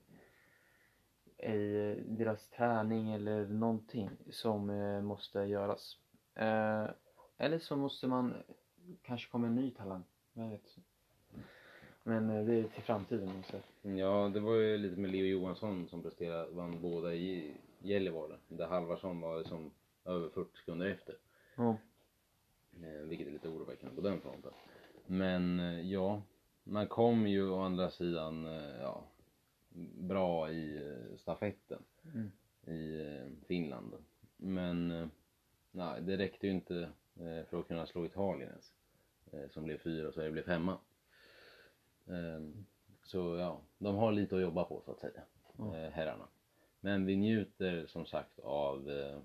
i 1.38 2.04
deras 2.06 2.48
träning 2.48 3.12
eller 3.12 3.46
någonting 3.46 4.10
som 4.30 4.70
eh, 4.70 5.00
måste 5.02 5.38
göras. 5.38 5.96
Eh, 6.34 6.86
eller 7.38 7.58
så 7.58 7.76
måste 7.76 8.06
man 8.06 8.34
kanske 9.02 9.30
komma 9.30 9.46
en 9.46 9.54
ny 9.54 9.70
talang. 9.70 10.04
Jag 10.32 10.48
vet. 10.48 10.76
Men 12.02 12.30
eh, 12.30 12.44
det 12.44 12.54
är 12.54 12.62
till 12.62 12.82
framtiden. 12.82 13.42
Så. 13.50 13.88
Ja, 13.88 14.30
det 14.34 14.40
var 14.40 14.54
ju 14.54 14.78
lite 14.78 15.00
med 15.00 15.10
Leo 15.10 15.26
Johansson 15.26 15.88
som 15.88 16.02
presterade, 16.02 16.50
vann 16.50 16.82
båda 16.82 17.14
i 17.14 17.54
Gällivare. 17.78 18.36
Där 18.48 18.66
Halvarsson 18.66 19.20
var 19.20 19.38
liksom 19.38 19.70
över 20.04 20.28
40 20.28 20.56
sekunder 20.56 20.86
efter. 20.86 21.14
Ja. 21.56 21.76
Vilket 23.04 23.26
är 23.26 23.32
lite 23.32 23.48
oroväckande 23.48 23.96
på 23.96 24.00
den 24.00 24.20
fronten. 24.20 24.52
Men 25.06 25.58
ja, 25.90 26.22
man 26.64 26.86
kom 26.86 27.26
ju 27.26 27.50
å 27.50 27.60
andra 27.60 27.90
sidan 27.90 28.44
ja, 28.80 29.04
bra 29.98 30.50
i 30.50 30.76
eh, 30.76 31.16
stafetten 31.16 31.82
Mm. 32.14 32.30
i 32.66 33.00
eh, 33.00 33.46
Finland. 33.46 33.94
Men 34.36 34.90
eh, 34.90 35.08
nej, 35.70 36.02
det 36.02 36.16
räckte 36.16 36.46
ju 36.46 36.52
inte 36.52 36.90
för 37.50 37.60
att 37.60 37.68
kunna 37.68 37.86
slå 37.86 38.06
Italien 38.06 38.48
ens. 38.50 38.72
Som 39.52 39.64
blev 39.64 39.78
fyra 39.78 40.08
och 40.08 40.14
Sverige 40.14 40.30
blev 40.30 40.42
femma. 40.42 40.78
Ehm, 42.06 42.66
Så 43.02 43.36
ja, 43.36 43.60
de 43.78 43.96
har 43.96 44.12
lite 44.12 44.36
att 44.36 44.42
jobba 44.42 44.64
på 44.64 44.82
så 44.84 44.90
att 44.92 45.00
säga, 45.00 45.22
eh, 45.58 45.90
herrarna. 45.92 46.28
Men 46.80 47.06
vi 47.06 47.16
njuter 47.16 47.86
som 47.86 48.06
sagt 48.06 48.38
av, 48.38 48.90
eh, 48.90 49.20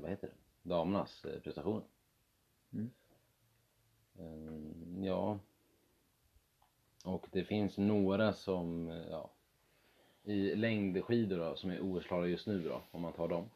vad 0.00 0.10
heter 0.10 0.28
det, 0.28 0.68
damernas 0.68 1.26
prestationer. 1.42 1.84
Mm. 2.72 2.90
Ehm, 4.18 5.04
ja. 5.04 5.38
Och 7.04 7.26
det 7.32 7.44
finns 7.44 7.78
några 7.78 8.32
som, 8.32 8.88
ja, 9.10 9.30
i 10.24 10.54
längdskidor 10.54 11.38
då, 11.38 11.56
som 11.56 11.70
är 11.70 11.80
OS-klara 11.80 12.26
just 12.26 12.46
nu 12.46 12.62
då, 12.62 12.82
om 12.90 13.02
man 13.02 13.12
tar 13.12 13.28
dem. 13.28 13.50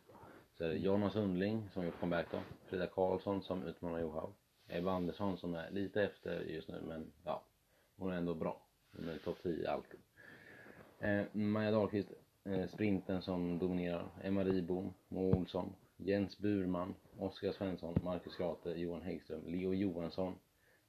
Så 0.59 0.65
är 0.65 0.69
det 0.69 0.77
Jonna 0.77 1.11
Sundling 1.11 1.69
som 1.73 1.85
gjort 1.85 2.01
comeback 2.01 2.27
då, 2.31 2.41
Frida 2.67 2.87
Karlsson 2.87 3.43
som 3.43 3.63
utmanar 3.63 4.01
Johaug, 4.01 4.33
Ebba 4.69 4.93
Andersson 4.93 5.39
som 5.39 5.55
är 5.55 5.71
lite 5.71 6.03
efter 6.03 6.41
just 6.41 6.69
nu 6.69 6.83
men 6.89 7.13
ja, 7.25 7.43
hon 7.97 8.13
är 8.13 8.17
ändå 8.17 8.35
bra. 8.35 8.61
Hon 8.97 9.09
är 9.09 9.19
topp 9.19 9.39
10 9.43 9.71
alltid. 9.71 10.01
Eh, 10.99 11.25
Maja 11.33 11.71
Dahlqvist, 11.71 12.09
eh, 12.45 12.69
sprinten 12.69 13.23
som 13.23 13.59
dominerar, 13.59 14.09
Emma 14.23 14.45
Ribom, 14.45 14.95
Moa 15.09 15.37
Olsson, 15.37 15.75
Jens 15.97 16.39
Burman, 16.39 16.95
Oskar 17.19 17.53
Svensson, 17.53 17.99
Marcus 18.05 18.37
Grate, 18.37 18.71
Johan 18.71 19.03
Häggström, 19.03 19.43
Leo 19.47 19.75
Johansson, 19.75 20.35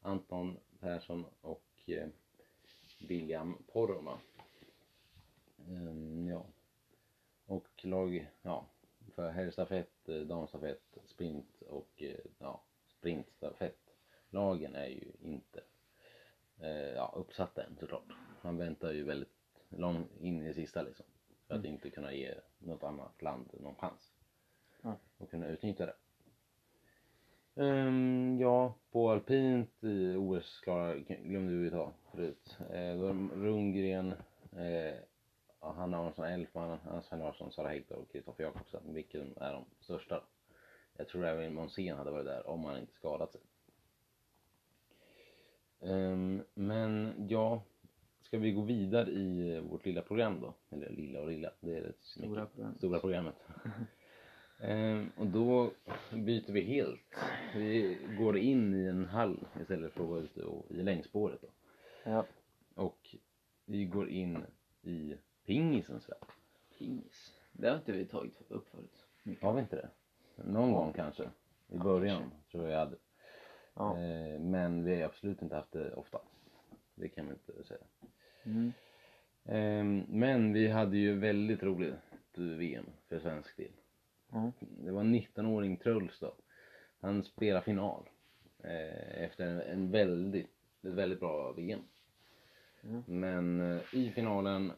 Anton 0.02 0.58
Persson 0.80 1.26
och 1.42 1.64
eh, 1.86 2.08
William 2.98 3.58
Poromaa. 3.72 4.20
Ehm, 5.68 6.28
ja. 6.28 6.46
Och 7.46 7.86
lag, 7.86 8.28
ja, 8.42 8.66
för 9.16 9.30
herrstafett, 9.30 10.10
eh, 10.10 10.16
damstafett, 10.16 10.98
sprint 11.06 11.62
och 11.62 12.04
eh, 12.04 12.20
ja, 12.40 12.62
sprintstafett. 12.88 13.80
Lagen 14.30 14.76
är 14.76 14.88
ju 14.88 15.12
inte 15.22 15.62
eh, 16.60 16.70
ja, 16.70 17.14
uppsatta 17.16 17.64
än 17.64 17.78
såklart. 17.80 18.14
Man 18.42 18.58
väntar 18.58 18.92
ju 18.92 19.04
väldigt 19.04 19.30
långt 19.70 20.12
in 20.22 20.46
i 20.46 20.54
sista 20.54 20.82
liksom. 20.82 21.06
För 21.48 21.56
att 21.56 21.66
inte 21.66 21.90
kunna 21.90 22.14
ge 22.14 22.34
något 22.60 22.84
annat 22.84 23.22
land 23.22 23.50
någon 23.54 23.76
chans. 23.76 24.12
Ja. 24.82 24.98
Och 25.18 25.30
kunna 25.30 25.48
utnyttja 25.48 25.86
det. 25.86 25.96
Ehm, 27.58 28.38
ja, 28.40 28.74
på 28.92 29.12
alpint 29.12 29.84
i 29.84 30.16
OS 30.16 30.60
klara 30.60 30.96
glömde 30.96 31.54
vi 31.54 31.70
ta 31.70 31.94
förut. 32.12 32.58
Eh, 32.60 32.98
då 32.98 33.08
är 33.08 33.14
det 33.14 33.36
Rundgren, 33.36 34.14
eh, 34.52 34.96
ja, 35.62 35.72
Hanna 35.72 35.98
Aronsson 35.98 36.26
Elfman, 36.26 36.80
Anna-Sven 36.90 37.22
Larsson, 37.46 37.52
Sara 37.52 37.70
Häggdahl 37.70 38.00
och 38.00 38.12
Kristoffer 38.12 38.44
Jakobsen. 38.44 38.94
Vilken 38.94 39.38
är 39.38 39.54
de 39.54 39.66
största? 39.80 40.24
Jag 40.98 41.08
tror 41.08 41.26
även 41.26 41.54
Månsén 41.54 41.98
hade 41.98 42.12
varit 42.12 42.26
där 42.26 42.48
om 42.48 42.64
han 42.64 42.80
inte 42.80 42.94
skadat 42.94 43.32
sig. 43.32 43.42
Ehm, 45.82 46.44
men 46.54 47.14
ja, 47.30 47.64
ska 48.22 48.38
vi 48.38 48.52
gå 48.52 48.62
vidare 48.62 49.12
i 49.12 49.60
vårt 49.60 49.86
lilla 49.86 50.02
program 50.02 50.42
då? 50.42 50.54
Eller 50.70 50.90
lilla 50.90 51.22
och 51.22 51.28
lilla, 51.28 51.52
det 51.60 51.78
är 51.78 51.82
rätt 51.82 52.04
Stora 52.04 52.30
mycket. 52.30 52.54
program. 52.56 52.76
Stora 52.78 53.00
programmet. 53.00 53.36
Ehm, 54.60 55.12
och 55.18 55.28
då 55.28 55.72
byter 56.12 56.52
vi 56.52 56.62
helt. 56.62 57.02
Vi 57.56 57.98
går 58.18 58.38
in 58.38 58.74
i 58.74 58.86
en 58.86 59.06
hall 59.06 59.48
istället 59.62 59.94
för 59.94 60.04
att 60.04 60.10
vara 60.10 60.20
ute 60.20 60.44
och, 60.44 60.72
i 60.72 60.84
längdspåret 60.84 61.42
då. 61.42 61.48
Ja. 62.04 62.26
Och 62.76 63.16
vi 63.66 63.86
går 63.86 64.10
in 64.10 64.46
i 64.82 65.16
pingisens 65.46 66.10
värld. 66.10 66.32
Pingis. 66.78 67.35
Det 67.58 67.70
har 67.70 67.76
inte 67.78 67.92
vi 67.92 68.06
tagit 68.06 68.42
upp 68.48 68.70
förut. 68.70 69.06
Mycket. 69.24 69.44
Har 69.44 69.54
vi 69.54 69.62
inte 69.62 69.76
det? 69.76 69.90
Någon 70.44 70.72
gång 70.74 70.94
kanske. 70.94 71.24
I 71.24 71.28
Ja, 71.68 71.84
början 71.84 72.20
kanske. 72.22 72.52
tror 72.52 72.64
jag 72.64 72.74
jag 72.74 72.80
hade. 72.80 72.96
Ja. 73.74 74.00
Eh, 74.00 74.40
men 74.40 74.84
vi 74.84 74.96
har 74.96 75.02
absolut 75.10 75.42
inte 75.42 75.56
haft 75.56 75.72
det 75.72 75.94
ofta. 75.94 76.20
Det 76.96 77.10
kan 77.10 77.26
vi 77.28 77.32
inte 77.34 77.64
säga. 77.68 77.80
Mm. 78.44 78.72
Ehm, 79.46 80.06
men 80.10 80.54
vi 80.54 80.68
hade 80.68 80.98
ju 80.98 81.20
väldigt 81.20 81.64
roligt 81.64 81.94
VM 82.34 82.86
för 83.08 83.20
svensk 83.20 83.58
del. 83.58 83.72
Ja. 84.32 84.52
Det 84.60 84.92
var 84.92 85.02
en 85.02 85.16
19-åring 85.16 85.78
Truls 85.78 86.20
då. 86.20 86.36
Han 87.00 87.24
spelade 87.24 87.66
final. 87.66 88.10
Eh, 88.64 89.24
efter 89.24 89.46
en, 89.48 89.62
en 89.62 89.92
väldigt, 89.92 90.46
ett 90.84 90.92
väldigt 90.94 91.20
bra 91.20 91.52
VM. 91.52 91.80
Mm. 92.84 93.04
Men 93.08 93.62
eh, 93.78 93.82
i 93.94 94.12
finalen 94.12 94.72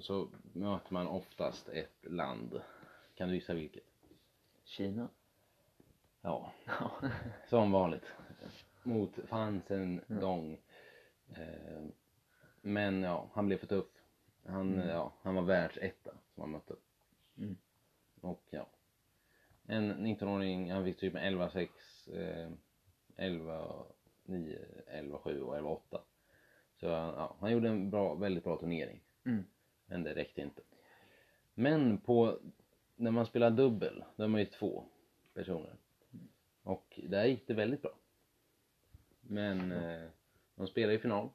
så 0.00 0.28
möter 0.52 0.92
man 0.92 1.06
oftast 1.06 1.68
ett 1.68 1.98
land. 2.02 2.60
Kan 3.14 3.28
du 3.28 3.34
gissa 3.34 3.54
vilket? 3.54 3.84
Kina. 4.64 5.08
Ja, 6.20 6.52
som 7.48 7.72
vanligt. 7.72 8.04
Mot 8.82 9.18
Fansen 9.28 10.00
Dong. 10.06 10.58
Eh, 11.36 11.82
men 12.60 13.02
ja, 13.02 13.30
han 13.32 13.46
blev 13.46 13.58
för 13.58 13.66
tuff. 13.66 13.86
Han, 14.46 14.74
Mm. 14.74 14.88
ja, 14.88 15.12
han 15.22 15.34
var 15.34 15.42
världsetta 15.42 16.10
som 16.34 16.40
han 16.40 16.50
mötte. 16.50 16.74
Mm. 17.38 17.56
Och 18.20 18.42
ja. 18.50 18.66
En 19.66 20.06
19-åring, 20.06 20.72
han 20.72 20.84
fick 20.84 20.98
typ 20.98 21.12
med 21.12 21.22
11-6, 21.32 21.68
eh, 22.12 22.50
11-9, 23.16 24.58
11-7 24.86 25.40
och 25.40 25.56
11-8. 25.56 26.00
Så 26.80 26.94
han, 26.94 27.14
ja, 27.14 27.36
han 27.40 27.52
gjorde 27.52 27.68
en 27.68 27.90
bra, 27.90 28.14
väldigt 28.14 28.44
bra 28.44 28.56
turnering. 28.56 29.00
Mm. 29.24 29.44
Men 29.90 30.02
det 30.02 30.14
räckte 30.14 30.40
inte. 30.40 30.62
Men 31.54 31.98
på, 31.98 32.38
när 32.96 33.10
man 33.10 33.26
spelar 33.26 33.50
dubbel, 33.50 34.04
då 34.16 34.24
är 34.24 34.28
man 34.28 34.40
ju 34.40 34.46
två 34.46 34.84
personer. 35.34 35.74
Och 36.62 37.00
där 37.08 37.24
gick 37.24 37.46
det 37.46 37.54
väldigt 37.54 37.82
bra. 37.82 37.94
Men 39.20 39.72
eh, 39.72 40.08
de 40.54 40.66
spelar 40.66 40.92
i 40.92 40.98
final. 40.98 41.28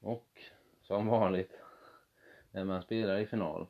Och 0.00 0.42
som 0.82 1.06
vanligt, 1.06 1.52
när 2.50 2.64
man 2.64 2.82
spelar 2.82 3.18
i 3.18 3.26
final 3.26 3.66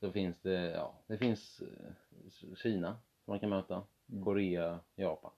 så 0.00 0.12
finns 0.12 0.36
det, 0.42 0.70
ja, 0.70 0.94
det 1.06 1.18
finns 1.18 1.60
eh, 1.60 2.54
Kina 2.56 2.98
som 3.24 3.32
man 3.32 3.40
kan 3.40 3.50
möta, 3.50 3.82
Mm. 4.12 4.24
Korea, 4.24 4.80
Japan. 4.94 5.30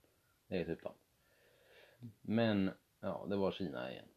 Det 0.48 0.60
är 0.60 0.64
typ 0.64 0.82
dem. 0.82 0.92
Men, 2.20 2.70
ja, 3.00 3.26
det 3.28 3.36
var 3.36 3.52
Kina 3.52 3.92
igen. 3.92 4.08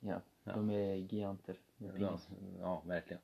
Ja. 0.00 0.20
Ja. 0.44 0.52
De 0.52 0.70
är 0.70 0.94
giganter. 0.94 1.56
Med 1.78 2.18
Ja, 2.60 2.82
verkligen. 2.86 3.22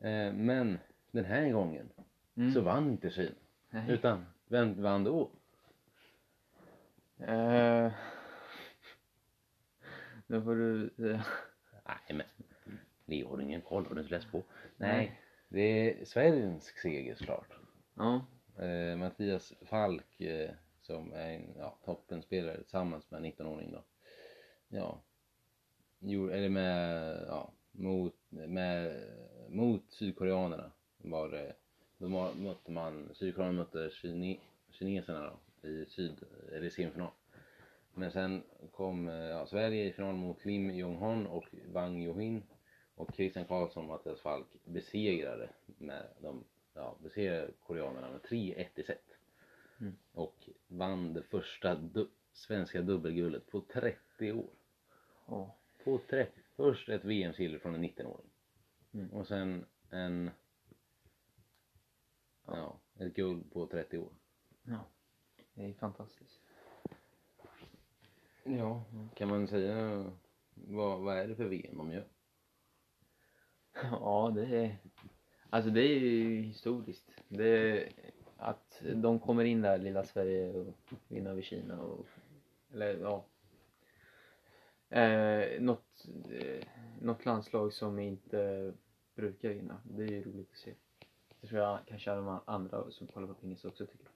Eh, 0.00 0.32
men 0.32 0.78
den 1.10 1.24
här 1.24 1.50
gången 1.52 1.90
Mm. 2.36 2.52
så 2.52 2.60
vann 2.60 2.90
inte 2.90 3.10
Kina. 3.10 3.30
Nej. 3.70 3.90
Utan, 3.90 4.26
vem 4.46 4.82
vann 4.82 5.04
då? 5.04 5.30
Eh, 7.18 7.92
då 10.26 10.42
får 10.42 10.54
du 10.54 10.90
säga. 10.96 11.24
Nej 11.84 12.16
men, 12.16 12.26
Leo 13.04 13.28
har 13.28 13.36
du 13.36 13.42
ingen 13.42 13.60
koll, 13.60 13.86
har 13.86 13.94
du 13.94 14.00
inte 14.00 14.14
läst 14.14 14.30
på? 14.32 14.42
Nej, 14.76 15.20
det 15.48 15.60
är 16.00 16.04
svensk 16.04 16.78
seger 16.78 17.14
såklart. 17.14 17.52
Ja. 17.94 18.26
Eh, 18.64 18.96
Mattias 18.96 19.52
Falk 19.66 20.20
eh, 20.20 20.50
som 20.80 21.12
är 21.12 21.30
en 21.32 21.54
ja, 21.58 21.78
toppenspelare 21.84 22.56
tillsammans 22.56 23.10
med 23.10 23.22
19-åring 23.22 23.72
då. 23.72 23.84
Ja, 24.68 25.02
eller 26.00 26.48
med, 26.48 27.24
ja, 27.28 27.52
mot, 27.72 28.14
med, 28.28 29.02
mot 29.48 29.82
sydkoreanerna 29.88 30.72
var 30.98 31.28
det, 31.28 31.54
då 31.98 32.08
mötte 32.34 32.70
man, 32.70 33.10
sydkoreanerna 33.14 33.58
mötte 33.58 33.90
kine, 33.90 34.36
kineserna 34.70 35.30
då 35.62 35.68
i 35.68 35.86
syd, 35.88 36.24
eller 36.52 36.66
i 36.66 36.70
semifinal. 36.70 37.10
Men 37.94 38.12
sen 38.12 38.42
kom 38.72 39.06
ja, 39.08 39.46
Sverige 39.46 39.84
i 39.84 39.92
final 39.92 40.14
mot 40.14 40.42
Kim 40.42 40.70
Jong-Hon 40.70 41.26
och 41.26 41.44
Wang 41.72 42.02
Yohin 42.02 42.42
och 42.94 43.14
Christian 43.14 43.44
Karlsson 43.44 43.82
och 43.82 43.88
Mattias 43.88 44.20
Falk 44.20 44.46
besegrade 44.64 45.50
med 45.78 46.06
de, 46.20 46.44
ja, 46.74 46.96
besegrade 47.02 47.52
koreanerna 47.66 48.10
med 48.10 48.20
3-1 48.20 48.66
i 48.74 48.82
set. 48.82 49.04
Mm. 49.80 49.96
Och 50.12 50.48
vann 50.68 51.14
det 51.14 51.22
första 51.22 51.74
du- 51.74 52.10
svenska 52.32 52.82
dubbelguldet 52.82 53.46
på 53.50 53.60
30 53.60 54.32
år. 54.32 54.50
Ja. 55.26 55.54
På 55.88 55.98
30. 56.10 56.32
Först 56.56 56.88
ett 56.88 57.04
VM-silver 57.04 57.58
från 57.58 57.74
en 57.74 57.84
19-åring. 57.84 58.30
Mm. 58.92 59.12
Och 59.12 59.26
sen 59.26 59.64
en... 59.90 60.30
Ja, 62.46 62.80
ett 62.98 63.14
guld 63.14 63.52
på 63.52 63.66
30 63.66 63.98
år. 63.98 64.12
ja. 64.62 64.84
Det 65.54 65.64
är 65.64 65.74
fantastiskt. 65.74 66.40
Ja, 68.44 68.84
kan 69.14 69.28
man 69.28 69.48
säga 69.48 70.04
vad, 70.54 71.00
vad 71.00 71.18
är 71.18 71.28
det 71.28 71.36
för 71.36 71.48
VM 71.48 71.78
de 71.78 71.92
gör? 71.92 72.08
Ja, 73.82 74.32
det 74.34 74.56
är... 74.56 74.76
Alltså 75.50 75.70
det 75.70 75.82
är 75.82 75.98
ju 75.98 76.42
historiskt. 76.42 77.10
Det 77.28 77.48
är 77.48 77.92
att 78.36 78.82
de 78.94 79.20
kommer 79.20 79.44
in 79.44 79.62
där, 79.62 79.78
lilla 79.78 80.04
Sverige, 80.04 80.52
och 80.52 80.74
vinner 81.08 81.30
över 81.30 81.42
Kina 81.42 81.80
och... 81.80 82.06
Eller 82.72 82.98
ja. 82.98 83.27
Eh, 84.90 85.60
något, 85.60 86.06
eh, 86.30 86.64
något 87.00 87.24
landslag 87.24 87.72
som 87.72 87.98
inte 87.98 88.72
brukar 89.14 89.48
vinna. 89.48 89.80
Det 89.84 90.02
är 90.02 90.08
ju 90.08 90.24
roligt 90.24 90.50
att 90.50 90.56
se. 90.58 90.74
Det 91.40 91.46
tror 91.46 91.60
jag 91.60 91.78
kanske 91.86 92.10
de 92.14 92.40
andra 92.44 92.90
som 92.90 93.06
kollar 93.06 93.26
på 93.26 93.34
pingis 93.34 93.64
också 93.64 93.86
tycker. 93.86 94.08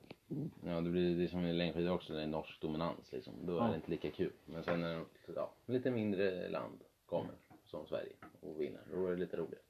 Ja, 0.66 0.80
det 0.80 0.90
blir 0.90 1.16
det 1.16 1.24
är 1.24 1.28
som 1.28 1.44
i 1.44 1.52
längdskidor 1.52 1.92
också, 1.92 2.12
det 2.12 2.22
är 2.22 2.26
norsk 2.26 2.60
dominans 2.60 3.12
liksom. 3.12 3.34
Då 3.46 3.58
är 3.58 3.60
Ja. 3.64 3.68
det 3.68 3.76
inte 3.76 3.90
lika 3.90 4.10
kul. 4.10 4.32
Men 4.46 4.64
sen 4.64 4.80
när 4.80 5.04
ja, 5.36 5.52
lite 5.66 5.90
mindre 5.90 6.48
land 6.48 6.80
kommer, 7.06 7.34
som 7.64 7.86
Sverige, 7.86 8.12
och 8.40 8.60
vinner, 8.60 8.80
då 8.92 9.06
är 9.06 9.10
det 9.10 9.16
lite 9.16 9.36
roligare. 9.36 9.62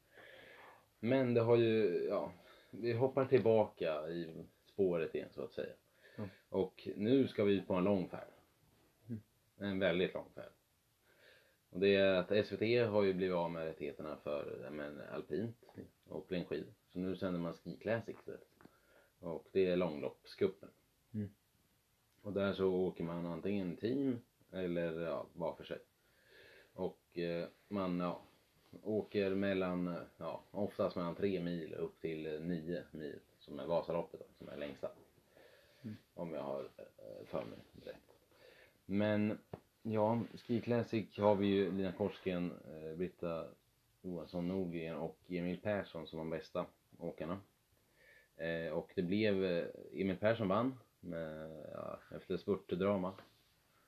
Men 1.00 1.34
det 1.34 1.40
har 1.40 1.56
ju, 1.56 2.04
ja, 2.08 2.32
vi 2.70 2.92
hoppar 2.92 3.24
tillbaka 3.24 4.08
i 4.08 4.44
spåret 4.66 5.14
igen 5.14 5.28
så 5.32 5.42
att 5.42 5.52
säga. 5.52 5.72
Ja. 6.16 6.24
Och 6.48 6.88
nu 6.96 7.28
ska 7.28 7.44
vi 7.44 7.60
på 7.60 7.74
en 7.74 7.84
lång 7.84 8.08
färd. 8.08 8.28
Mm. 9.08 9.22
En 9.58 9.78
väldigt 9.78 10.14
lång 10.14 10.28
färd. 10.34 10.52
Och 11.72 11.80
det 11.80 11.94
är 11.94 12.14
att 12.14 12.46
SVT 12.46 12.90
har 12.90 13.02
ju 13.02 13.12
blivit 13.12 13.36
av 13.36 13.50
med 13.50 13.64
rättigheterna 13.64 14.16
för 14.16 14.68
men, 14.70 15.00
alpint 15.12 15.56
och 16.08 16.32
längdskidor. 16.32 16.74
Så 16.92 16.98
nu 16.98 17.16
sänder 17.16 17.40
man 17.40 17.54
Ski 17.54 17.76
Classic 17.76 18.16
istället. 18.18 18.48
Och 19.20 19.48
det 19.52 19.66
är 19.66 19.76
långloppscupen. 19.76 20.68
Mm. 21.14 21.30
Och 22.22 22.32
där 22.32 22.52
så 22.52 22.74
åker 22.74 23.04
man 23.04 23.26
antingen 23.26 23.76
team 23.76 24.18
eller 24.50 25.00
ja, 25.00 25.26
var 25.32 25.54
för 25.54 25.64
sig. 25.64 25.78
Och 26.72 27.18
eh, 27.18 27.48
man 27.68 28.00
ja, 28.00 28.22
åker 28.82 29.34
mellan, 29.34 29.96
ja, 30.16 30.42
oftast 30.50 30.96
mellan 30.96 31.14
tre 31.14 31.40
mil 31.40 31.74
upp 31.74 32.00
till 32.00 32.26
eh, 32.26 32.40
nio 32.40 32.82
mil 32.90 33.18
som 33.38 33.58
är 33.58 33.66
Vasaloppet 33.66 34.20
då, 34.20 34.26
som 34.38 34.48
är 34.48 34.56
längsta. 34.56 34.90
Mm. 35.82 35.96
Om 36.14 36.32
jag 36.34 36.42
har 36.42 36.70
eh, 36.76 37.26
för 37.26 37.44
mig 37.44 37.58
rätt. 37.84 38.16
Men 38.86 39.38
ja, 39.82 40.20
Ski 40.34 40.60
Classic 40.60 41.18
har 41.18 41.34
vi 41.34 41.46
ju 41.46 41.72
Lina 41.72 41.92
Korsgren, 41.92 42.52
eh, 42.52 42.96
Britta 42.96 43.46
Johansson 44.02 44.48
Nordgren 44.48 44.96
och 44.96 45.18
Emil 45.28 45.60
Persson 45.60 46.06
som 46.06 46.18
de 46.18 46.30
bästa 46.30 46.66
åkarna. 46.98 47.40
Eh, 48.36 48.72
och 48.72 48.92
det 48.94 49.02
blev, 49.02 49.44
eh, 49.44 49.66
Emil 49.92 50.16
Persson 50.16 50.48
vann 50.48 50.78
med, 51.00 51.50
ja, 51.72 51.98
efter 52.16 52.36
spurtdrama. 52.36 53.14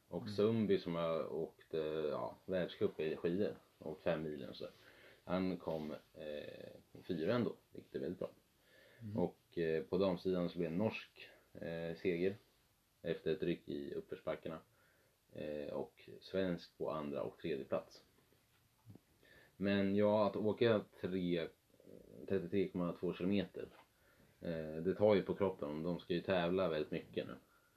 Och 0.08 0.22
Mm. 0.22 0.34
Sundby 0.34 0.78
som 0.78 0.94
har 0.94 1.32
åkt 1.32 1.74
ja, 2.10 2.36
världscup 2.46 3.00
i 3.00 3.16
skidor, 3.16 3.56
åkt 3.78 4.02
fem 4.02 4.22
milen 4.22 4.54
så. 4.54 4.66
Han 5.24 5.56
kom 5.56 5.90
eh, 6.14 7.02
fyra 7.02 7.34
ändå, 7.34 7.52
vilket 7.72 7.94
är 7.94 7.98
väldigt 7.98 8.18
bra. 8.18 8.30
Mm. 9.02 9.16
Och 9.18 9.58
eh, 9.58 9.82
på 9.82 9.98
damsidan 9.98 10.48
så 10.48 10.58
blev 10.58 10.70
det 10.70 10.74
en 10.74 10.78
norsk 10.78 11.28
eh, 11.52 11.96
seger 11.96 12.36
efter 13.02 13.32
ett 13.32 13.42
ryck 13.42 13.68
i 13.68 13.94
uppförsbackarna. 13.94 14.58
Eh, 15.34 15.72
och 15.72 16.08
svensk 16.20 16.78
på 16.78 16.90
andra 16.90 17.22
och 17.22 17.38
tredje 17.38 17.64
plats. 17.64 18.02
Men 19.56 19.96
ja, 19.96 20.26
att 20.26 20.36
åka 20.36 20.80
tre- 21.00 21.48
33,2 22.28 23.14
kilometer 23.14 23.68
eh, 24.40 24.82
det 24.82 24.94
tar 24.94 25.14
ju 25.14 25.22
på 25.22 25.34
kroppen. 25.34 25.82
De 25.82 25.98
ska 25.98 26.14
ju 26.14 26.20
tävla 26.20 26.68
väldigt 26.68 26.90
mycket 26.90 27.26
nu. 27.26 27.36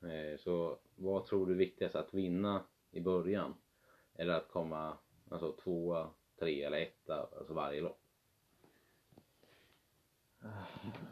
Eh, 0.09 0.37
så 0.37 0.77
vad 0.95 1.25
tror 1.25 1.45
du 1.45 1.53
är 1.53 1.57
viktigast? 1.57 1.95
Att 1.95 2.13
vinna 2.13 2.63
i 2.91 3.01
början? 3.01 3.53
Eller 4.15 4.33
att 4.33 4.47
komma 4.49 4.97
alltså 5.29 5.51
tvåa, 5.51 6.09
tre 6.39 6.63
eller 6.63 6.81
etta, 6.81 7.27
alltså 7.37 7.53
varje 7.53 7.81
lopp? 7.81 7.99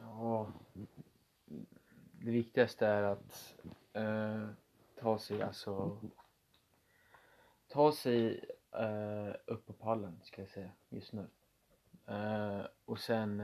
Ja. 0.02 0.52
Det 2.12 2.32
viktigaste 2.32 2.88
är 2.88 3.04
att 3.04 3.56
eh, 3.94 4.48
ta 5.00 5.18
sig, 5.18 5.42
alltså 5.42 5.98
ta 7.76 7.92
sig 7.92 8.46
uh, 8.80 9.36
upp 9.46 9.66
på 9.66 9.74
pallen 9.74 10.20
ska 10.24 10.42
jag 10.42 10.50
säga 10.50 10.72
just 10.90 11.14
nu. 11.14 11.28
Uh, 12.10 12.66
och 12.86 13.00
sen 13.00 13.40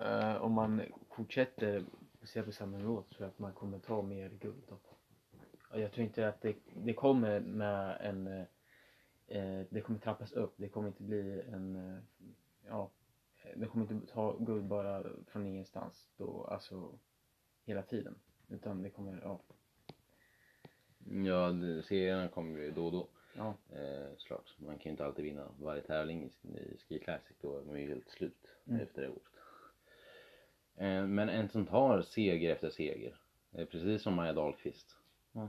uh, 0.00 0.36
om 0.42 0.52
man 0.52 0.82
fortsätter 1.10 1.84
se 2.22 2.42
på 2.42 2.52
samma 2.52 2.76
nivå 2.76 3.02
så 3.02 3.14
tror 3.14 3.22
jag 3.22 3.28
att 3.28 3.38
man 3.38 3.52
kommer 3.52 3.78
ta 3.78 4.02
mer 4.02 4.28
guld 4.28 4.62
då. 4.68 4.78
Och 5.70 5.80
jag 5.80 5.92
tror 5.92 6.06
inte 6.06 6.28
att 6.28 6.40
det, 6.40 6.56
det 6.74 6.94
kommer 6.94 7.40
med 7.40 7.96
en 8.00 8.26
eh, 9.26 9.66
det 9.70 9.80
kommer 9.80 9.98
trappas 9.98 10.32
upp. 10.32 10.54
Det 10.56 10.68
kommer 10.68 10.88
inte 10.88 11.02
bli 11.02 11.42
en 11.52 11.76
eh, 11.76 12.02
ja, 12.66 12.90
det 13.56 13.66
kommer 13.66 13.92
inte 13.92 14.12
ta 14.12 14.36
guld 14.38 14.64
bara 14.64 15.04
från 15.26 15.46
ingenstans 15.46 16.10
då, 16.16 16.44
alltså 16.44 16.98
hela 17.64 17.82
tiden. 17.82 18.14
Utan 18.48 18.82
det 18.82 18.90
kommer, 18.90 19.20
ja. 19.22 19.40
Ja, 21.10 21.50
serierna 21.82 22.28
kommer 22.28 22.60
ju 22.60 22.70
då 22.70 22.86
och 22.86 22.92
då. 22.92 23.08
ja. 23.36 23.54
Eh, 23.76 24.06
såklart. 24.16 24.54
Man 24.58 24.74
kan 24.78 24.84
ju 24.84 24.90
inte 24.90 25.04
alltid 25.04 25.24
vinna 25.24 25.48
varje 25.60 25.82
tävling 25.82 26.30
i, 26.42 26.76
Ski 26.88 26.98
Classic. 26.98 27.36
Då 27.40 27.58
är 27.58 27.62
man 27.62 27.80
ju 27.80 27.88
helt 27.88 28.08
slut 28.10 28.52
Mm. 28.68 28.80
efter 28.80 29.02
det 29.02 29.08
året. 29.08 29.22
Eh, 30.76 31.06
men 31.06 31.28
en 31.28 31.48
som 31.48 31.66
tar 31.66 32.02
seger 32.02 32.52
efter 32.52 32.70
seger, 32.70 33.16
eh, 33.52 33.64
precis 33.66 34.02
som 34.02 34.14
Maja 34.14 34.32
Dahlqvist. 34.32 34.96
Ja. 35.32 35.48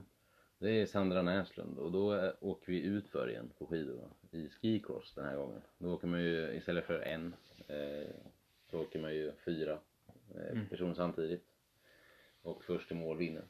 Det 0.59 0.69
är 0.81 0.85
Sandra 0.85 1.21
Näslund 1.21 1.77
och 1.77 1.91
då 1.91 2.13
eh, 2.15 2.33
åker 2.39 2.71
vi 2.71 2.81
ut 2.81 3.07
för 3.07 3.29
igen 3.29 3.51
på 3.57 3.65
skidor 3.67 4.09
i 4.31 4.49
skicross 4.49 5.13
den 5.15 5.25
här 5.25 5.35
gången. 5.35 5.61
Då 5.77 5.93
åker 5.93 6.07
man 6.07 6.23
ju 6.23 6.53
istället 6.55 6.85
för 6.85 6.99
en 6.99 7.35
eh, 7.67 8.07
så 8.71 8.81
åker 8.81 8.99
man 8.99 9.13
ju 9.15 9.31
fyra 9.45 9.79
eh, 10.35 10.51
Mm. 10.51 10.67
personer 10.67 10.93
samtidigt. 10.93 11.43
Och 12.41 12.63
först 12.63 12.91
i 12.91 12.95
mål 12.95 13.17
vinner. 13.17 13.43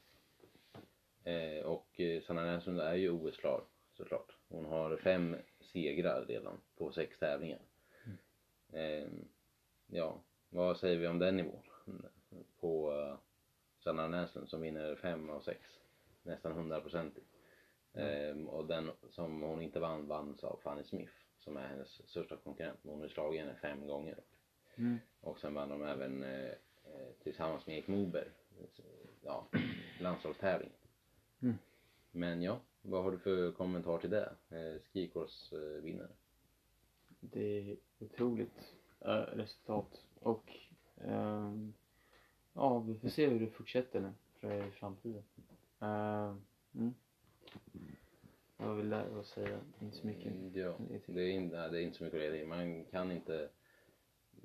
Eh, 1.28 1.65
och 1.65 1.99
eh, 1.99 2.21
Sanna 2.21 2.45
Näslund 2.45 2.80
är 2.80 2.95
ju 2.95 3.11
OS-klar 3.11 3.63
såklart. 3.93 4.38
Hon 4.49 4.65
har 4.65 4.97
fem 4.97 5.36
segrar 5.59 6.25
redan 6.25 6.61
på 6.78 6.91
sex 6.91 7.19
tävlingar. 7.19 7.59
Eh, 8.73 9.07
ja, 9.88 10.21
vad 10.49 10.78
säger 10.78 10.97
vi 10.97 11.07
om 11.07 11.19
den 11.19 11.36
nivån? 11.36 11.63
På 12.59 12.91
uh, 12.91 13.17
Sanna 13.84 14.07
Näslund 14.07 14.49
som 14.49 14.61
vinner 14.61 14.95
fem 14.95 15.30
av 15.30 15.41
sex. 15.41 15.59
Nästan 16.23 16.51
hundraprocentigt. 16.51 17.28
Eh, 17.93 18.38
och 18.47 18.67
den 18.67 18.91
som 19.09 19.41
hon 19.41 19.61
inte 19.61 19.80
vann 19.80 20.07
vanns 20.07 20.43
av 20.43 20.59
Fanny 20.63 20.84
Smith 20.84 21.13
som 21.38 21.57
är 21.57 21.67
hennes 21.67 22.09
största 22.09 22.38
konkurrent. 22.38 22.80
Hon 22.84 23.01
har 23.01 23.07
slagit 23.07 23.41
henne 23.41 23.55
fem 23.61 23.88
gånger. 23.88 24.19
Mm. 24.75 24.97
Och 25.21 25.39
sen 25.39 25.53
vann 25.53 25.69
de 25.69 25.84
även 25.84 26.23
eh, 26.23 26.51
eh, 26.84 27.11
tillsammans 27.23 27.67
med 27.67 27.75
Erik 27.78 27.88
Moberg, 27.88 28.30
eh, 28.59 28.65
ja, 29.21 29.47
landslagstävling. 29.99 30.71
Mm. 31.41 31.55
Men 32.11 32.41
ja, 32.41 32.59
vad 32.81 33.03
har 33.03 33.11
du 33.11 33.17
för 33.17 33.51
kommentar 33.51 33.97
till 33.97 34.09
det? 34.09 34.35
Eh, 34.49 34.81
Skikors 34.93 35.53
vinnare. 35.81 36.09
Det 37.19 37.59
är 37.59 37.77
otroligt 37.99 38.73
eh, 38.99 39.11
resultat. 39.11 40.05
Och 40.19 40.51
ehm, 40.97 41.73
ja, 42.53 42.79
vi 42.79 42.95
får 42.99 43.09
se 43.09 43.27
hur 43.27 43.39
det 43.39 43.47
fortsätter 43.47 44.01
nu 44.01 44.13
för 44.39 44.67
i 44.67 44.71
framtiden. 44.71 45.23
Uh, 45.81 46.35
mm. 46.75 46.93
Vad 48.57 48.77
vill 48.77 48.91
jag 48.91 49.25
säga? 49.25 49.59
Inte 49.81 49.97
så 49.97 50.07
mycket. 50.07 50.25
Mm, 50.25 50.51
Ja, 50.55 50.77
Det 51.05 51.21
är, 51.21 51.29
inte, 51.29 51.57
nej, 51.57 51.71
det 51.71 51.79
är 51.79 51.81
inte 51.81 51.97
så 51.97 52.03
mycket 52.03 52.17
att 52.17 52.23
leda 52.23 52.38
i. 52.38 52.45
Man 52.45 52.85
kan 52.85 53.11
inte, 53.11 53.49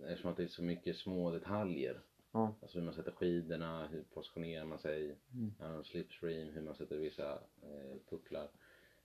eftersom 0.03 0.30
att 0.30 0.36
det 0.36 0.43
är 0.43 0.49
så 0.49 0.62
mycket 0.62 0.97
små 0.97 1.30
detaljer. 1.30 2.01
Ja. 2.33 2.55
Alltså 2.62 2.78
hur 2.78 2.85
man 2.85 2.95
sätter 2.95 3.12
skidorna, 3.12 3.87
hur 3.89 4.03
positionerar 4.03 4.64
man 4.64 4.78
sig, 4.78 5.16
Mm. 5.35 5.55
ja, 5.61 5.85
slipstream, 5.85 6.49
hur 6.49 6.62
man 6.62 6.74
sätter 6.74 6.97
vissa 6.97 7.33
eh, 7.62 7.97
pucklar, 8.11 8.49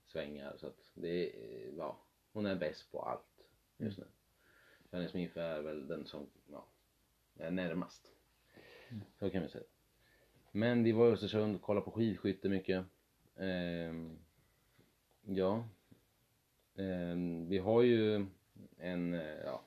svängar. 0.06 0.54
Så 0.56 0.66
att 0.66 0.90
det 0.94 1.26
är, 1.26 1.72
ja, 1.76 1.98
hon 2.32 2.46
är 2.46 2.56
bäst 2.56 2.92
på 2.92 3.02
allt 3.02 3.46
just 3.76 3.98
nu. 3.98 4.04
Fanny 4.90 5.08
Smith 5.08 5.38
är 5.38 5.60
väl 5.62 5.86
den 5.86 6.06
som, 6.06 6.26
ja, 6.50 6.66
är 7.36 7.50
närmast. 7.50 8.12
Så 9.18 9.30
kan 9.30 9.42
vi 9.42 9.48
säga. 9.48 9.64
Men 10.52 10.84
vi 10.84 10.92
var 10.92 11.08
i 11.08 11.12
Östersund 11.12 11.56
och 11.56 11.62
kollade 11.62 11.84
på 11.84 11.90
skidskytte 11.90 12.48
mycket. 12.48 12.84
Ehm, 13.36 14.18
ja. 15.26 15.64
Ehm, 16.76 17.48
vi 17.48 17.58
har 17.58 17.82
ju 17.82 18.26
en, 18.78 19.14
eh, 19.14 19.40
ja, 19.44 19.62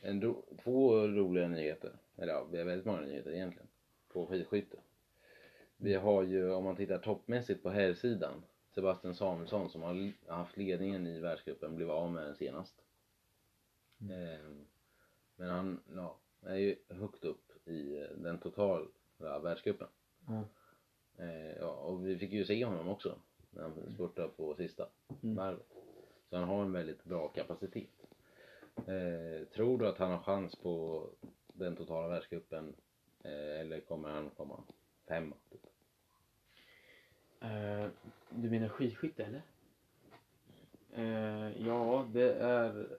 en 0.00 0.22
ro, 0.22 0.44
två 0.62 1.06
roliga 1.06 1.48
nyheter. 1.48 1.92
Eller 2.16 2.32
ja, 2.32 2.44
vi 2.50 2.58
har 2.58 2.64
väldigt 2.64 2.86
många 2.86 3.00
nyheter 3.00 3.30
egentligen. 3.32 3.68
På 4.08 4.26
skidskytte. 4.26 4.76
Vi 5.76 5.94
har 5.94 6.22
ju, 6.22 6.52
om 6.52 6.64
man 6.64 6.76
tittar 6.76 6.98
toppmässigt 6.98 7.62
på 7.62 7.70
herrsidan, 7.70 8.42
Sebastian 8.74 9.14
Samuelsson 9.14 9.70
som 9.70 9.82
har 9.82 10.12
haft 10.26 10.56
ledningen 10.56 11.06
i 11.06 11.20
världscupen 11.20 11.76
blev 11.76 11.90
av 11.90 12.12
med 12.12 12.24
den 12.26 12.36
senast. 12.36 12.74
Mm. 14.00 14.12
Ehm, 14.12 14.64
men 15.36 15.50
han 15.50 15.80
ja, 15.94 16.16
är 16.42 16.56
ju 16.56 16.76
högt 16.88 17.24
upp 17.24 17.68
i 17.68 17.96
eh, 17.98 18.08
den 18.16 18.38
totala 18.38 18.86
världscupen. 19.18 19.88
Ja. 20.26 20.44
Eh, 21.24 21.56
ja, 21.58 21.70
och 21.70 22.06
vi 22.06 22.18
fick 22.18 22.32
ju 22.32 22.44
se 22.44 22.64
honom 22.64 22.88
också 22.88 23.18
när 23.50 23.62
han 23.62 23.94
spurtade 23.94 24.28
på 24.28 24.54
sista 24.54 24.88
Mm. 25.22 25.36
varvet. 25.36 25.66
Så 26.30 26.36
han 26.36 26.48
har 26.48 26.62
en 26.62 26.72
väldigt 26.72 27.04
bra 27.04 27.28
kapacitet. 27.28 28.06
Eh, 28.76 29.48
tror 29.54 29.78
du 29.78 29.88
att 29.88 29.98
han 29.98 30.10
har 30.10 30.18
chans 30.22 30.56
på 30.56 31.06
den 31.58 31.76
totala 31.76 32.08
världscupen 32.08 32.74
eh, 33.24 33.60
eller 33.60 33.80
kommer 33.80 34.08
han 34.08 34.30
komma 34.30 34.60
femma? 35.08 35.36
Typ? 35.50 35.66
Eh, 37.40 37.88
du 38.30 38.50
menar 38.50 38.68
skidskytte 38.68 39.24
eller? 39.24 39.42
Eh, 40.92 41.66
ja, 41.66 42.06
det 42.12 42.32
är... 42.34 42.98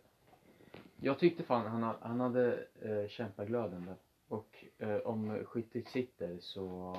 Jag 1.01 1.20
tyckte 1.20 1.43
fan 1.43 1.66
han, 1.68 1.84
ha- 1.84 1.97
han 2.01 2.20
hade 2.20 2.68
eh, 2.82 3.08
kämpaglöden 3.08 3.86
där. 3.86 3.95
Och 4.28 4.66
eh, 4.78 4.97
om 4.97 5.45
skyttet 5.45 5.88
sitter 5.88 6.38
så... 6.39 6.95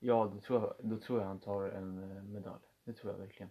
Ja, 0.00 0.30
då 0.34 0.40
tror, 0.40 0.60
jag, 0.60 0.74
då 0.78 0.98
tror 0.98 1.20
jag 1.20 1.26
han 1.26 1.38
tar 1.40 1.62
en 1.68 2.32
medalj. 2.32 2.62
Det 2.84 2.92
tror 2.92 3.12
jag 3.12 3.18
verkligen. 3.18 3.50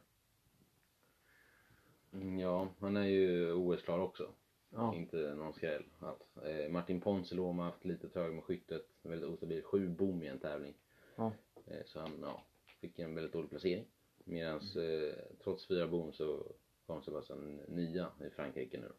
Mm, 2.14 2.40
Ja, 2.40 2.68
han 2.80 2.98
är 2.98 3.08
ju 3.08 3.54
OS-klar 3.54 4.00
också. 4.00 4.30
Ja. 4.78 4.96
Inte 4.96 5.18
någon 5.36 5.54
skräll 5.54 5.84
alls. 6.00 6.38
Eh, 6.46 6.70
Martin 6.72 7.02
Ponsiluoma 7.02 7.64
har 7.64 7.72
haft 7.72 7.86
lite 7.86 8.10
trög 8.10 8.34
med 8.34 8.44
skyttet. 8.44 8.86
Väldigt 9.02 9.30
ostabil. 9.30 9.64
Sju 9.64 9.88
bom 9.90 10.24
i 10.24 10.28
en 10.28 10.40
tävling. 10.40 10.74
Ja. 11.16 11.32
Eh, 11.68 11.86
så 11.86 12.00
han 12.00 12.12
ja, 12.22 12.44
fick 12.82 13.00
en 13.00 13.16
väldigt 13.16 13.34
dålig 13.34 13.50
placering. 13.50 13.86
Medan 14.24 14.56
eh, 14.56 15.14
trots 15.44 15.68
fyra 15.68 15.88
bom 15.88 16.14
så 16.14 16.44
kom 16.86 17.02
Sebastian 17.04 17.60
nia 17.68 18.08
i 18.28 18.30
Frankrike 18.30 18.78
nu. 18.80 18.92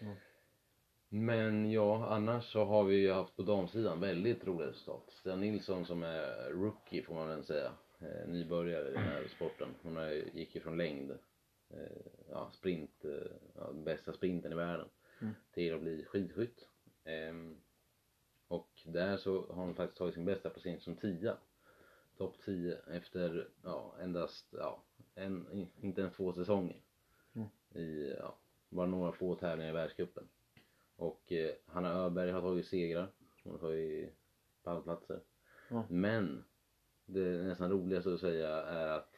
Ja. 0.00 0.14
Men 1.08 1.70
ja, 1.70 2.06
annars 2.06 2.52
så 2.52 2.64
har 2.64 2.84
vi 2.84 2.96
ju 2.96 3.12
haft 3.12 3.36
på 3.36 3.42
damsidan 3.42 4.00
väldigt 4.00 4.46
roliga 4.46 4.68
resultat. 4.68 5.04
Stina 5.08 5.36
Nilsson 5.36 5.84
som 5.86 6.02
är 6.02 6.50
rookie 6.50 7.02
får 7.02 7.14
man 7.14 7.28
väl 7.28 7.44
säga. 7.44 7.72
Eh, 8.00 8.28
nybörjare 8.28 8.88
i 8.88 8.92
den 8.92 9.02
här 9.02 9.26
sporten. 9.36 9.68
Hon 9.82 9.96
har, 9.96 10.06
ju- 10.08 10.30
gick 10.34 10.54
ju 10.54 10.60
från 10.60 10.76
längd, 10.76 11.10
eh, 11.70 11.96
ja, 12.30 12.50
sprint, 12.52 13.04
eh, 13.04 13.32
ja, 13.56 13.72
bästa 13.72 14.12
sprinten 14.12 14.52
i 14.52 14.54
världen. 14.54 14.88
Mm. 15.20 15.34
Till 15.52 15.74
att 15.74 15.80
bli 15.80 16.04
skidskytt. 16.04 16.68
Ehm, 17.04 17.56
och 18.48 18.70
där 18.84 19.16
så 19.16 19.46
har 19.46 19.64
hon 19.64 19.74
faktiskt 19.74 19.98
tagit 19.98 20.14
sin 20.14 20.24
bästa 20.24 20.50
placering 20.50 20.80
som 20.80 20.96
tia. 20.96 21.36
Topp 22.16 22.36
10 22.44 22.78
efter, 22.90 23.48
ja, 23.62 23.94
endast, 24.00 24.46
ja, 24.50 24.82
en, 25.14 25.68
inte 25.80 26.00
ens 26.00 26.16
två 26.16 26.32
säsonger. 26.32 26.82
Mm. 27.32 27.48
I, 27.74 28.14
ja, 28.18 28.38
bara 28.68 28.86
några 28.86 29.12
få 29.12 29.34
tävlingar 29.34 29.70
i 29.70 29.74
världscupen. 29.74 30.28
Och 30.96 31.32
eh, 31.32 31.54
Hanna 31.66 31.92
Öberg 31.92 32.30
har 32.30 32.40
tagit 32.40 32.66
segrar. 32.66 33.08
Hon 33.42 33.52
har 33.52 33.58
tagit 33.58 34.14
pallplatser. 34.62 35.20
Ja. 35.68 35.84
Men 35.88 36.44
det 37.06 37.42
nästan 37.42 37.70
roligaste 37.70 38.14
att 38.14 38.20
säga 38.20 38.48
är 38.48 38.88
att 38.88 39.14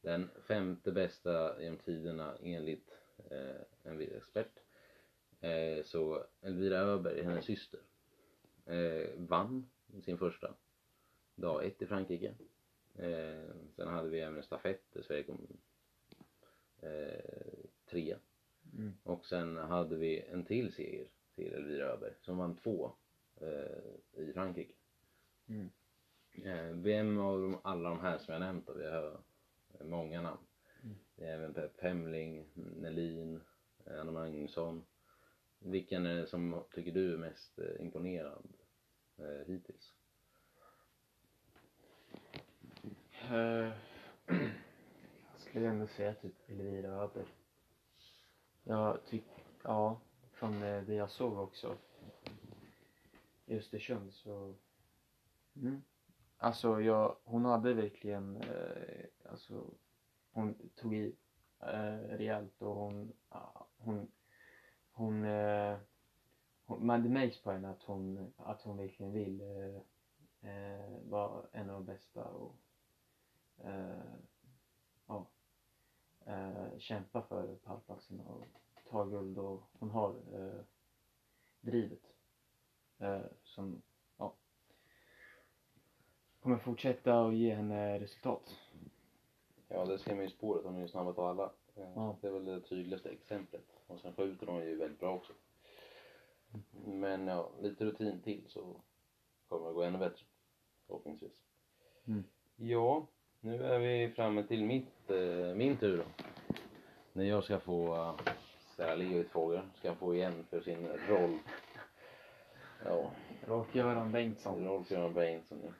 den 0.00 0.30
femte 0.42 0.92
bästa 0.92 1.62
genom 1.62 1.78
tiderna 1.78 2.36
enligt 2.42 2.98
eh, 3.30 3.60
en 3.82 4.00
expert. 4.00 4.52
Eh, 5.40 5.84
så 5.84 6.24
Elvira 6.40 6.78
Öberg, 6.78 7.22
hennes 7.22 7.44
syster, 7.44 7.80
eh, 8.64 9.10
vann 9.16 9.70
sin 10.02 10.18
första 10.18 10.54
dag 11.34 11.64
ett 11.64 11.82
i 11.82 11.86
Frankrike. 11.86 12.34
Eh, 12.94 13.50
sen 13.76 13.88
hade 13.88 14.08
vi 14.08 14.20
även 14.20 14.36
en 14.36 14.42
stafett 14.42 14.82
där 14.92 15.02
Sverige 15.02 15.22
kom 15.22 15.46
eh, 16.80 17.64
trea. 17.90 18.18
Mm. 18.72 18.92
Och 19.02 19.26
sen 19.26 19.56
hade 19.56 19.96
vi 19.96 20.20
en 20.20 20.44
till 20.44 20.72
seger 20.72 21.06
till 21.34 21.52
Elvira 21.52 21.84
Öberg 21.84 22.14
som 22.20 22.38
vann 22.38 22.56
två 22.56 22.92
eh, 23.40 24.22
i 24.22 24.32
Frankrike. 24.32 24.74
Mm. 25.48 25.70
Eh, 26.44 26.76
vem 26.76 27.18
av 27.20 27.40
de, 27.40 27.58
alla 27.62 27.88
de 27.88 28.00
här 28.00 28.18
som 28.18 28.32
jag 28.32 28.40
nämnt 28.40 28.66
då, 28.66 28.72
vi 28.72 28.86
har 28.86 29.20
många 29.80 30.22
namn. 30.22 30.40
Mm. 30.82 30.96
Det 31.16 31.24
är 31.24 31.34
även 31.34 31.54
Pep 31.54 31.80
Hemling, 31.80 32.44
Nelin, 32.54 33.40
Anna 33.86 34.12
Magnusson. 34.12 34.84
Vilken 35.58 36.06
är 36.06 36.14
det 36.14 36.26
som 36.26 36.64
tycker 36.74 36.92
du 36.92 37.14
är 37.14 37.18
mest 37.18 37.58
eh, 37.58 37.80
imponerad 37.80 38.48
eh, 39.16 39.46
hittills? 39.46 39.94
Eh, 43.30 43.72
jag 45.32 45.40
skulle 45.40 45.68
ändå 45.68 45.86
säga 45.86 46.14
typ 46.14 46.34
Elvira 46.50 46.88
Öberg. 46.88 47.26
Jag 48.64 49.04
tycker, 49.04 49.42
ja, 49.62 50.00
från 50.32 50.62
eh, 50.62 50.82
det 50.82 50.94
jag 50.94 51.10
såg 51.10 51.38
också 51.38 51.76
i 53.46 53.56
Östersund 53.56 54.12
så, 54.12 54.54
mm. 55.56 55.82
Alltså 56.36 56.80
jag, 56.80 57.16
hon 57.24 57.44
hade 57.44 57.74
verkligen, 57.74 58.36
eh, 58.36 59.30
alltså 59.30 59.64
hon 60.30 60.70
tog 60.74 60.94
i 60.94 61.16
eh, 61.60 61.98
rejält 61.98 62.62
och 62.62 62.74
hon, 62.74 63.12
ja, 63.30 63.68
hon, 63.78 64.08
hon, 64.98 65.24
eh, 65.24 65.76
hon, 66.66 66.86
det 66.86 67.08
märks 67.08 67.42
på 67.42 67.50
henne 67.50 67.70
att 67.70 67.82
hon, 67.82 68.32
att 68.36 68.62
hon 68.62 68.76
verkligen 68.76 69.12
vill 69.12 69.40
eh, 69.40 69.76
eh, 70.50 70.98
vara 71.08 71.46
en 71.52 71.70
av 71.70 71.74
de 71.74 71.84
bästa 71.84 72.24
och 72.24 72.56
eh, 73.64 74.14
ja, 75.06 75.26
eh, 76.26 76.78
kämpa 76.78 77.22
för 77.22 77.54
pallplatsen 77.54 78.20
och 78.20 78.46
ta 78.90 79.04
guld 79.04 79.38
och 79.38 79.62
hon 79.78 79.90
har 79.90 80.10
eh, 80.10 80.60
drivet 81.60 82.02
eh, 82.98 83.22
som 83.42 83.82
ja, 84.16 84.34
kommer 86.40 86.58
fortsätta 86.58 87.20
och 87.20 87.34
ge 87.34 87.54
henne 87.54 88.00
resultat. 88.00 88.58
Ja, 89.68 89.84
det 89.84 89.98
ser 89.98 90.14
man 90.14 90.20
ju 90.24 90.28
i 90.28 90.30
spåret. 90.30 90.64
Hon 90.64 90.76
är 90.76 90.80
ju 90.80 90.88
snabbast 90.88 91.18
av 91.18 91.26
alla. 91.26 91.52
Eh, 91.74 91.92
Ja. 91.94 92.16
Det 92.20 92.28
är 92.28 92.32
väl 92.32 92.44
det 92.44 92.60
tydligaste 92.60 93.10
exemplet. 93.10 93.77
Och 93.88 94.00
sen 94.00 94.12
skjuter 94.12 94.46
hon 94.46 94.64
ju 94.64 94.76
väldigt 94.76 95.00
bra 95.00 95.14
också. 95.14 95.32
Men 96.86 97.26
ja, 97.26 97.50
lite 97.60 97.84
rutin 97.84 98.20
till 98.22 98.44
så 98.48 98.80
kommer 99.48 99.68
det 99.68 99.74
gå 99.74 99.82
ännu 99.82 99.98
bättre. 99.98 100.24
Förhoppningsvis. 100.86 101.42
Mm. 102.06 102.24
Ja, 102.56 103.06
nu 103.40 103.64
är 103.64 103.78
vi 103.78 104.12
framme 104.16 104.42
till 104.42 104.64
mitt, 104.64 105.10
eh, 105.10 105.54
min 105.54 105.76
tur 105.76 105.96
då. 105.96 106.04
När 107.12 107.24
jag 107.24 107.44
ska 107.44 107.60
få 107.60 107.94
uh, 107.94 108.20
ställa 108.72 108.94
Leo 108.94 109.18
lite 109.18 109.30
frågor. 109.30 109.70
Ska 109.74 109.94
få 109.94 110.14
igen 110.14 110.46
för 110.50 110.60
sin 110.60 110.88
roll. 111.08 111.38
Ja, 112.84 113.10
Rolf-Göran 113.46 114.12
Bengtsson. 114.12 114.64
Rolf-Göran 114.68 115.14
Bengtsson. 115.14 115.58
ja. 115.64 115.72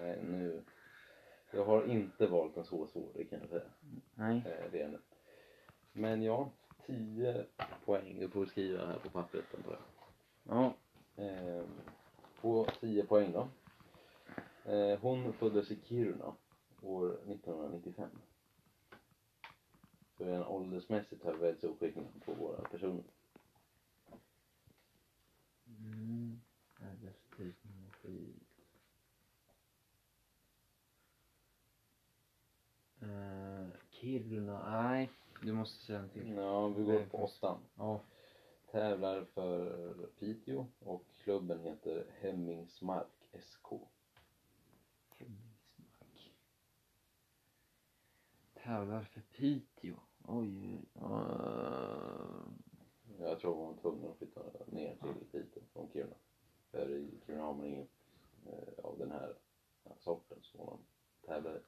Nej, 0.00 0.18
nu. 0.22 0.62
Jag 1.50 1.64
har 1.64 1.86
inte 1.86 2.26
valt 2.26 2.56
en 2.56 2.64
så 2.64 2.86
svår, 2.86 3.08
det 3.14 3.24
kan 3.24 3.40
jag 3.40 3.48
säga. 3.48 3.70
Nej. 4.14 4.36
Eh, 4.36 4.70
det 4.72 4.82
är 4.82 4.88
det. 4.88 4.98
Men 5.92 6.22
ja, 6.22 6.50
10 6.88 7.46
poäng. 7.84 8.20
Du 8.20 8.28
får 8.28 8.46
skriva 8.46 8.86
här 8.86 8.98
på 8.98 9.10
pappret 9.10 9.54
antar 9.54 9.72
jag. 9.72 9.80
Ja. 10.56 10.74
Eh, 11.24 11.64
på 12.40 12.66
10 12.80 13.04
poäng 13.04 13.32
då. 13.32 13.48
Eh, 14.72 14.98
hon 15.00 15.32
föddes 15.32 15.70
i 15.70 15.78
Kiruna 15.84 16.34
år 16.82 17.08
1995. 17.08 18.10
Så 20.18 20.24
en 20.24 20.44
åldersmässigt 20.44 21.24
har 21.24 21.32
vi 21.32 21.38
väldigt 21.38 21.58
stor 21.58 21.76
skillnad 21.80 22.24
på 22.24 22.32
våra 22.32 22.62
personer. 22.62 23.04
Mm. 25.66 26.40
Skit. 27.30 27.56
Eh, 33.00 33.66
Kiruna, 33.90 34.70
nej. 34.70 35.10
Du 35.42 35.52
måste 35.52 35.84
säga 35.84 35.98
en 35.98 36.08
till. 36.08 36.28
Ja, 36.36 36.68
vi 36.68 36.84
går 36.84 37.04
på 37.06 37.18
åttan. 37.18 37.58
Ja. 37.74 38.00
Tävlar 38.70 39.24
för 39.24 40.06
Piteå 40.18 40.66
och 40.78 41.04
klubben 41.22 41.60
heter 41.60 42.06
Hemmingsmark 42.20 43.28
SK. 43.40 43.66
Hemmingsmark. 45.18 46.32
Tävlar 48.54 49.02
för 49.02 49.20
Piteå. 49.20 49.94
Oj. 50.24 50.84
Uh, 50.96 52.42
Jag 53.18 53.40
tror 53.40 53.54
hon 53.54 53.66
var 53.66 53.82
tvungen 53.82 54.10
att 54.10 54.18
flytta 54.18 54.42
ner 54.66 54.96
till 54.96 55.26
Piteå 55.32 55.62
från 55.72 55.90
Kiruna. 55.92 56.16
För 56.70 56.90
i 56.90 57.20
Kiruna 57.26 57.44
har 57.44 57.54
man 57.54 57.66
inget 57.66 57.90
eh, 58.46 58.84
av 58.84 58.98
den 58.98 59.10
här 59.10 59.34
ja, 59.84 59.96
sorten 59.98 60.38
som 60.42 60.66
man 60.66 60.78
tävlar 61.26 61.56
i. 61.56 61.60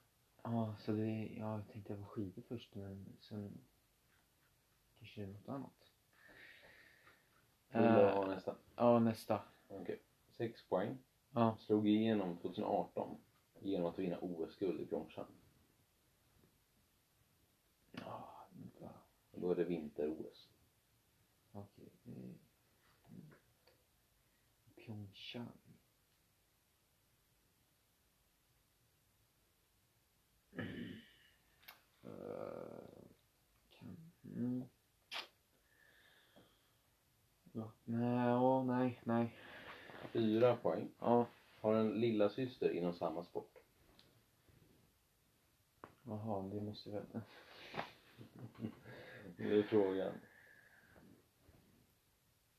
ja, 0.44 0.74
så 0.78 0.92
det, 0.92 1.26
ja, 1.38 1.56
jag 1.56 1.68
tänkte 1.68 1.92
jag 1.92 1.98
var 1.98 2.06
skidor 2.06 2.42
först 2.48 2.74
men 2.74 3.16
sen 3.20 3.60
kanske 4.98 5.20
det 5.20 5.26
är 5.26 5.32
något 5.32 5.48
annat. 5.48 5.90
Vill 7.72 7.82
du 7.82 7.88
Eh, 7.88 8.14
ha 8.14 8.26
nästa? 8.26 8.56
ja, 8.76 8.98
nästa. 8.98 9.42
Okej. 9.68 10.02
Sex 10.30 10.62
poäng. 10.68 10.98
Ja. 11.30 11.56
Slog 11.60 11.88
igenom 11.88 12.36
2018 12.36 13.18
genom 13.60 13.86
att 13.86 13.98
vinna 13.98 14.18
OS-guld 14.20 14.80
i 14.80 14.86
Pyeongchang. 14.86 15.26
Ja, 17.92 18.46
vänta. 18.52 18.90
Och 19.30 19.40
då 19.40 19.50
är 19.50 19.56
det 19.56 19.64
vinter-OS. 19.64 20.48
Okej, 21.52 21.88
det 22.02 22.10
är... 22.12 22.16
Mm. 22.16 22.38
Pyeongchang. 24.76 25.48
Eh, 32.02 33.02
kan... 33.70 33.96
Mm. 34.40 34.64
Ja, 37.52 37.72
nej, 37.84 38.34
åh, 38.34 38.64
nej, 38.64 39.00
nej. 39.04 39.36
Fyra 40.12 40.56
poäng. 40.56 40.88
Ja, 40.98 41.26
Har 41.60 41.74
en 41.74 42.00
lilla 42.00 42.30
syster 42.30 42.70
inom 42.70 42.94
samma 42.94 43.24
sport. 43.24 43.56
jaha, 46.02 46.42
det 46.42 46.60
måste 46.60 46.90
väl... 46.90 47.04
Det 49.36 49.44
är 49.58 49.62
frågan. 49.62 50.12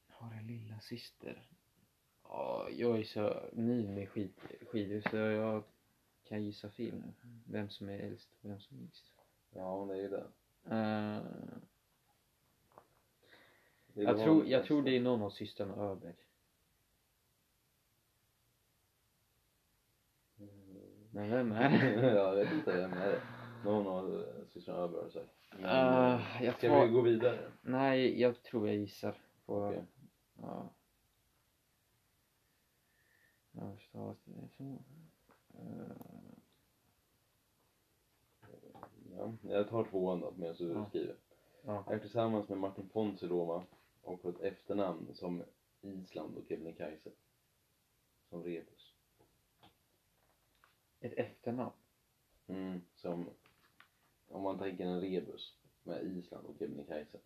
Har 0.08 0.32
en 0.34 0.48
lilla 0.48 0.80
syster. 0.80 1.48
Ja, 2.24 2.70
jag 2.70 3.00
är 3.00 3.04
så 3.04 3.50
ny 3.54 3.88
med 3.88 4.10
skid, 4.10 4.32
skidor 4.72 5.10
så 5.10 5.18
jag 5.18 5.64
kan 6.24 6.44
gissa 6.44 6.70
fel 6.70 6.94
nu. 6.96 7.14
Vem 7.46 7.70
som 7.70 7.90
är 7.90 8.00
äldst 8.00 8.30
och 8.42 8.50
vem 8.50 8.60
som 8.60 8.78
är 8.78 8.82
yngst. 8.82 9.12
Ja, 9.54 9.86
det 9.90 9.94
är 9.94 10.02
ju 10.02 10.10
det. 10.10 10.28
Är 10.64 11.24
jag, 13.94 14.18
tror, 14.20 14.46
jag 14.46 14.66
tror 14.66 14.82
det 14.82 14.96
är 14.98 15.02
någon 15.02 15.22
av 15.22 15.30
systrarna 15.30 15.76
Öberg. 15.76 16.16
Men 21.12 21.30
vem 21.32 21.52
är 21.52 21.70
det? 22.02 22.14
jag 22.16 22.36
vet 22.36 22.52
inte 22.54 22.72
vem 22.78 22.94
är 22.94 23.08
det. 23.12 23.22
Någon 23.66 23.88
av 23.88 24.22
eh, 24.22 24.46
systrarna 24.48 24.80
Öberg 24.80 25.02
har 25.04 25.10
sagt. 25.10 25.30
Men, 25.52 25.66
Ah, 25.66 26.20
jag 26.42 26.54
Ska 26.58 26.70
tar- 26.70 26.86
vi 26.86 26.92
gå 26.92 27.02
vidare? 27.02 27.52
Nej, 27.62 28.22
jag 28.22 28.44
tror 28.44 28.68
jag 28.68 28.78
gissar 28.78 29.16
på... 29.46 29.56
Okej. 29.66 29.84
Ja. 30.42 30.70
Jag 33.52 33.76
förstår 33.78 34.12
att 34.12 34.18
det 34.26 34.34
är 34.42 34.48
så. 34.58 34.64
Eh, 35.54 35.96
Ja, 39.18 39.34
jag 39.42 39.70
tar 39.70 39.84
tvåan 39.84 40.20
då 40.20 40.34
medan 40.38 40.56
du 40.58 40.72
Ja. 40.72 40.86
skriver. 40.89 41.16
ja. 41.66 41.84
Jag 41.88 41.96
är 41.96 42.00
tillsammans 42.00 42.50
med 42.50 42.58
Martin 42.58 42.89
Ponsiluoma 42.89 43.64
och 44.02 44.24
har 44.24 44.30
ett 44.30 44.41
efternamn 44.41 45.16
som 45.16 45.43
Island 45.82 46.38
och 46.38 46.47
Kebnekaise. 46.47 47.12
Som 48.30 48.43
Rebus. 48.43 48.93
Ett 50.99 51.14
efternamn. 51.14 51.76
Mm, 52.47 52.82
som 52.95 53.30
om 54.28 54.43
man 54.43 54.60
tänker 54.60 54.86
en 54.86 55.02
rebus 55.02 55.58
med 55.84 56.04
Island 56.04 56.45
och 56.45 56.56
Kebnekaise. 56.60 57.20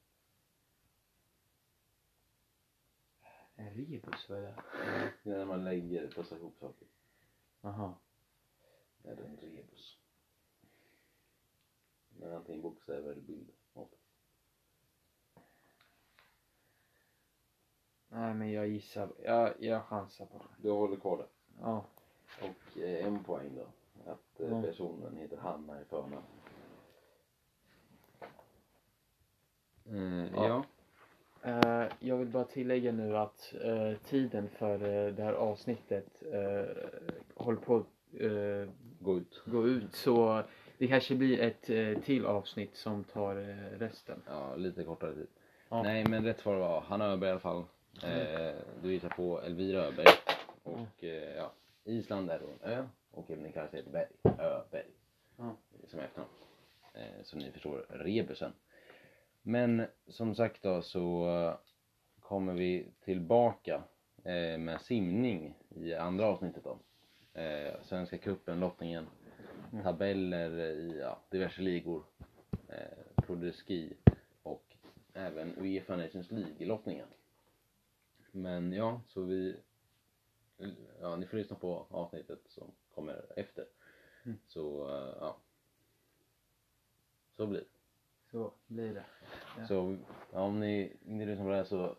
En 3.56 3.74
rebus, 3.74 4.30
vad 4.30 4.38
är 4.38 4.42
det? 4.42 4.64
Det 5.24 5.32
är 5.32 5.38
när 5.38 5.46
man 5.46 5.64
lägger, 5.64 6.12
pussar 6.12 6.36
ihop 6.36 6.58
saker. 6.60 6.88
Jaha. 7.62 7.96
Det 8.98 9.10
är 9.10 9.18
en 9.18 9.38
rebus. 9.38 9.98
Med 12.10 12.34
antingen 12.34 12.62
bokstäver 12.62 13.12
eller 13.12 13.22
bild. 13.22 13.52
Ja. 13.74 13.88
Nej, 18.16 18.34
men 18.34 18.52
jag 18.52 18.68
gissar. 18.68 19.10
Jag, 19.24 19.54
jag 19.60 19.84
chansar 19.86 20.26
på 20.26 20.38
det. 20.38 20.68
Du 20.68 20.72
håller 20.72 20.96
kvar 20.98 21.18
det. 21.18 21.26
Ja. 21.62 21.86
Och 22.42 22.78
eh, 22.82 23.06
en 23.06 23.24
poäng 23.24 23.50
då. 23.56 23.66
Att 24.12 24.40
eh, 24.40 24.50
Ja. 24.50 24.62
personen 24.62 25.18
heter 25.18 25.38
Hanna 25.38 25.82
i 25.82 25.86
förnamn. 25.86 26.16
Eh, 29.86 30.34
Ja. 30.36 30.48
ja. 30.48 30.64
Eh, 31.52 31.92
jag 32.00 32.18
vill 32.18 32.28
bara 32.28 32.44
tillägga 32.44 32.92
nu 32.92 33.18
att 33.18 33.54
eh, 33.64 33.98
tiden 33.98 34.50
för 34.50 34.74
eh, 34.74 35.14
det 35.14 35.24
här 35.24 35.34
avsnittet 35.34 36.24
uh, 36.34 36.66
håller 37.36 37.60
på 37.60 37.76
att 37.76 37.86
eh, 38.22 38.70
Gå 39.00 39.18
ut. 39.18 39.42
gå 39.46 39.68
ut. 39.68 39.96
Så 39.96 40.44
det 40.78 40.88
kanske 40.88 41.16
blir 41.16 41.40
ett 41.40 41.70
eh, 41.70 42.02
till 42.04 42.26
avsnitt 42.26 42.76
som 42.76 43.04
tar 43.04 43.36
eh, 43.36 43.78
resten. 43.80 44.22
Ja, 44.28 44.56
lite 44.56 44.84
kortare 44.84 45.14
tid. 45.14 45.28
Ja. 45.70 45.84
Nej, 45.84 46.06
men 46.10 46.24
rätt 46.26 46.40
svar 46.40 46.56
var 46.56 46.82
Hanna 46.82 47.06
Öberg 47.06 47.28
i 47.30 47.32
alla 47.32 47.40
fall. 47.40 47.64
Eh, 48.04 48.56
du 48.82 48.92
gissar 48.94 49.10
på 49.10 49.42
Elvira 49.42 49.80
Öberg. 49.84 50.08
Och 50.64 51.04
eh, 51.04 51.36
ja, 51.36 51.52
Island 51.84 52.30
är 52.30 52.40
då 52.40 52.46
en 52.46 52.72
ö 52.72 52.88
och 53.12 53.28
Kebnekaise 53.28 53.78
heter 53.78 53.92
berg. 53.92 54.08
Öberg. 54.40 54.88
Ja. 55.38 55.56
Som 55.88 56.00
efternamn. 56.00 56.32
Eh, 56.94 57.24
så 57.24 57.38
ni 57.38 57.52
förstår 57.52 57.86
rebusen. 57.90 58.52
Men 59.42 59.88
som 60.08 60.36
sagt 60.36 60.64
då 60.64 60.82
så 60.82 61.58
kommer 62.20 62.54
vi 62.54 62.88
tillbaka 63.06 63.84
eh, 64.24 64.58
med 64.58 64.82
simning 64.82 65.54
i 65.70 65.94
andra 65.94 66.26
avsnittet 66.26 66.64
då. 66.64 66.78
Eh, 67.42 67.74
Svenska 67.84 68.18
cupen, 68.18 68.60
lottningen, 68.60 69.08
Mm. 69.72 69.84
tabeller 69.84 70.60
i 70.60 71.00
ja, 71.00 71.20
diverse 71.30 71.62
ligor, 71.62 72.04
eh, 72.68 73.24
Pro 73.26 73.52
och 74.44 74.64
även 75.14 75.54
Uefa 75.58 75.96
Nations 75.96 76.32
League-lottningen. 76.32 77.08
Men 78.36 78.74
ja, 78.74 79.02
så 79.08 79.22
vi... 79.22 79.56
Ja, 81.02 81.16
ni 81.16 81.26
får 81.26 81.38
lyssna 81.38 81.56
på 81.56 81.86
avsnittet 81.90 82.40
som 82.48 82.72
kommer 82.94 83.26
efter. 83.36 83.66
Mm. 84.26 84.38
Så, 84.48 84.90
eh, 84.90 85.18
ja. 85.20 85.38
Så 87.36 87.48
blir 87.48 87.60
det. 87.60 87.66
Så 88.32 88.54
blir 88.68 88.94
det. 88.94 89.06
Ja. 89.58 89.68
Så 89.68 89.98
ja, 90.34 90.42
om 90.42 90.60
ni 90.60 90.98
inte 91.06 91.26
lyssnar 91.26 91.46
på 91.46 91.50
det 91.52 91.58
här 91.58 91.64
så 91.64 91.96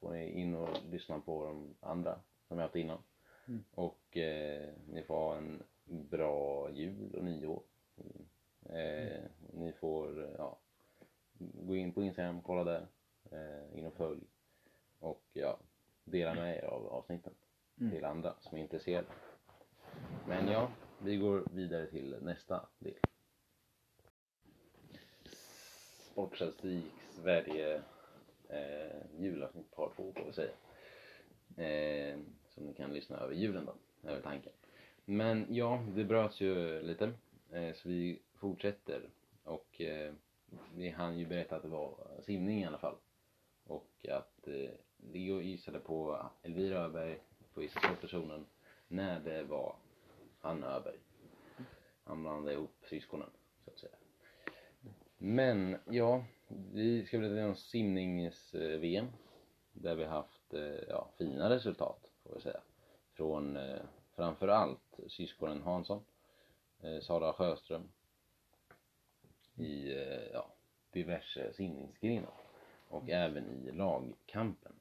får 0.00 0.10
ni 0.10 0.30
in 0.40 0.54
och 0.54 0.76
lyssna 0.90 1.20
på 1.20 1.44
de 1.44 1.74
andra 1.80 2.20
som 2.48 2.58
jag 2.58 2.64
haft 2.64 2.76
innan. 2.76 3.02
Mm. 3.48 3.64
Och 3.70 4.16
eh, 4.16 4.74
ni 4.88 5.02
får 5.02 5.14
ha 5.14 5.36
en 5.36 5.62
bra 5.86 6.70
jul 6.70 7.14
och 7.14 7.24
nyår. 7.24 7.62
Mm. 7.96 8.26
Eh, 8.62 9.22
Ni 9.52 9.72
får 9.72 10.34
ja, 10.38 10.58
gå 11.38 11.76
in 11.76 11.92
på 11.92 12.02
Instagram, 12.02 12.42
kolla 12.42 12.64
där. 12.64 12.86
Eh, 13.30 13.78
in 13.78 13.86
och 13.86 13.94
följ. 13.94 14.20
Och 14.98 15.22
ja, 15.32 15.58
dela 16.10 16.34
med 16.34 16.56
er 16.56 16.64
av 16.64 16.86
avsnitten 16.86 17.34
Mm. 17.80 17.92
till 17.92 18.04
andra 18.04 18.34
som 18.40 18.58
är 18.58 18.62
intresserade. 18.62 19.06
Men 20.28 20.48
ja, 20.48 20.70
vi 21.02 21.16
går 21.16 21.44
vidare 21.54 21.86
till 21.86 22.16
nästa 22.22 22.66
del. 22.78 22.94
Sportstatistik 26.12 26.92
Sverige 27.10 27.82
eh, 28.48 29.02
julavsnitt 29.18 29.70
par 29.70 29.90
två 29.96 30.12
får 30.12 30.24
vi 30.26 30.32
säga. 30.32 30.52
Eh, 31.66 32.18
som 32.48 32.64
ni 32.66 32.74
kan 32.74 32.92
lyssna 32.94 33.16
över 33.16 33.34
julen 33.34 33.66
då, 33.66 33.74
över 34.10 34.22
tanken. 34.22 34.52
Men 35.04 35.46
ja, 35.54 35.84
det 35.94 36.04
bröts 36.04 36.40
ju 36.40 36.82
lite. 36.82 37.12
Eh, 37.52 37.72
så 37.74 37.88
vi 37.88 38.18
fortsätter. 38.34 39.08
Och 39.44 39.80
eh, 39.80 40.12
vi 40.74 40.88
hann 40.90 41.18
ju 41.18 41.26
berätta 41.26 41.56
att 41.56 41.62
det 41.62 41.68
var 41.68 41.94
simning 42.22 42.62
i 42.62 42.66
alla 42.66 42.78
fall. 42.78 42.96
Och 43.68 44.06
att 44.08 44.48
eh, 44.48 44.70
Leo 44.96 45.40
gissade 45.40 45.78
på 45.78 46.26
Elvira 46.42 46.78
Öberg 46.78 47.18
på 47.54 47.62
personen 48.00 48.46
när 48.88 49.20
det 49.20 49.42
var 49.42 49.76
Hanna 50.40 50.66
Öberg. 50.66 50.98
Han 52.04 52.22
blandade 52.22 52.52
ihop 52.52 52.84
syskonen, 52.90 53.30
så 53.64 53.70
att 53.70 53.78
säga. 53.78 53.96
Men 55.18 55.76
ja, 55.84 56.24
vi 56.72 57.06
ska 57.06 57.18
berätta 57.18 57.46
om 57.46 57.54
simnings-VM. 57.56 59.06
Där 59.72 59.94
vi 59.94 60.04
haft 60.04 60.54
eh, 60.54 60.88
ja, 60.88 61.08
fina 61.18 61.50
resultat, 61.50 62.10
får 62.22 62.34
vi 62.34 62.40
säga. 62.40 62.60
Från 63.12 63.56
eh, 63.56 63.80
framförallt 64.16 65.00
syskonen 65.06 65.62
Hansson, 65.62 66.04
eh, 66.80 67.00
Sara 67.00 67.32
Sjöström. 67.32 67.88
I 69.54 69.92
eh, 69.92 70.32
ja, 70.32 70.52
diverse 70.90 71.52
simningsgrenar. 71.52 72.47
Och 72.88 73.10
även 73.10 73.68
i 73.68 73.72
lagkampen. 73.72 74.72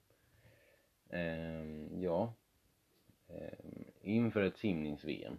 Ehm, 1.09 2.01
ja, 2.01 2.33
ehm, 3.27 3.85
inför 4.01 4.41
ett 4.41 4.57
simnings-VM. 4.57 5.37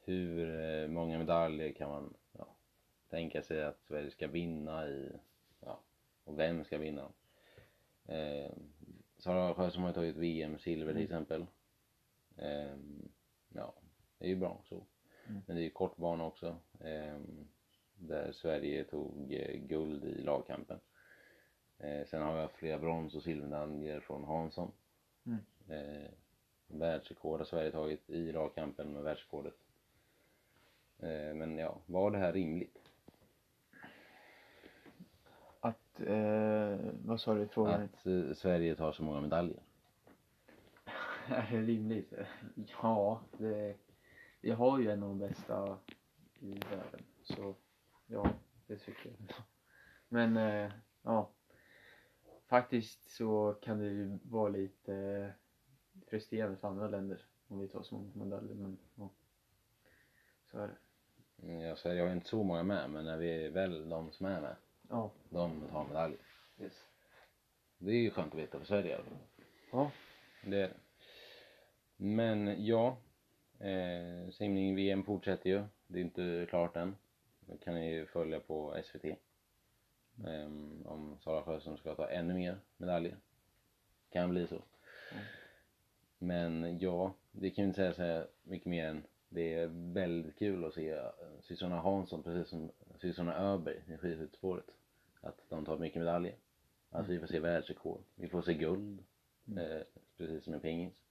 Hur 0.00 0.60
eh, 0.60 0.88
många 0.88 1.18
medaljer 1.18 1.72
kan 1.72 1.88
man 1.88 2.14
ja, 2.32 2.56
tänka 3.10 3.42
sig 3.42 3.64
att 3.64 3.82
Sverige 3.82 4.10
ska 4.10 4.28
vinna 4.28 4.88
i, 4.88 5.12
ja, 5.60 5.80
och 6.24 6.38
vem 6.38 6.64
ska 6.64 6.78
vinna? 6.78 7.12
Eh, 8.06 8.50
Sara 9.18 9.54
Sjöström 9.54 9.82
har 9.82 9.90
ju 9.90 9.94
tagit 9.94 10.16
VM-silver 10.16 10.92
till 10.92 11.02
exempel. 11.02 11.46
Eh, 12.36 12.76
ja, 13.48 13.74
det 14.18 14.24
är 14.24 14.28
ju 14.28 14.36
bra 14.36 14.62
så. 14.64 14.86
Mm. 15.28 15.42
Men 15.46 15.56
det 15.56 15.62
är 15.62 15.64
ju 15.64 15.70
kortbana 15.70 16.24
också. 16.24 16.56
Eh, 16.80 17.18
där 17.94 18.32
Sverige 18.32 18.84
tog 18.84 19.32
eh, 19.32 19.56
guld 19.56 20.04
i 20.04 20.22
lagkampen. 20.22 20.80
Eh, 21.78 22.06
sen 22.06 22.22
har 22.22 22.40
haft 22.40 22.56
flera 22.56 22.78
brons 22.78 23.14
och 23.14 23.22
silvermedaljer 23.22 24.00
från 24.00 24.24
Hansson. 24.24 24.72
Mm. 25.26 25.38
Eh, 25.68 26.10
världsrekord 26.66 27.40
har 27.40 27.44
Sverige 27.44 27.70
tagit 27.70 28.10
i 28.10 28.32
lagkampen 28.32 28.92
med 28.92 29.02
världsrekordet. 29.02 29.54
Eh, 30.98 31.34
men 31.34 31.58
ja, 31.58 31.78
var 31.86 32.10
det 32.10 32.18
här 32.18 32.32
rimligt? 32.32 32.78
Att, 35.60 36.00
eh, 36.00 36.78
vad 37.04 37.20
sa 37.20 37.34
du 37.34 37.48
frågan? 37.48 37.82
Att 37.82 38.06
eh, 38.06 38.32
Sverige 38.34 38.76
tar 38.76 38.92
så 38.92 39.02
många 39.02 39.20
medaljer? 39.20 39.62
Är 41.28 41.50
det 41.50 41.62
rimligt? 41.62 42.12
Ja, 42.82 43.20
det, 43.38 43.76
vi 44.40 44.50
har 44.50 44.78
ju 44.78 44.90
en 44.90 45.02
av 45.02 45.08
de 45.08 45.18
bästa 45.18 45.78
i 46.40 46.52
världen. 46.52 47.02
Så 47.22 47.54
ja, 48.06 48.30
det 48.66 48.76
tycker 48.76 49.10
jag. 49.10 49.34
Men 50.08 50.36
eh, 50.36 50.72
ja, 51.02 51.30
faktiskt 52.46 53.10
så 53.10 53.54
kan 53.62 53.78
det 53.78 53.86
ju 53.88 54.18
vara 54.22 54.48
lite 54.48 55.32
frustrerande 56.06 56.56
för 56.56 56.68
andra 56.68 56.88
länder 56.88 57.24
om 57.48 57.58
vi 57.60 57.68
tar 57.68 57.82
så 57.82 57.94
många 57.94 58.10
medaljer. 58.14 58.54
Men 58.54 58.78
ja, 58.94 59.10
så 60.50 60.58
är 60.58 60.66
det. 60.68 60.76
Mm, 61.42 61.60
Ja, 61.60 61.76
Sverige 61.76 62.02
har 62.02 62.12
inte 62.12 62.28
så 62.28 62.42
många 62.42 62.62
med, 62.62 62.90
men 62.90 63.04
när 63.04 63.16
vi 63.16 63.44
är 63.46 63.50
väl 63.50 63.88
de 63.88 64.12
som 64.12 64.26
är 64.26 64.40
med, 64.40 64.56
Ja, 64.88 65.10
de 65.30 65.62
tar 65.70 65.84
medaljer. 65.84 66.18
yes. 66.58 66.84
Det 67.78 67.90
är 67.90 67.94
ju 67.96 68.10
skönt 68.10 68.32
att 68.34 68.40
veta 68.40 68.58
för 68.58 68.66
Sverige 68.66 68.90
i 68.90 68.94
alla 68.94 69.04
fall. 69.04 69.18
Ja, 69.72 69.90
Det 70.44 70.56
är 70.56 70.68
det. 70.68 70.74
Men 71.96 72.64
ja, 72.66 72.96
eh, 73.58 74.30
simning-VM 74.30 75.04
fortsätter 75.04 75.50
ju. 75.50 75.64
Det 75.86 75.98
är 75.98 76.02
inte 76.02 76.46
klart 76.48 76.76
än. 76.76 76.96
Det 77.40 77.56
kan 77.58 77.74
ni 77.74 77.90
ju 77.92 78.06
följa 78.06 78.40
på 78.40 78.74
SVT. 78.84 79.04
Eh, 80.24 80.46
om 80.84 81.16
Sara 81.20 81.42
Sjöström 81.42 81.76
ska 81.76 81.94
ta 81.94 82.08
ännu 82.08 82.34
mer 82.34 82.58
medaljer. 82.76 83.16
Kan 84.10 84.30
bli 84.30 84.46
så. 84.46 84.54
Mm. 85.12 85.24
Men 86.18 86.78
ja, 86.78 87.14
det 87.32 87.50
kan 87.50 87.64
ju 87.64 87.68
inte 87.68 87.94
säga 87.94 88.22
så 88.22 88.28
mycket 88.42 88.66
mer 88.66 88.86
än 88.86 89.02
det 89.28 89.54
är 89.54 89.66
väldigt 89.92 90.38
kul 90.38 90.64
att 90.64 90.74
se 90.74 90.90
eh, 90.90 91.06
syssorna 91.40 91.76
Hansson 91.76 92.22
precis 92.22 92.48
som 92.48 92.70
syssorna 93.00 93.36
Öberg 93.36 93.82
i 93.88 93.96
skidspåret. 93.96 94.70
Att 95.20 95.42
de 95.48 95.64
tar 95.64 95.78
mycket 95.78 95.98
medaljer. 95.98 96.34
Att 96.90 97.08
vi 97.08 97.18
får 97.20 97.26
se 97.26 97.40
världsrekord. 97.40 98.00
Vi 98.14 98.28
får 98.28 98.42
se 98.42 98.54
guld. 98.54 99.04
Mm. 99.48 99.58
Eh, 99.58 99.82
precis 100.16 100.44
som 100.44 100.54
i 100.54 100.60
pingis. 100.60 101.02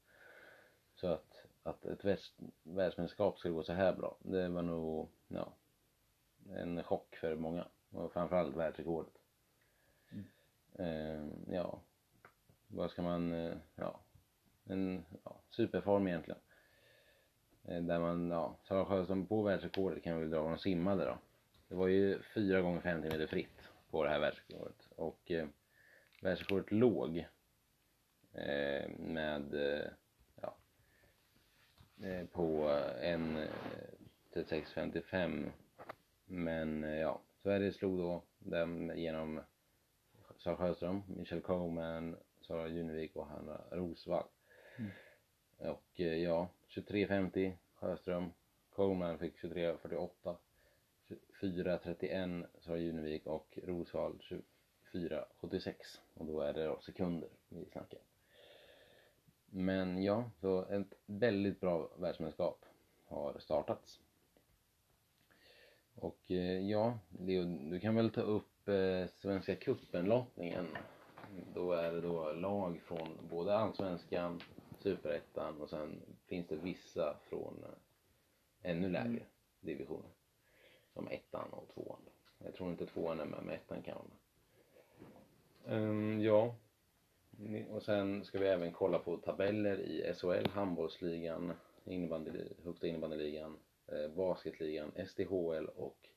Så 0.95 1.07
att, 1.07 1.45
att 1.63 1.85
ett 1.85 2.05
världs, 2.05 2.33
världsmästerskap 2.63 3.37
skulle 3.39 3.53
gå 3.53 3.63
så 3.63 3.73
här 3.73 3.93
bra, 3.93 4.17
det 4.19 4.49
var 4.49 4.61
nog, 4.61 5.09
ja, 5.27 5.53
en 6.55 6.83
chock 6.83 7.15
för 7.15 7.35
många. 7.35 7.67
Och 7.95 8.13
framförallt 8.13 8.55
världsrekordet. 8.55 9.13
Mm. 10.11 10.25
Eh, 10.73 11.55
ja, 11.55 11.79
vad 12.67 12.91
ska 12.91 13.01
man, 13.01 13.33
eh, 13.33 13.57
ja, 13.75 13.99
en 14.65 15.05
ja, 15.23 15.41
superform 15.49 16.07
egentligen. 16.07 16.39
Eh, 17.63 17.83
där 17.83 17.99
man, 17.99 18.29
ja, 18.29 18.57
Sara 18.63 18.85
Sjöström 18.85 19.27
på 19.27 19.41
världsrekordet 19.41 20.03
kan 20.03 20.15
vi 20.15 20.21
väl 20.21 20.29
dra 20.29 20.41
vad 20.41 20.49
hon 20.49 20.59
simmade 20.59 21.05
då. 21.05 21.17
Det 21.67 21.75
var 21.75 21.87
ju 21.87 22.21
4 22.33 22.61
gånger 22.61 22.81
50 22.81 23.09
meter 23.09 23.27
fritt 23.27 23.69
på 23.89 24.03
det 24.03 24.09
här 24.09 24.19
världsrekordet. 24.19 24.87
Och 24.95 25.31
eh, 25.31 25.47
världsrekordet 26.21 26.71
låg 26.71 27.17
eh, 28.33 28.89
med, 28.89 29.53
eh, 29.53 29.87
ja, 30.41 30.55
eh, 32.03 32.25
på 32.25 32.79
en 33.01 33.37
eh, 33.37 33.49
36.55. 34.33 35.51
Men 36.25 36.83
eh, 36.83 36.99
ja, 36.99 37.21
Sverige 37.45 37.71
slog 37.71 37.97
då 37.97 38.23
dem 38.39 38.91
genom 38.95 39.41
Sara 40.37 40.57
Sjöström, 40.57 41.03
Michelle 41.07 41.41
Coleman, 41.41 42.15
Sara 42.41 42.67
Junevik 42.67 43.15
och 43.15 43.27
Hanna 43.27 43.61
Rosvall. 43.71 44.27
Mm. 44.77 44.91
Och 45.57 45.99
eh, 45.99 46.15
ja, 46.15 46.49
23.50 46.69 47.53
Sjöström. 47.75 48.31
Coleman 48.69 49.19
fick 49.19 49.43
23.48. 49.43 50.35
4.31 51.41 52.45
Sara 52.59 52.77
Junevik 52.77 53.25
och 53.25 53.59
Rosvall 53.63 54.19
24.76. 54.91 55.73
Och 56.13 56.25
då 56.25 56.41
är 56.41 56.53
det 56.53 56.65
då 56.65 56.79
sekunder 56.81 57.29
vi 57.49 57.65
snackar. 57.65 57.99
Men 59.45 60.03
ja, 60.03 60.31
så 60.41 60.65
ett 60.65 60.93
väldigt 61.05 61.59
bra 61.59 61.91
världsmästerskap 61.97 62.65
har 63.05 63.39
startats. 63.39 63.99
Och 65.95 66.31
eh, 66.31 66.69
ja, 66.69 66.99
Leo, 67.19 67.43
du 67.43 67.79
kan 67.79 67.95
väl 67.95 68.09
ta 68.09 68.21
upp 68.21 68.67
eh, 68.67 69.07
Svenska 69.07 69.55
cupen-lottningen. 69.55 70.65
Då 71.53 71.71
är 71.71 71.91
det 71.91 72.01
då 72.01 72.31
lag 72.33 72.81
från 72.81 73.07
både 73.29 73.57
Allsvenskan, 73.57 74.41
Superettan 74.79 75.61
och 75.61 75.69
sen 75.69 76.01
finns 76.27 76.47
det 76.47 76.55
vissa 76.55 77.15
från 77.29 77.63
eh, 77.63 78.71
ännu 78.71 78.89
lägre 78.89 79.07
Mm. 79.07 79.23
divisioner. 79.59 80.09
Som 80.93 81.07
ettan 81.07 81.49
och 81.49 81.69
tvåan. 81.73 82.01
Jag 82.37 82.53
tror 82.55 82.71
inte 82.71 82.85
tvåan 82.85 83.19
är 83.19 83.25
med, 83.25 83.39
men 83.43 83.55
ettan 83.55 83.81
kan 83.81 83.95
vara 83.95 84.07
med. 84.07 84.17
Ehm, 85.77 86.21
ja. 86.21 86.55
Och 87.69 87.83
sen 87.83 88.25
ska 88.25 88.39
vi 88.39 88.47
även 88.47 88.71
kolla 88.71 88.99
på 88.99 89.17
tabeller 89.17 89.79
i 89.79 90.13
SHL, 90.13 90.49
handbollsligan, 90.49 91.53
innebandy, 91.85 92.31
högsta 92.63 92.87
innebandyligan, 92.87 93.57
basketligan, 94.15 94.91
SDHL 95.07 95.65
och 95.65 96.09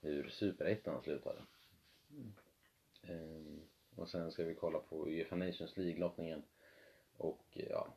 hur 0.00 0.28
superettan 0.28 1.02
slutade. 1.02 1.40
Ehm, 3.02 3.60
och 3.96 4.08
sen 4.08 4.32
ska 4.32 4.44
vi 4.44 4.54
kolla 4.54 4.78
på 4.78 5.06
Uefa 5.08 5.36
Nations 5.36 5.76
League-lottningen 5.76 6.42
och 7.16 7.44
ja, 7.52 7.88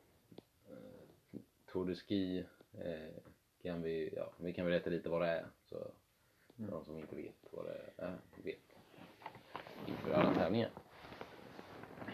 eh, 0.70 1.40
Tour 1.72 1.86
de 1.86 1.94
Ski 1.94 2.44
eh, 2.72 3.14
kan 3.62 3.82
vi, 3.82 4.12
ja, 4.16 4.32
vi 4.40 4.52
kan 4.52 4.66
berätta 4.66 4.90
lite 4.90 5.08
vad 5.08 5.22
det 5.22 5.28
är 5.28 5.46
så 5.68 5.90
Mm. 6.58 6.70
de 6.70 6.84
som 6.84 6.98
inte 6.98 7.16
vet 7.16 7.34
vad 7.50 7.64
det 7.64 7.90
är 7.96 8.18
vet 8.44 8.76
inför 9.88 10.12
alla 10.12 10.34
tävlingar. 10.34 10.70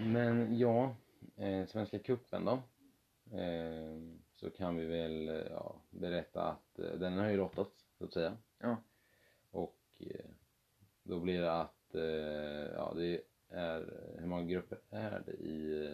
Men 0.00 0.58
ja, 0.58 0.96
eh, 1.36 1.66
Svenska 1.66 1.98
cupen 1.98 2.44
då. 2.44 2.52
Eh, 3.38 3.98
så 4.44 4.50
kan 4.50 4.76
vi 4.76 4.86
väl 4.86 5.28
eh, 5.28 5.46
ja, 5.50 5.76
berätta 5.90 6.42
att 6.42 6.78
eh, 6.78 6.92
den 6.92 7.18
har 7.18 7.30
ju 7.30 7.36
lottats 7.36 7.86
så 7.98 8.04
att 8.04 8.12
säga. 8.12 8.36
Ja. 8.58 8.76
Och 9.50 9.80
eh, 10.00 10.30
då 11.02 11.20
blir 11.20 11.40
det 11.40 11.52
att, 11.52 11.94
ja 12.74 12.92
det 12.96 13.20
är, 13.48 14.00
hur 14.18 14.26
många 14.26 14.44
grupper 14.44 14.78
är 14.90 15.22
det 15.26 15.32
i, 15.32 15.88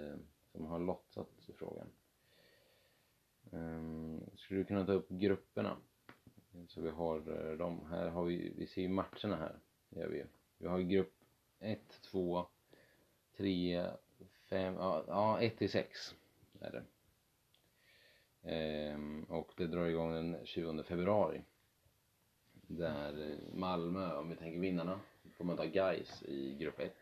som 0.53 0.67
har 0.67 0.79
lottats 0.79 1.49
i 1.49 1.53
frågan? 1.53 1.87
Um, 3.51 4.21
skulle 4.35 4.61
du 4.61 4.65
kunna 4.65 4.87
ta 4.87 4.93
upp 4.93 5.09
grupperna? 5.09 5.77
Så 6.69 6.81
vi 6.81 6.91
har 6.91 7.17
eh, 7.17 7.57
de 7.57 7.87
här, 7.87 8.09
har 8.09 8.25
vi, 8.25 8.53
vi 8.57 8.67
ser 8.67 8.83
ju 8.83 8.89
matcherna 8.89 9.37
här, 9.37 9.59
gör 9.89 10.09
vi 10.09 10.17
ju. 10.17 10.27
Vi 10.59 10.67
har 10.67 10.81
grupp 10.81 11.15
1, 11.59 11.81
2, 12.03 12.47
3, 13.37 13.91
5, 14.49 14.75
ja, 14.75 15.05
ja 15.07 15.41
1 15.41 15.59
till 15.59 15.71
6 15.71 16.15
är 16.61 16.71
det. 16.71 16.85
Ehm, 18.43 19.25
och 19.25 19.53
det 19.57 19.67
drar 19.67 19.87
igång 19.87 20.13
den 20.13 20.47
20 20.47 20.83
februari. 20.83 21.43
Där 22.53 23.31
eh, 23.31 23.55
Malmö, 23.55 24.17
om 24.17 24.29
vi 24.29 24.37
tänker 24.37 24.61
vinnarna, 24.61 25.01
får 25.37 25.45
möta 25.45 25.67
Gais 25.67 26.23
i 26.23 26.55
grupp 26.55 26.81
1. 26.81 26.95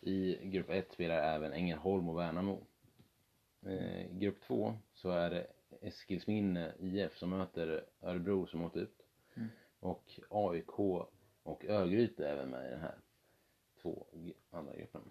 I 0.00 0.38
grupp 0.42 0.70
1 0.70 0.92
spelar 0.92 1.34
även 1.34 1.52
Ängelholm 1.52 2.08
och 2.08 2.18
Värnamo. 2.18 2.66
Eh, 3.66 4.10
grupp 4.10 4.40
2 4.40 4.74
så 4.94 5.10
är 5.10 5.30
det 5.30 5.46
Eskilsminne 5.80 6.72
IF 6.78 7.16
som 7.16 7.30
möter 7.30 7.84
Örebro 8.02 8.46
som 8.46 8.62
åkt 8.62 8.76
ut. 8.76 9.06
Mm. 9.34 9.48
Och 9.80 10.20
AIK 10.28 10.78
och 11.42 11.64
Örgryte 11.64 12.28
är 12.28 12.32
även 12.32 12.50
med 12.50 12.66
i 12.66 12.70
den 12.70 12.80
här 12.80 12.94
två 13.82 14.06
andra 14.50 14.76
gruppen. 14.76 15.02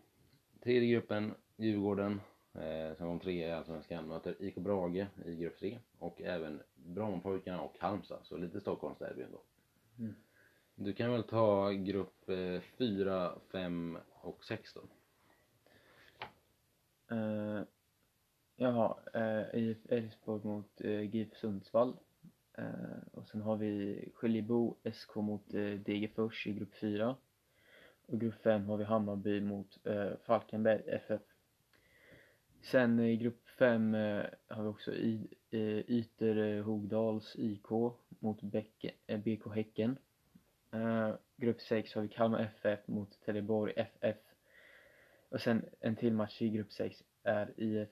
Tredje 0.64 0.92
gruppen, 0.92 1.34
Djurgården, 1.58 2.22
eh, 2.54 2.98
som 2.98 3.08
kom 3.08 3.20
trea 3.20 3.48
i 3.48 3.52
Allsvenskan, 3.52 4.08
möter 4.08 4.36
IK 4.40 4.56
Brage 4.56 5.08
i 5.26 5.36
grupp 5.36 5.60
3 5.60 5.80
och 6.00 6.22
även 6.22 6.62
Brommapojkarna 6.76 7.62
och 7.62 7.76
Halmstad, 7.80 8.20
så 8.24 8.38
lite 8.38 8.62
Stockholmsderby 8.62 9.22
ändå. 9.22 9.42
Mm. 10.00 10.16
Du 10.76 10.94
kan 10.94 11.12
väl 11.12 11.24
ta 11.24 11.72
grupp 11.72 12.30
4, 12.78 13.32
5 13.52 13.98
och 14.10 14.44
6 14.46 14.74
då? 14.74 14.82
Uh, 17.16 17.64
jaha, 18.56 18.98
IF 19.54 19.78
Elfsborg 19.90 20.44
mot 20.44 20.82
uh, 20.82 21.16
GIF 21.16 21.38
Sundsvall. 21.38 21.98
Eh, 22.58 22.98
och 23.12 23.28
sen 23.28 23.42
har 23.42 23.58
vi 23.58 24.04
Skiljebo 24.14 24.76
SK 24.94 25.16
mot 25.16 25.54
uh, 25.54 25.80
Degerfors 25.80 26.48
i 26.48 26.54
grupp 26.54 26.76
4. 26.76 27.16
Och 28.06 28.20
grupp 28.20 28.42
5 28.44 28.66
har 28.66 28.78
vi 28.78 28.84
Hammarby 28.84 29.42
mot 29.42 29.78
uh, 29.88 30.12
Falkenberg 30.26 30.82
FF. 30.88 31.22
Sen 32.64 33.00
i 33.00 33.18
grupp 33.18 33.50
5 33.58 33.96
eh, 33.96 34.26
har 34.48 34.64
vi 34.64 34.70
också 34.70 34.94
I, 34.94 35.28
eh, 35.52 35.80
Yter 35.80 36.38
eh, 36.38 36.64
Hogdals 36.64 37.36
IK 37.36 37.70
mot 38.20 38.42
Bäcke, 38.42 38.92
BK 39.08 39.56
Häcken. 39.56 39.98
Grupp 41.36 41.62
6 41.62 41.94
har 41.94 42.02
vi 42.02 42.08
Kalmar 42.08 42.40
FF 42.40 42.88
mot 42.88 43.22
Trelleborg 43.26 43.74
FF. 43.76 44.18
Och 45.30 45.42
sen 45.42 45.66
en 45.80 45.96
till 45.96 46.14
match 46.14 46.42
i 46.42 46.50
grupp 46.50 46.72
6 46.72 47.04
är 47.24 47.54
IF 47.58 47.90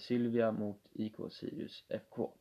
Sylvia 0.00 0.52
mot 0.52 0.80
IK 0.92 1.14
Sirius 1.30 1.84
FK. 1.88 2.32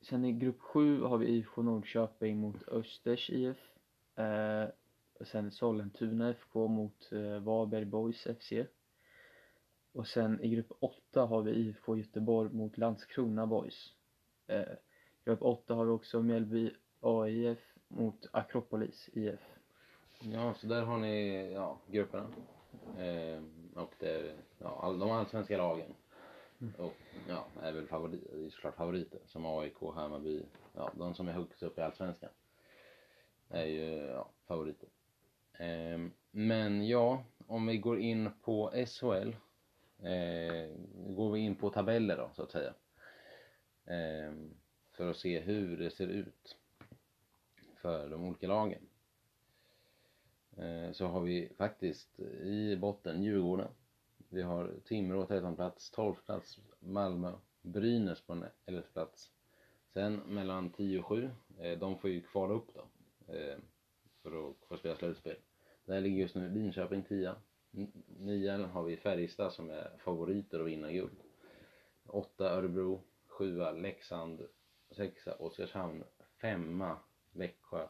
Sen 0.00 0.24
i 0.24 0.32
grupp 0.32 0.60
7 0.60 1.02
har 1.02 1.18
vi 1.18 1.26
IFK 1.26 1.62
Norrköping 1.62 2.38
mot 2.38 2.68
Östers 2.68 3.30
IF. 3.30 3.58
Och 5.18 5.26
sen 5.26 5.50
Sollentuna 5.50 6.30
FK 6.30 6.68
mot 6.68 7.12
eh, 7.12 7.38
Varberg 7.38 7.84
Boys 7.84 8.26
FC. 8.38 8.52
Och 9.92 10.06
sen 10.06 10.40
i 10.40 10.48
grupp 10.48 10.72
8 10.80 11.24
har 11.26 11.42
vi 11.42 11.50
IFK 11.50 11.96
Göteborg 11.96 12.52
mot 12.52 12.78
Landskrona 12.78 13.46
Boys. 13.46 13.92
Eh, 14.46 14.62
grupp 15.24 15.42
8 15.42 15.74
har 15.74 15.84
vi 15.84 15.90
också 15.90 16.22
Mjällby 16.22 16.70
AIF 17.00 17.58
mot 17.88 18.28
Akropolis 18.32 19.10
IF. 19.12 19.40
Ja, 20.20 20.54
så 20.54 20.66
där 20.66 20.82
har 20.82 20.98
ni 20.98 21.52
ja, 21.52 21.78
grupperna. 21.86 22.26
Eh, 22.98 23.42
och 23.74 24.02
är 24.02 24.34
ja, 24.58 24.80
all, 24.82 24.98
de 24.98 25.10
allsvenska 25.10 25.56
lagen. 25.56 25.94
Och 26.78 26.96
ja, 27.28 27.46
är 27.62 27.72
väl 27.72 27.86
favorit, 27.86 28.24
det 28.32 28.46
är 28.46 28.50
såklart 28.50 28.76
favoriter 28.76 29.20
som 29.26 29.46
AIK, 29.46 29.80
Hammarby, 29.94 30.42
ja, 30.74 30.92
de 30.94 31.14
som 31.14 31.28
är 31.28 31.32
högst 31.32 31.62
upp 31.62 31.78
i 31.78 31.80
allsvenskan. 31.80 32.30
Är 33.48 33.64
ju 33.64 33.94
ja, 33.94 34.30
favoriter. 34.46 34.88
Ehm, 35.58 36.12
men 36.30 36.86
ja, 36.86 37.24
om 37.46 37.66
vi 37.66 37.78
går 37.78 37.98
in 37.98 38.30
på 38.42 38.72
SHL. 38.86 39.36
Eh, 39.98 40.70
går 40.94 41.32
vi 41.32 41.40
in 41.40 41.54
på 41.54 41.70
tabeller 41.70 42.16
då, 42.16 42.30
så 42.34 42.42
att 42.42 42.50
säga. 42.50 42.74
Ehm, 43.86 44.54
för 44.92 45.10
att 45.10 45.16
se 45.16 45.40
hur 45.40 45.76
det 45.76 45.90
ser 45.90 46.06
ut 46.06 46.56
för 47.76 48.08
de 48.08 48.24
olika 48.24 48.46
lagen. 48.46 48.82
Ehm, 50.56 50.94
så 50.94 51.06
har 51.06 51.20
vi 51.20 51.52
faktiskt 51.56 52.20
i 52.42 52.76
botten 52.76 53.22
Djurgården. 53.22 53.68
Vi 54.28 54.42
har 54.42 54.70
Timrå 54.84 55.26
13 55.26 55.56
plats, 55.56 55.90
12 55.90 56.14
plats 56.14 56.58
Malmö, 56.78 57.32
Brynäs 57.62 58.20
på 58.20 58.32
en 58.32 58.44
11 58.66 58.82
plats. 58.92 59.30
Sen 59.92 60.16
mellan 60.16 60.70
10 60.70 60.98
och 60.98 61.06
7, 61.06 61.30
eh, 61.58 61.78
de 61.78 61.98
får 61.98 62.10
ju 62.10 62.20
kvala 62.20 62.54
upp 62.54 62.74
då 62.74 62.84
för 64.24 64.50
att 64.50 64.56
få 64.68 64.76
spela 64.76 64.96
slutspel. 64.96 65.36
Där 65.84 66.00
ligger 66.00 66.18
just 66.18 66.34
nu 66.34 66.50
Linköping 66.50 67.02
10. 67.02 67.34
9 68.06 68.52
har 68.52 68.82
vi 68.82 68.96
Färjestad 68.96 69.52
som 69.52 69.70
är 69.70 69.90
favoriter 69.98 70.60
att 70.60 70.66
vinna 70.66 70.92
guld. 70.92 71.16
8 72.06 72.50
Örebro, 72.50 73.00
7 73.26 73.58
Leksand, 73.76 74.46
6 74.90 75.26
Oskarshamn, 75.38 76.04
5 76.40 76.84
Växjö, 77.32 77.88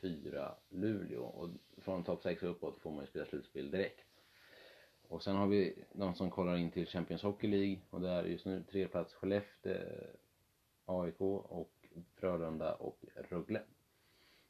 4 0.00 0.54
Luleå 0.68 1.22
och 1.22 1.50
från 1.76 2.04
topp 2.04 2.22
6 2.22 2.42
och 2.42 2.50
uppåt 2.50 2.78
får 2.78 2.90
man 2.90 3.00
ju 3.00 3.06
spela 3.06 3.26
slutspel 3.26 3.70
direkt. 3.70 4.04
Och 5.08 5.22
sen 5.22 5.36
har 5.36 5.46
vi 5.46 5.84
de 5.92 6.14
som 6.14 6.30
kollar 6.30 6.56
in 6.56 6.70
till 6.70 6.86
Champions 6.86 7.22
Hockey 7.22 7.46
League 7.46 7.80
och 7.90 8.00
där 8.00 8.22
är 8.22 8.26
just 8.26 8.46
nu 8.46 8.64
tre 8.70 8.88
plats 8.88 9.14
Skellefteå, 9.14 9.76
AIK 10.84 11.20
och 11.20 11.72
Frölunda 12.14 12.74
och 12.74 13.04
Rögle. 13.14 13.62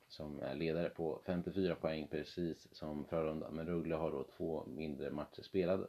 Som 0.08 0.42
är 0.42 0.54
ledare 0.54 0.90
på 0.90 1.20
54 1.24 1.74
poäng 1.74 2.08
precis 2.10 2.68
som 2.72 3.04
Frölunda. 3.04 3.50
Men 3.50 3.66
Rögle 3.66 3.94
har 3.94 4.10
då 4.10 4.24
två 4.36 4.66
mindre 4.66 5.10
matcher 5.10 5.42
spelade. 5.42 5.86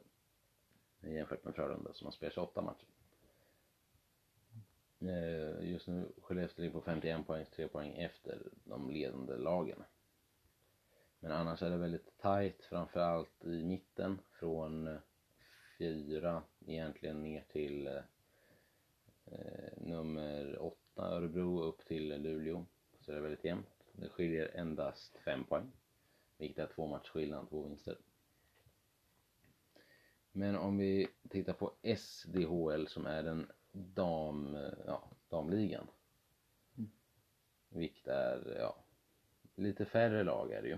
Jämfört 1.01 1.43
med 1.45 1.55
Frölunda 1.55 1.93
som 1.93 2.05
har 2.05 2.11
spelat 2.11 2.33
28 2.33 2.61
matcher. 2.61 2.87
Eh, 5.01 5.69
just 5.71 5.87
nu 5.87 6.11
Skellefteå 6.21 6.61
ligger 6.63 6.73
på 6.73 6.81
51 6.81 7.27
poäng, 7.27 7.45
3 7.55 7.67
poäng 7.67 7.97
efter 7.97 8.41
de 8.63 8.89
ledande 8.89 9.37
lagen. 9.37 9.83
Men 11.19 11.31
annars 11.31 11.61
är 11.61 11.69
det 11.69 11.77
väldigt 11.77 12.17
tajt, 12.17 12.63
framförallt 12.63 13.45
i 13.45 13.63
mitten 13.63 14.19
från 14.31 14.87
eh, 14.87 14.99
fyra 15.77 16.43
egentligen 16.67 17.23
ner 17.23 17.43
till 17.51 17.87
eh, 17.87 18.01
eh, 19.25 19.77
nummer 19.77 20.61
åtta 20.61 21.01
Örebro 21.01 21.61
upp 21.63 21.85
till 21.85 22.21
Luleå. 22.21 22.65
Så 22.99 23.11
det 23.11 23.17
är 23.17 23.21
väldigt 23.21 23.45
jämnt. 23.45 23.78
Det 24.01 24.09
skiljer 24.09 24.51
endast 24.55 25.17
fem 25.17 25.43
poäng. 25.43 25.71
Vilket 26.37 26.57
är 26.57 26.73
två 26.75 26.87
matchers 26.87 27.09
skillnad, 27.09 27.49
två 27.49 27.63
vinster. 27.63 27.97
Men 30.31 30.55
om 30.55 30.77
vi 30.77 31.07
tittar 31.29 31.53
på 31.53 31.73
SDHL 31.97 32.87
som 32.87 33.05
är 33.05 33.23
den 33.23 33.51
dam, 33.71 34.57
ja, 34.85 35.09
damligan. 35.29 35.87
Mm. 36.77 36.91
Vilket 37.69 38.07
är, 38.07 38.57
ja, 38.59 38.75
lite 39.55 39.85
färre 39.85 40.23
lag 40.23 40.51
är 40.51 40.61
det 40.61 40.67
ju. 40.67 40.77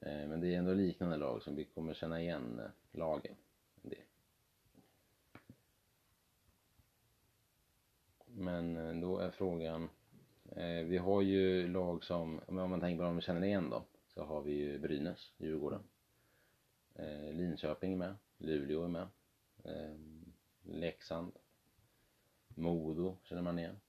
Eh, 0.00 0.28
men 0.28 0.40
det 0.40 0.54
är 0.54 0.58
ändå 0.58 0.74
liknande 0.74 1.16
lag 1.16 1.42
som 1.42 1.56
vi 1.56 1.64
kommer 1.64 1.94
känna 1.94 2.20
igen 2.20 2.58
eh, 2.58 2.70
lagen. 2.90 3.34
Det. 3.82 4.02
Men 8.26 8.76
eh, 8.76 9.00
då 9.00 9.18
är 9.18 9.30
frågan, 9.30 9.88
Eh, 10.56 10.84
vi 10.84 10.98
har 10.98 11.22
ju 11.22 11.68
lag 11.68 12.04
som, 12.04 12.40
om 12.46 12.54
man 12.54 12.80
tänker 12.80 12.98
på 12.98 13.02
dem 13.02 13.16
vi 13.16 13.22
känner 13.22 13.44
igen 13.44 13.70
då, 13.70 13.84
så 14.14 14.24
har 14.24 14.42
vi 14.42 14.52
ju 14.52 14.78
Brynäs, 14.78 15.32
Djurgården. 15.36 15.82
Eh, 16.94 17.32
Linköping 17.32 17.92
är 17.92 17.96
med, 17.96 18.16
Luleå 18.38 18.84
är 18.84 18.88
med, 18.88 19.08
eh, 19.64 19.96
Leksand, 20.62 21.32
Modo 22.48 23.16
känner 23.22 23.42
man 23.42 23.58
igen. 23.58 23.80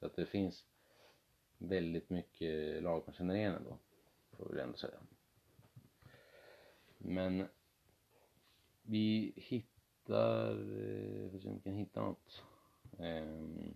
Så 0.00 0.06
att 0.06 0.16
det 0.16 0.26
finns 0.26 0.64
väldigt 1.58 2.10
mycket 2.10 2.82
lag 2.82 3.02
man 3.06 3.14
känner 3.14 3.34
igen 3.34 3.54
ändå 3.54 3.78
får 4.36 4.54
vi 4.54 4.60
ändå 4.60 4.78
säga. 4.78 4.98
Men 6.98 7.48
vi 8.82 9.32
hittar, 9.36 10.50
eh, 10.50 11.30
vi 11.30 11.38
vi 11.44 11.60
kan 11.60 11.74
hitta 11.74 12.00
något. 12.00 12.42
Eh, 12.98 13.72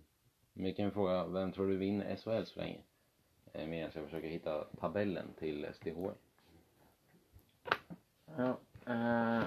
vi 0.59 0.73
kan 0.73 0.91
fråga, 0.91 1.27
vem 1.27 1.51
tror 1.51 1.67
du 1.67 1.77
vinner 1.77 2.15
SHL 2.15 2.45
så 2.45 2.59
länge? 2.59 2.79
Eh, 3.53 3.67
medan 3.67 3.91
jag 3.95 4.05
försöker 4.05 4.27
hitta 4.27 4.63
tabellen 4.63 5.27
till 5.39 5.67
SDH. 5.73 6.11
Ja, 8.37 8.57
uh, 8.87 9.45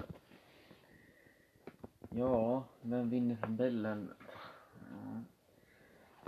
ja, 2.11 2.65
vem 2.83 3.11
vinner 3.11 3.37
tabellen? 3.37 4.13
Uh, 4.93 5.21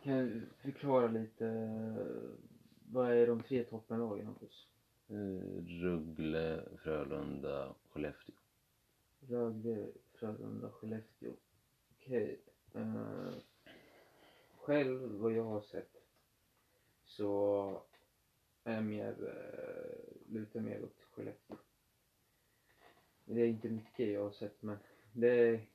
kan 0.03 0.12
jag 0.12 0.43
förklara 0.59 1.07
lite, 1.09 1.47
vad 2.91 3.12
är 3.12 3.26
de 3.26 3.43
tre 3.43 3.64
toppenlagen 3.64 4.26
Hampus? 4.26 4.66
Eh, 5.12 5.64
Rögle, 5.83 6.62
Frölunda, 6.76 7.74
Skellefteå. 7.90 8.35
Rögle, 9.20 9.89
Frölunda, 10.12 10.70
Skellefteå. 10.70 11.32
Okej. 11.97 12.40
Okay. 12.73 12.82
Eh, 12.82 13.32
själv, 14.62 15.02
vad 15.02 15.32
jag 15.32 15.44
har 15.44 15.60
sett, 15.60 15.90
så 17.05 17.82
är 18.64 18.80
mer, 18.80 19.16
uh, 19.20 20.34
lutar 20.34 20.60
mer 20.60 20.84
åt 20.84 21.02
Skellefteå. 21.10 21.56
Det 23.24 23.40
är 23.40 23.47
inte 23.47 23.68
mycket 23.68 24.09
jag 24.09 24.22
har 24.22 24.30
sett, 24.30 24.62
men 24.62 24.78
det 25.12 25.28
är, 25.28 25.66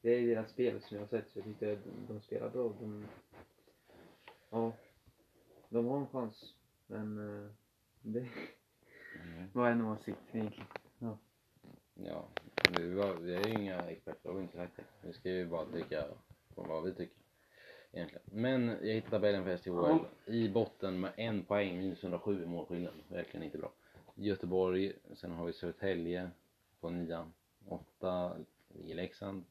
det 0.00 0.10
är 0.10 0.26
deras 0.26 0.50
spel 0.50 0.80
som 0.82 0.96
jag 0.96 1.02
har 1.02 1.08
sett, 1.08 1.30
så 1.30 1.38
jag 1.38 1.44
tyckte 1.44 1.66
de, 1.74 1.90
de 2.08 2.20
spelar 2.20 2.50
bra. 2.50 2.74
De, 2.80 3.06
ja, 4.50 4.72
de 5.68 5.86
har 5.86 5.98
en 5.98 6.08
chans, 6.08 6.54
men 6.86 7.18
uh, 7.18 7.50
det, 8.02 8.28
Mm. 9.24 9.48
Vad 9.52 9.68
är 9.68 9.72
en 9.72 9.84
åsikt 9.84 10.18
egentligen? 10.32 10.66
Ja. 10.98 11.18
Ja, 11.94 12.28
vi, 12.78 12.94
var, 12.94 13.14
vi 13.14 13.34
är 13.34 13.46
ju 13.46 13.54
inga 13.54 13.80
experter, 13.80 14.30
har 14.30 14.40
inte. 14.40 14.68
Vi 15.02 15.12
ska 15.12 15.30
ju 15.30 15.46
bara 15.46 15.66
tycka 15.66 16.04
på 16.54 16.62
vad 16.62 16.84
vi 16.84 16.94
tycker. 16.94 17.16
Egentligen. 17.92 18.22
Men 18.24 18.68
jag 18.68 18.94
hittade 18.94 19.10
tabellen 19.10 19.44
för 19.44 19.56
STHL. 19.56 19.70
Ja. 19.70 20.32
I 20.32 20.48
botten 20.48 21.00
med 21.00 21.12
en 21.16 21.44
poäng, 21.44 21.78
minus 21.78 22.02
107 22.02 22.42
i 22.42 22.46
målskillnad. 22.46 22.94
Verkligen 23.08 23.44
inte 23.44 23.58
bra. 23.58 23.72
Göteborg, 24.14 24.92
sen 25.14 25.32
har 25.32 25.46
vi 25.46 25.52
Södertälje 25.52 26.30
på 26.80 26.90
nian. 26.90 27.32
Åtta 27.68 28.36
i 28.74 28.94
Leksand. 28.94 29.44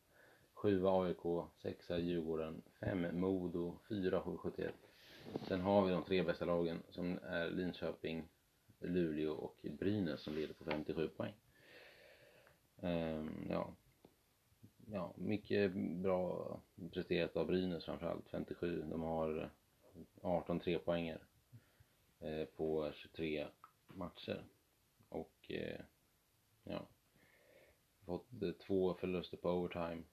Sjua 0.54 1.04
AIK, 1.04 1.48
sexa 1.62 1.98
Djurgården, 1.98 2.62
fem 2.80 3.20
Modo, 3.20 3.78
fyra 3.90 4.22
H71. 4.22 4.72
Sen 5.48 5.62
har 5.62 5.86
vi 5.86 5.92
de 5.92 6.04
tre 6.04 6.24
bästa 6.24 6.46
lagen 6.46 6.84
som 6.90 7.20
är 7.24 7.50
Linköping, 7.50 8.24
Luleå 8.80 9.34
och 9.34 9.58
Brynäs 9.62 10.22
som 10.22 10.36
leder 10.36 10.54
på 10.54 10.64
57 10.64 11.08
poäng. 11.08 11.34
Um, 12.82 13.48
ja 13.50 13.74
ja, 14.92 15.14
mycket 15.16 15.74
bra 15.76 16.60
presterat 16.92 17.38
av 17.38 17.48
Brynäs 17.48 17.86
framförallt, 17.86 18.30
57. 18.30 18.82
De 18.90 19.02
har 19.02 19.50
18 20.22 20.60
trepoängare 20.60 21.22
eh, 22.20 22.46
på 22.46 22.92
23 22.96 23.48
matcher. 23.88 24.44
Och 25.10 25.52
eh, 25.52 25.82
ja, 26.64 26.88
fått 28.06 28.44
eh, 28.44 28.52
två 28.52 28.94
förluster 28.94 29.38
på 29.38 29.50
overtime. 29.50 30.04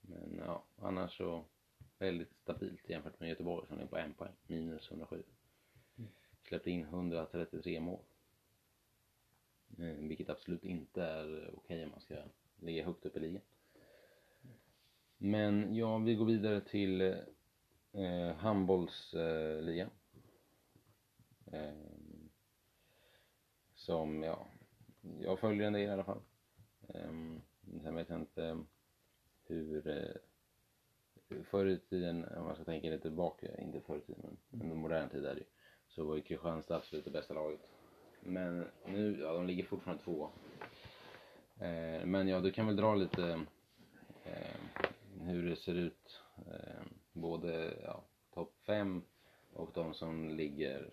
Men 0.00 0.42
ja, 0.46 0.64
annars 0.76 1.16
så 1.16 1.44
väldigt 1.98 2.34
stabilt 2.42 2.88
jämfört 2.90 3.20
med 3.20 3.28
Göteborg 3.28 3.66
som 3.68 3.78
är 3.78 3.86
på 3.86 3.96
en 3.96 4.14
poäng, 4.14 4.32
minus 4.46 4.90
107 4.90 5.22
släppte 6.48 6.70
in 6.70 6.82
133 6.82 7.80
mål. 7.80 8.02
Eh, 9.78 9.84
vilket 9.84 10.30
absolut 10.30 10.64
inte 10.64 11.02
är 11.02 11.50
okej 11.56 11.84
om 11.84 11.90
man 11.90 12.00
ska 12.00 12.14
ligga 12.56 12.84
högt 12.84 13.06
upp 13.06 13.16
i 13.16 13.20
ligan. 13.20 13.42
Men 15.18 15.74
ja, 15.74 15.98
vi 15.98 16.14
går 16.14 16.26
vidare 16.26 16.60
till 16.60 17.00
eh, 17.92 18.36
handbollsligan. 18.36 19.90
Eh, 21.52 21.72
som, 23.74 24.22
ja, 24.22 24.46
jag 25.20 25.38
följer 25.38 25.66
en 25.66 25.72
del 25.72 25.82
i 25.82 25.92
alla 25.92 26.04
fall. 26.04 26.20
Eh, 26.88 27.10
sen 27.82 27.94
vet 27.94 28.08
jag 28.08 28.20
inte 28.20 28.58
hur 29.46 29.88
eh, 29.88 31.42
förr 31.44 31.66
i 31.66 31.78
tiden, 31.78 32.24
om 32.36 32.44
man 32.44 32.54
ska 32.54 32.64
tänka 32.64 32.90
lite 32.90 33.02
tillbaka, 33.02 33.46
eh, 33.46 33.64
inte 33.64 33.80
förr 33.80 33.96
i 33.96 34.00
tiden 34.00 34.20
men 34.22 34.62
under 34.62 34.76
modern 34.76 35.08
tid 35.08 35.24
är 35.24 35.34
det 35.34 35.40
ju, 35.40 35.46
så 35.88 36.04
var 36.04 36.16
ju 36.16 36.22
Kristianstad 36.22 36.76
absolut 36.76 37.04
det 37.04 37.10
bästa 37.10 37.34
laget. 37.34 37.60
Men 38.20 38.66
nu, 38.86 39.18
ja 39.20 39.32
de 39.32 39.46
ligger 39.46 39.64
fortfarande 39.64 40.02
två. 40.02 40.30
Eh, 41.58 42.06
men 42.06 42.28
ja, 42.28 42.40
du 42.40 42.52
kan 42.52 42.66
väl 42.66 42.76
dra 42.76 42.94
lite 42.94 43.46
eh, 44.24 44.85
hur 45.26 45.50
det 45.50 45.56
ser 45.56 45.74
ut. 45.74 46.22
Eh, 46.36 46.82
både 47.12 47.76
ja, 47.84 48.04
topp 48.34 48.54
fem 48.66 49.02
och 49.52 49.70
de 49.74 49.94
som 49.94 50.30
ligger 50.30 50.90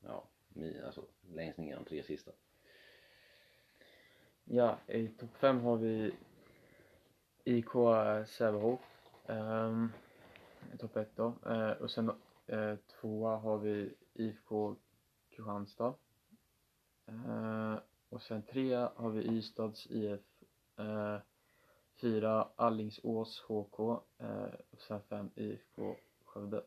ja, 0.00 0.24
mi, 0.48 0.80
alltså, 0.82 1.04
längst 1.30 1.58
ner, 1.58 1.76
de 1.76 1.84
tre 1.84 2.02
sista. 2.02 2.32
Ja, 4.44 4.78
i 4.86 5.08
topp 5.08 5.36
fem 5.36 5.60
har 5.60 5.76
vi 5.76 6.12
IK 7.44 7.70
Sävehof. 8.26 8.80
Um, 9.26 9.92
topp 10.78 10.96
ett 10.96 11.16
då. 11.16 11.34
Uh, 11.46 11.70
och 11.70 11.90
sen 11.90 12.10
uh, 12.52 12.76
tvåa 12.76 13.36
har 13.36 13.58
vi 13.58 13.94
IFK 14.14 14.76
Kristianstad. 15.30 15.94
Uh, 17.08 17.78
och 18.08 18.22
sen 18.22 18.42
trea 18.42 18.92
har 18.96 19.10
vi 19.10 19.22
Ystads 19.22 19.86
IF. 19.90 20.20
Uh, 20.78 21.18
fyra 22.00 22.48
Allingsås 22.56 23.40
HK. 23.40 23.80
Uh, 23.80 24.54
och 24.70 24.80
sen 24.80 25.00
fem 25.02 25.30
IFK 25.34 25.96
Skövde. 26.24 26.62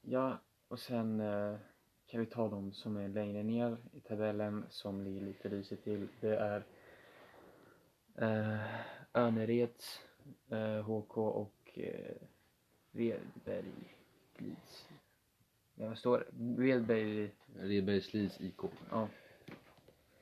ja, 0.00 0.38
och 0.68 0.78
sen 0.78 1.22
kan 2.06 2.20
vi 2.20 2.26
ta 2.26 2.48
de 2.48 2.72
som 2.72 2.96
är 2.96 3.08
längre 3.08 3.42
ner 3.42 3.76
i 3.92 4.00
tabellen 4.00 4.64
som 4.70 5.02
ligger 5.02 5.20
lite 5.20 5.48
risigt 5.48 5.84
till. 5.84 6.08
Det 6.20 6.36
är 6.36 6.62
eh, 8.14 8.60
Önereds 9.12 10.00
eh, 10.50 10.82
HK 10.82 11.16
och 11.16 11.78
eh, 11.78 12.16
Redberg 12.92 13.72
Leeds. 14.38 14.88
Ja, 15.74 15.88
vad 15.88 15.98
står 15.98 16.18
det? 16.18 16.62
Redberg... 16.62 17.30
Redbergs 17.56 18.14
Leeds 18.14 18.40
IK. 18.40 18.60
Ja. 18.90 19.08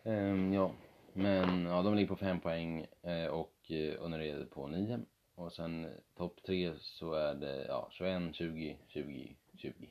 Um, 0.03 0.53
ja, 0.53 0.75
men 1.17 1.67
ja, 1.67 1.83
de 1.83 1.95
ligger 1.95 2.09
på 2.09 2.17
fem 2.17 2.41
poäng 2.41 2.87
eh, 3.03 3.27
och 3.27 3.71
eh, 3.71 4.03
Önnered 4.05 4.51
på 4.51 4.67
nio. 4.67 5.01
Och 5.35 5.53
sen 5.53 5.85
eh, 5.85 5.91
topp 6.17 6.41
tre 6.47 6.73
så 6.79 7.13
är 7.13 7.35
det 7.35 7.65
ja, 7.69 7.89
21, 7.91 8.35
20, 8.35 8.79
20, 8.89 9.37
20 9.57 9.89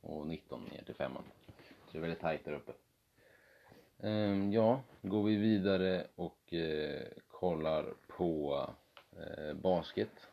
och 0.00 0.26
19 0.26 0.64
ner 0.64 0.84
till 0.84 0.94
femman. 0.94 1.22
Så 1.86 1.92
det 1.92 1.98
är 1.98 2.02
väldigt 2.02 2.20
tajt 2.20 2.44
där 2.44 2.52
uppe. 2.52 2.72
Um, 4.00 4.52
ja, 4.52 4.82
går 5.02 5.22
vi 5.24 5.36
vidare 5.36 6.06
och 6.14 6.52
uh, 6.52 7.06
kollar 7.28 7.94
på 8.06 8.60
uh, 9.18 9.54
basket. 9.54 10.28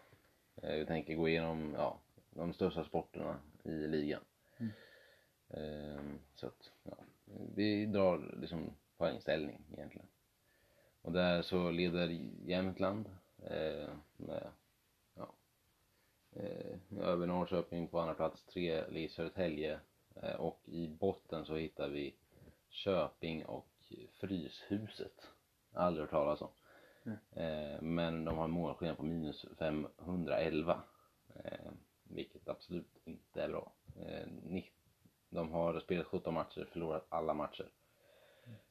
Uh, 0.64 0.70
vi 0.70 0.86
tänker 0.86 1.16
gå 1.16 1.30
igenom 1.30 1.74
ja, 1.78 2.00
de 2.30 2.54
största 2.54 2.84
sporterna 2.84 3.40
i 3.64 3.70
ligan. 3.88 4.22
Mm. 4.58 4.72
Um, 5.48 6.20
så 6.36 6.48
att, 6.48 6.72
ja, 6.84 6.98
vi 7.56 7.86
drar 7.86 8.38
liksom 8.42 8.74
poängställning 8.98 9.62
egentligen. 9.74 10.08
Och 11.06 11.12
där 11.12 11.42
så 11.42 11.72
leder 11.72 12.08
Jämtland 12.46 13.10
med 14.18 14.48
ja, 15.16 15.34
över 17.02 17.28
Norrköping 17.28 17.88
på 17.88 18.00
andra 18.00 18.14
plats, 18.14 18.44
tre 18.44 18.88
ligger 18.90 19.10
Södertälje 19.10 19.80
och 20.38 20.60
i 20.66 20.88
botten 20.88 21.46
så 21.46 21.56
hittar 21.56 21.90
vi 21.90 22.16
Köping 22.70 23.46
och 23.46 23.68
Fryshuset. 24.20 25.28
Aldrig 25.74 26.02
hört 26.02 26.12
talas 26.12 26.42
om. 26.42 26.50
Mm. 27.06 27.96
men 27.96 28.26
de 28.26 28.38
har 28.38 28.44
en 28.44 28.52
målskillnad 28.52 28.98
på 28.98 29.04
minus 29.04 29.46
511. 29.58 30.82
Eh, 31.36 31.72
vilket 32.04 32.50
absolut 32.50 32.98
inte 33.04 33.44
är 33.44 33.50
bra. 33.50 33.72
Eh, 34.00 34.28
de 35.30 35.52
har 35.52 35.80
spelat 35.80 36.08
17 36.08 36.34
matcher, 36.34 36.68
förlorat 36.72 37.06
alla 37.10 37.34
matcher. 37.34 37.70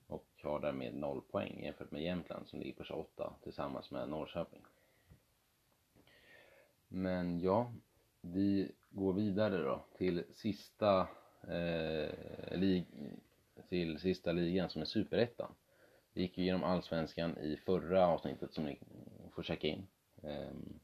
Och 0.07 0.27
har 0.43 0.61
därmed 0.61 0.95
0 0.95 1.21
poäng 1.21 1.63
jämfört 1.65 1.91
med 1.91 2.03
Jämtland 2.03 2.49
som 2.49 2.61
ligger 2.61 2.75
på 2.75 2.85
28 2.85 3.35
tillsammans 3.43 3.91
med 3.91 4.09
Norrköping. 4.09 4.63
Men 6.89 7.41
ja, 7.41 7.73
vi 8.21 8.73
går 8.91 9.13
vidare 9.13 9.59
då 9.59 9.85
till 9.99 10.25
sista 10.35 11.09
eh, 11.49 12.59
lig 12.59 12.87
till 13.69 13.99
sista 13.99 14.33
ligan 14.33 14.69
som 14.69 14.83
är 14.83 14.87
superettan. 14.87 15.55
Vi 16.13 16.23
gick 16.23 16.39
ju 16.39 16.45
igenom 16.45 16.65
allsvenskan 16.65 17.39
i 17.39 17.57
förra 17.57 18.07
avsnittet 18.07 18.55
som 18.55 18.65
ni 18.65 18.79
får 19.35 19.43
checka 19.43 19.67
in. 19.67 19.87
Ehm, 20.23 20.81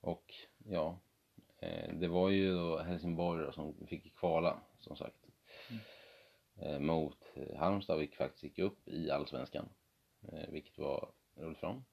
och 0.00 0.34
ja, 0.64 0.98
eh, 1.58 1.94
det 1.94 2.08
var 2.08 2.30
ju 2.30 2.54
då 2.54 2.78
Helsingborg 2.78 3.44
då 3.44 3.52
som 3.52 3.74
fick 3.86 4.16
kvala 4.16 4.60
som 4.78 4.96
sagt. 4.96 5.26
Mm. 5.70 5.80
Eh, 6.56 6.80
mot 6.80 7.18
Halmstad 7.56 7.98
vilket 7.98 8.18
faktiskt 8.18 8.44
gick 8.44 8.58
upp 8.58 8.88
i 8.88 9.10
allsvenskan. 9.10 9.68
Eh, 10.32 10.48
vilket 10.48 10.78
var 10.78 11.10
roligt 11.36 11.58
för 11.58 11.66
dem. 11.66 11.84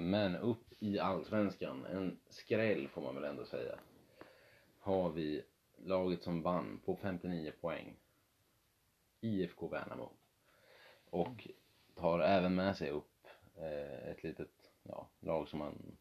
Men 0.00 0.36
upp 0.36 0.64
i 0.78 0.98
allsvenskan, 0.98 1.86
en 1.86 2.18
skräll 2.28 2.88
får 2.88 3.02
man 3.02 3.14
väl 3.14 3.24
ändå 3.24 3.44
säga. 3.44 3.78
Har 4.78 5.10
vi 5.10 5.44
laget 5.76 6.22
som 6.22 6.42
vann 6.42 6.80
på 6.84 6.96
59 6.96 7.52
poäng 7.60 7.96
IFK 9.24 9.68
Värnamo. 9.68 10.10
Och 11.10 11.48
tar 11.94 12.20
även 12.20 12.54
med 12.54 12.76
sig 12.76 12.90
upp 12.90 13.26
eh, 13.56 14.08
ett 14.08 14.22
litet 14.22 14.72
ja, 14.82 15.08
lag 15.20 15.48
som 15.48 15.58
man 15.58 15.96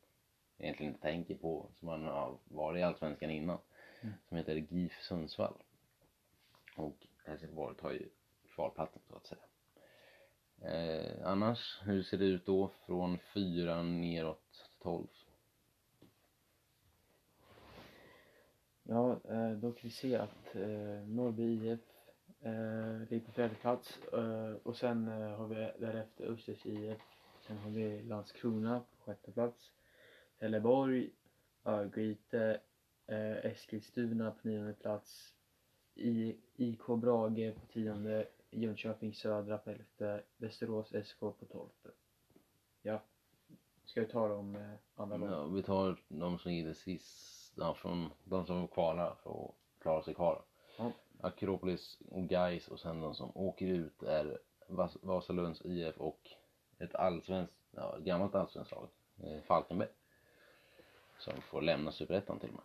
egentligen 0.57 0.91
inte 0.93 1.01
tänker 1.01 1.35
på, 1.35 1.69
som 1.79 1.85
man 1.85 2.03
har 2.03 2.37
varit 2.43 2.79
i 2.79 2.83
Allsvenskan 2.83 3.29
innan. 3.29 3.57
Mm. 4.01 4.13
Som 4.27 4.37
heter 4.37 4.55
GIF 4.55 5.01
Sundsvall. 5.01 5.53
Och 6.75 7.07
Helsingborg 7.25 7.75
tar 7.77 7.91
ju 7.91 8.09
kvalplatsen 8.55 9.01
så 9.09 9.15
att 9.15 9.27
säga. 9.27 9.41
Eh, 10.61 11.27
annars, 11.27 11.81
hur 11.83 12.03
ser 12.03 12.17
det 12.17 12.25
ut 12.25 12.45
då 12.45 12.71
från 12.85 13.17
fyran 13.17 14.01
neråt 14.01 14.51
till 14.51 14.79
tolv? 14.81 15.07
Ja, 18.83 19.19
eh, 19.29 19.51
då 19.51 19.71
kan 19.71 19.81
vi 19.81 19.89
se 19.89 20.15
att 20.15 20.55
eh, 20.55 21.07
Norrby 21.07 21.43
IF 21.43 21.79
Eh, 22.45 23.09
ligger 23.09 23.25
på 23.25 23.31
fjärde 23.31 23.55
plats. 23.55 23.99
Eh, 24.13 24.53
och 24.63 24.75
sen 24.75 25.07
eh, 25.07 25.37
har 25.37 25.47
vi 25.47 25.71
därefter 25.79 26.25
Östers 26.25 26.65
IF. 26.65 27.01
Sen 27.47 27.57
har 27.57 27.69
vi 27.69 28.03
Landskrona 28.03 28.79
på 28.79 29.03
sjätte 29.05 29.31
plats. 29.31 29.71
Trelleborg, 30.39 31.09
Örgryte, 31.65 32.59
eh, 33.07 33.45
Eskilstuna 33.45 34.31
på 34.31 34.47
nionde 34.47 34.73
plats. 34.73 35.33
I, 35.95 36.37
IK 36.55 36.87
Brage 36.87 37.53
på 37.55 37.65
tionde. 37.73 38.27
Jönköping 38.53 39.13
Södra 39.13 39.57
på 39.57 39.69
elfte. 39.69 40.23
Västerås 40.37 40.87
SK 41.05 41.19
på 41.19 41.45
tolfte. 41.51 41.89
Ja. 42.81 42.99
Ska 43.85 44.01
vi 44.01 44.07
ta 44.07 44.27
dem 44.27 44.55
eh, 44.55 44.61
andra 44.95 45.17
gången? 45.17 45.33
Ja, 45.33 45.45
vi 45.45 45.63
tar 45.63 46.01
de 46.07 46.39
som 46.39 46.51
ligger 46.51 46.73
sist, 46.73 47.53
ja, 47.55 47.73
från 47.73 48.09
de 48.23 48.45
som 48.45 48.67
kvalar 48.67 49.15
för 49.23 49.45
att 49.45 49.55
klara 49.79 50.03
sig 50.03 50.13
kvar. 50.13 50.41
Ja. 50.77 50.91
Akropolis 51.21 52.01
och 52.11 52.23
Gais 52.23 52.67
och 52.67 52.79
sen 52.79 53.01
de 53.01 53.15
som 53.15 53.31
åker 53.35 53.65
ut 53.65 54.03
är 54.03 54.39
Vas 54.67 54.97
Vasalunds 55.01 55.61
IF 55.65 55.97
och 55.97 56.29
ett 56.79 56.95
allsvenskt, 56.95 57.55
ja, 57.71 57.97
gammalt 57.99 58.35
allsvenskt 58.35 58.71
lag, 58.71 58.87
eh, 59.23 59.41
Falkenberg. 59.41 59.89
Som 61.19 61.33
får 61.41 61.61
lämna 61.61 61.91
superettan 61.91 62.39
till 62.39 62.49
och 62.49 62.55
med. 62.55 62.63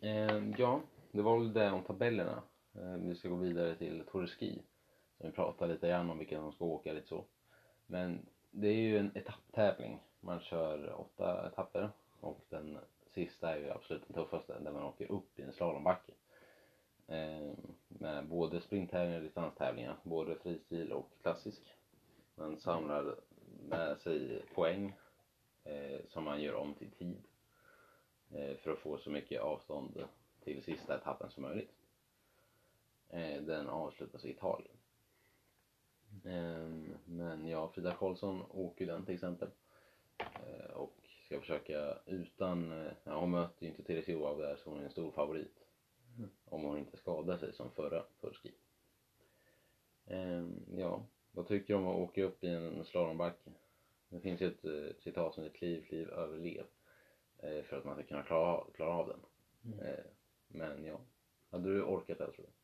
Eh, 0.00 0.54
ja, 0.58 0.80
det 1.12 1.22
var 1.22 1.38
väl 1.38 1.52
det 1.52 1.70
om 1.70 1.82
tabellerna. 1.82 2.42
Eh, 2.74 2.96
vi 2.96 3.14
ska 3.14 3.28
gå 3.28 3.36
vidare 3.36 3.74
till 3.74 4.04
Tour 4.12 4.26
Ski. 4.26 4.62
Som 5.16 5.26
vi 5.26 5.32
pratade 5.32 5.72
lite 5.72 5.88
grann 5.88 6.10
om 6.10 6.18
vilka 6.18 6.36
som 6.36 6.52
ska 6.52 6.64
åka 6.64 6.92
lite 6.92 7.08
så. 7.08 7.24
Men 7.86 8.26
det 8.50 8.68
är 8.68 8.80
ju 8.80 8.98
en 8.98 9.10
etapptävling. 9.14 10.00
Man 10.20 10.40
kör 10.40 11.00
åtta 11.00 11.46
etapper 11.46 11.90
och 12.20 12.40
den 12.48 12.78
sista 13.06 13.54
är 13.54 13.58
ju 13.58 13.70
absolut 13.70 14.02
den 14.06 14.14
tuffaste 14.14 14.58
där 14.58 14.72
man 14.72 14.82
åker 14.82 15.12
upp 15.12 15.38
i 15.38 15.42
en 15.42 15.52
slalombacke. 15.52 16.12
Eh, 17.06 17.52
med 17.88 18.26
både 18.28 18.60
sprinttävlingar 18.60 19.18
och 19.18 19.24
distanstävlingar, 19.24 19.96
både 20.02 20.36
fristil 20.36 20.92
och 20.92 21.10
klassisk. 21.22 21.62
Man 22.34 22.56
samlar 22.56 23.14
med 23.68 23.98
sig 23.98 24.42
poäng 24.54 24.96
eh, 25.64 26.00
som 26.08 26.24
man 26.24 26.42
gör 26.42 26.54
om 26.54 26.74
till 26.74 26.90
tid 26.90 27.22
för 28.62 28.72
att 28.72 28.78
få 28.78 28.98
så 28.98 29.10
mycket 29.10 29.40
avstånd 29.40 30.04
till 30.44 30.62
sista 30.62 30.96
etappen 30.96 31.30
som 31.30 31.42
möjligt. 31.42 31.70
Den 33.40 33.68
avslutas 33.68 34.24
i 34.24 34.30
Italien. 34.30 34.76
Men 37.04 37.46
ja, 37.46 37.68
Frida 37.68 37.94
Karlsson 37.94 38.42
åker 38.50 38.86
den 38.86 39.04
till 39.04 39.14
exempel. 39.14 39.48
Eh, 40.18 40.70
och 40.70 40.94
ska 41.24 41.40
försöka 41.40 41.98
utan, 42.06 42.72
eh, 42.72 42.92
ja, 43.04 43.20
hon 43.20 43.30
möter 43.30 43.62
ju 43.62 43.68
inte 43.70 43.82
Therese 43.82 44.08
Johaug 44.08 44.38
där 44.38 44.56
så 44.56 44.70
hon 44.70 44.80
är 44.80 44.84
en 44.84 44.90
stor 44.90 45.10
favorit. 45.10 45.66
Mm. 46.18 46.30
Om 46.44 46.62
hon 46.62 46.78
inte 46.78 46.96
skadar 46.96 47.38
sig 47.38 47.52
som 47.52 47.70
förra 47.70 48.04
förski. 48.20 48.54
Ehm, 50.06 50.64
ja, 50.76 51.06
vad 51.32 51.48
tycker 51.48 51.74
du 51.74 51.80
om 51.80 51.86
att 51.86 51.96
åka 51.96 52.22
upp 52.22 52.44
i 52.44 52.48
en 52.48 52.84
slalombacke? 52.84 53.50
Det 54.08 54.20
finns 54.20 54.40
ju 54.40 54.46
ett 54.46 54.64
eh, 54.64 54.96
citat 54.98 55.34
som 55.34 55.42
heter 55.42 55.56
kliv, 55.56 55.84
kliv, 55.84 56.10
överlev. 56.10 56.64
Eh, 57.38 57.62
för 57.62 57.78
att 57.78 57.84
man 57.84 57.94
ska 57.94 58.04
kunna 58.04 58.22
klara, 58.22 58.46
av- 58.46 58.70
klara 58.74 58.90
av 58.90 59.08
den. 59.08 59.20
Mm. 59.72 59.86
Eh, 59.86 60.04
men 60.48 60.84
ja, 60.84 61.00
hade 61.50 61.74
du 61.74 61.82
orkat 61.82 62.18
det 62.18 62.32
tror 62.32 62.46
du? 62.46 62.63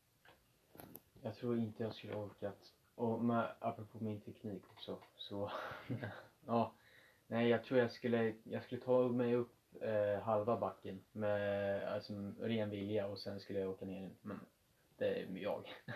Jag 1.21 1.35
tror 1.35 1.57
inte 1.57 1.83
jag 1.83 1.93
skulle 1.95 2.15
orkat. 2.15 2.73
Och 2.95 3.23
med, 3.23 3.51
apropå 3.59 3.97
min 4.03 4.21
teknik 4.21 4.63
också, 4.71 4.97
så 5.15 5.51
ja. 6.45 6.73
Nej, 7.27 7.49
jag 7.49 7.63
tror 7.63 7.79
jag 7.79 7.91
skulle, 7.91 8.33
jag 8.43 8.63
skulle 8.63 8.81
ta 8.81 9.07
mig 9.07 9.35
upp 9.35 9.55
eh, 9.81 10.21
halva 10.21 10.57
backen 10.57 11.01
med 11.11 11.83
alltså, 11.87 12.13
ren 12.39 12.69
vilja 12.69 13.07
och 13.07 13.19
sen 13.19 13.39
skulle 13.39 13.59
jag 13.59 13.69
åka 13.69 13.85
ner 13.85 14.01
den. 14.01 14.15
Men 14.21 14.39
det 14.97 15.21
är 15.21 15.37
jag. 15.37 15.63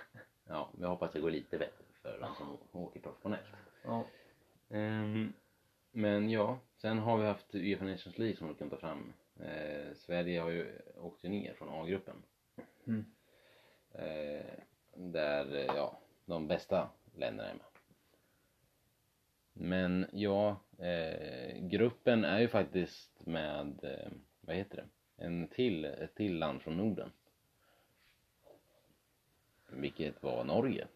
Ja, 0.48 0.70
vi 0.78 0.86
hoppas 0.86 1.12
det 1.12 1.20
går 1.20 1.32
lite 1.32 1.58
bättre 1.58 1.84
för 2.02 2.20
de 2.20 2.36
som 2.36 2.58
åker 2.82 3.00
professionellt. 3.00 3.46
Ja. 3.84 4.06
Ehm, 4.70 5.34
men 5.92 6.30
ja, 6.30 6.60
sen 6.78 7.00
har 7.00 7.18
vi 7.18 7.26
haft 7.26 7.56
Uefa 7.56 7.86
Nations 7.86 8.18
League 8.18 8.38
som 8.38 8.48
du 8.48 8.54
kan 8.54 8.70
ta 8.70 8.78
fram. 8.78 9.14
Eh, 9.40 9.94
Sverige 9.96 10.40
har 10.40 10.50
ju 10.50 10.82
åkt 10.98 11.24
ner 11.24 11.54
från 11.54 11.70
A-gruppen. 11.70 12.16
Mm. 12.88 13.06
Eh, 13.94 14.60
där, 14.96 15.56
eh, 15.56 15.66
ja, 15.66 16.00
de 16.26 16.48
bästa 16.48 16.90
länderna 17.16 17.50
är 17.50 17.54
med. 17.54 17.66
Men 19.54 20.06
ja, 20.12 20.60
eh, 20.78 21.58
gruppen 21.60 22.26
är 22.26 22.40
ju 22.40 22.48
faktiskt 22.48 23.26
med, 23.26 23.84
eh, 23.84 24.12
vad 24.42 24.56
heter 24.56 24.78
det, 24.78 24.88
en 25.26 25.48
till, 25.48 25.86
ett 25.86 26.16
till 26.16 26.40
land 26.40 26.62
från 26.62 26.78
Norden. 26.78 27.12
Vilket 29.70 30.24
var 30.24 30.44
Norge. 30.44 30.88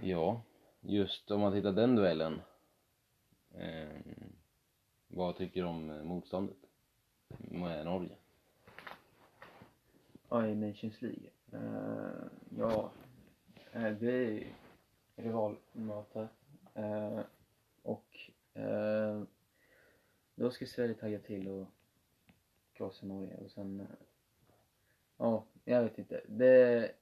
Ja, 0.00 0.42
just 0.80 1.30
om 1.30 1.40
man 1.40 1.52
tittar 1.52 1.72
den 1.72 1.96
duellen. 1.96 2.40
Eh, 3.54 3.88
vad 5.08 5.36
tycker 5.36 5.60
du 5.60 5.66
om 5.66 5.90
eh, 5.90 6.02
motståndet 6.02 6.56
med 7.38 7.84
Norge? 7.84 8.16
Ja, 10.28 10.46
i 10.46 10.54
Nations 10.54 11.02
League. 11.02 11.31
Eh, 11.52 12.24
ja, 12.58 12.92
det 13.72 14.12
är 14.12 14.30
ju 14.30 14.52
rivalmöte. 15.16 16.28
Eh, 16.74 17.20
och 17.82 18.30
eh, 18.54 19.22
då 20.34 20.50
ska 20.50 20.66
Sverige 20.66 20.94
tagga 20.94 21.18
till 21.18 21.48
och 21.48 21.66
krossa 22.72 23.06
Norge 23.06 23.36
och 23.36 23.50
sen... 23.50 23.86
ja, 25.16 25.44
jag 25.64 25.82
vet 25.82 25.98
inte. 25.98 26.20
Det... 26.28 26.92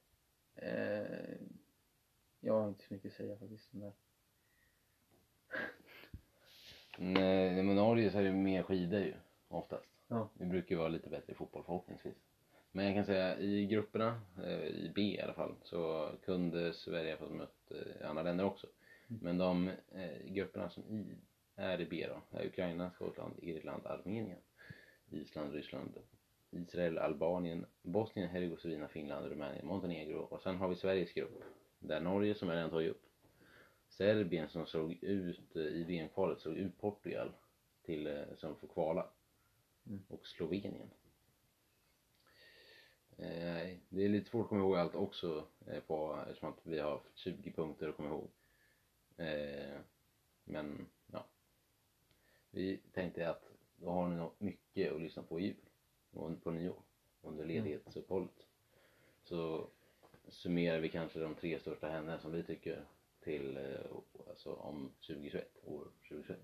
Jag 2.39 2.53
har 2.61 2.69
inte 2.69 2.85
så 2.87 2.93
mycket 2.93 3.11
att 3.11 3.17
säga 3.17 3.37
faktiskt 3.37 3.73
om 3.73 3.79
det. 3.79 3.91
Nej, 6.97 7.63
men 7.63 7.75
Norge 7.75 8.11
så 8.11 8.17
är 8.17 8.23
det 8.23 8.31
mer 8.31 8.63
skidor 8.63 8.99
ju, 8.99 9.13
oftast. 9.47 9.89
Ja. 10.07 10.29
Vi 10.33 10.45
brukar 10.45 10.69
ju 10.69 10.79
vara 10.79 10.87
lite 10.87 11.09
bättre 11.09 11.31
i 11.33 11.35
fotboll 11.35 11.63
förhoppningsvis. 11.63 12.30
Men 12.71 12.85
jag 12.85 12.95
kan 12.95 13.05
säga 13.05 13.39
i 13.39 13.65
grupperna, 13.65 14.21
eh, 14.43 14.65
i 14.65 14.91
B 14.95 15.01
i 15.01 15.21
alla 15.21 15.33
fall, 15.33 15.55
så 15.63 16.09
kunde 16.25 16.73
Sverige 16.73 17.11
ha 17.11 17.17
fått 17.17 17.31
mött 17.31 17.71
eh, 17.71 18.09
andra 18.09 18.23
länder 18.23 18.45
också. 18.45 18.67
Mm. 19.09 19.19
Men 19.23 19.37
de 19.37 19.67
eh, 19.67 20.25
grupperna 20.25 20.69
som 20.69 20.83
i, 20.83 21.17
är 21.55 21.81
i 21.81 21.85
B 21.85 22.07
då, 22.09 22.37
är 22.37 22.45
Ukraina, 22.45 22.91
Skottland, 22.91 23.33
Irland, 23.41 23.85
Armenien, 23.85 24.39
Island, 25.09 25.53
Ryssland, 25.53 25.93
Israel, 26.51 26.97
Albanien, 26.97 27.65
Bosnien, 27.81 28.29
Herzegovina, 28.29 28.87
Finland, 28.87 29.25
Rumänien, 29.25 29.67
Montenegro 29.67 30.19
och 30.19 30.41
sen 30.41 30.55
har 30.55 30.67
vi 30.67 30.75
Sveriges 30.75 31.13
grupp. 31.13 31.43
Där 31.79 31.99
Norge, 32.01 32.35
som 32.35 32.49
jag 32.49 32.55
redan 32.55 32.69
tagit 32.69 32.91
upp, 32.91 33.01
Serbien 33.89 34.49
som 34.49 34.65
såg 34.65 35.03
ut 35.03 35.55
i 35.55 35.83
VM-kvalet, 35.83 36.39
såg 36.39 36.57
ut 36.57 36.81
Portugal 36.81 37.31
till, 37.85 38.25
som 38.37 38.55
får 38.55 38.67
kvala. 38.67 39.07
Mm. 39.87 40.03
Och 40.07 40.27
Slovenien. 40.27 40.89
Eh, 43.21 43.53
Nej, 43.53 43.79
det 43.89 44.05
är 44.05 44.09
lite 44.09 44.29
svårt 44.29 44.43
att 44.43 44.49
komma 44.49 44.61
ihåg 44.61 44.75
allt 44.75 44.95
också 44.95 45.47
eh, 45.67 45.79
på, 45.79 46.19
eftersom 46.29 46.49
att 46.49 46.59
vi 46.63 46.79
har 46.79 46.91
haft 46.91 47.17
20 47.17 47.51
punkter 47.51 47.89
att 47.89 47.97
komma 47.97 48.09
ihåg. 48.09 48.27
Eh, 49.17 49.79
Men, 50.43 50.87
ja. 51.11 51.25
Vi 52.51 52.77
tänkte 52.93 53.29
att 53.29 53.43
då 53.75 53.89
har 53.89 54.09
ni 54.09 54.15
nog 54.15 54.31
mycket 54.37 54.93
att 54.93 55.01
lyssna 55.01 55.23
på 55.23 55.39
i 55.39 55.43
jul 55.43 55.55
och 56.11 56.43
på 56.43 56.51
nyår 56.51 56.81
under 57.21 57.45
ledighetsuppehållet. 57.45 58.45
Så 59.23 59.67
summerar 60.27 60.79
vi 60.79 60.89
kanske 60.89 61.19
de 61.19 61.35
tre 61.35 61.59
största 61.59 61.87
händelserna 61.87 62.21
som 62.21 62.31
vi 62.31 62.43
tycker 62.43 62.85
till, 63.19 63.57
eh, 63.57 63.91
alltså 64.29 64.53
om 64.53 64.91
2021, 65.07 65.57
år 65.63 65.87
2021. 66.09 66.39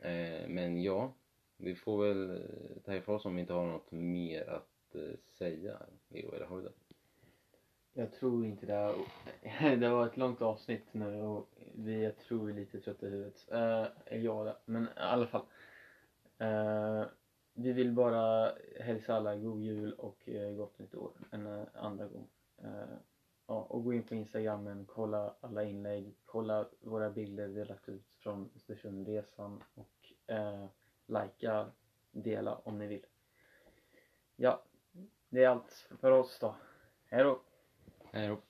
Eh, 0.00 0.48
men 0.48 0.82
ja, 0.82 1.12
vi 1.56 1.74
får 1.74 2.04
väl 2.06 2.30
eh, 2.30 2.82
ta 2.84 2.94
ifrån 2.94 3.16
oss 3.16 3.24
om 3.24 3.34
vi 3.34 3.40
inte 3.40 3.52
har 3.52 3.66
något 3.66 3.92
mer 3.92 4.48
att 4.48 4.75
Eh, 4.94 5.16
säga. 5.38 5.82
Jo, 6.08 6.32
eller 6.32 6.46
har 6.46 6.56
du 6.56 6.62
det? 6.62 6.72
Jag 7.92 8.12
tror 8.12 8.46
inte 8.46 8.66
det. 8.66 8.94
Här, 9.42 9.76
det 9.76 9.88
var 9.88 10.06
ett 10.06 10.16
långt 10.16 10.42
avsnitt 10.42 10.94
nu 10.94 11.22
och 11.22 11.48
vi, 11.74 12.04
jag 12.04 12.18
tror 12.18 12.46
vi 12.46 12.52
är 12.52 12.56
lite 12.56 12.80
trötta 12.80 13.06
i 13.06 13.10
huvudet. 13.10 13.48
Uh, 13.52 14.24
jag 14.24 14.46
det. 14.46 14.56
Men 14.64 14.84
i 14.84 14.88
alla 14.96 15.26
fall. 15.26 15.44
Uh, 16.42 17.06
vi 17.54 17.72
vill 17.72 17.92
bara 17.92 18.52
hälsa 18.80 19.14
alla 19.14 19.36
god 19.36 19.62
jul 19.62 19.92
och 19.92 20.28
uh, 20.28 20.52
gott 20.52 20.78
nytt 20.78 20.94
år 20.94 21.12
en 21.30 21.46
uh, 21.46 21.66
andra 21.74 22.06
gång. 22.06 22.28
Ja, 23.48 23.62
och 23.62 23.84
gå 23.84 23.92
in 23.92 24.02
på 24.02 24.14
instagrammen, 24.14 24.86
kolla 24.86 25.34
alla 25.40 25.64
inlägg, 25.64 26.14
kolla 26.24 26.68
våra 26.80 27.10
bilder 27.10 27.48
vi 27.48 27.58
har 27.58 27.66
lagt 27.66 27.88
ut 27.88 28.06
från 28.18 28.50
Östersundresan 28.56 29.62
och 29.74 30.12
uh, 30.32 30.66
likea, 31.06 31.70
dela 32.10 32.54
om 32.54 32.78
ni 32.78 32.86
vill. 32.86 33.06
Ja, 34.36 34.62
det 35.28 35.44
är 35.44 35.48
allt 35.48 35.88
för 36.00 36.10
oss 36.10 36.38
då. 36.40 36.54
Hej 37.06 37.24
då! 37.24 37.40
Hej 38.12 38.28
då! 38.28 38.45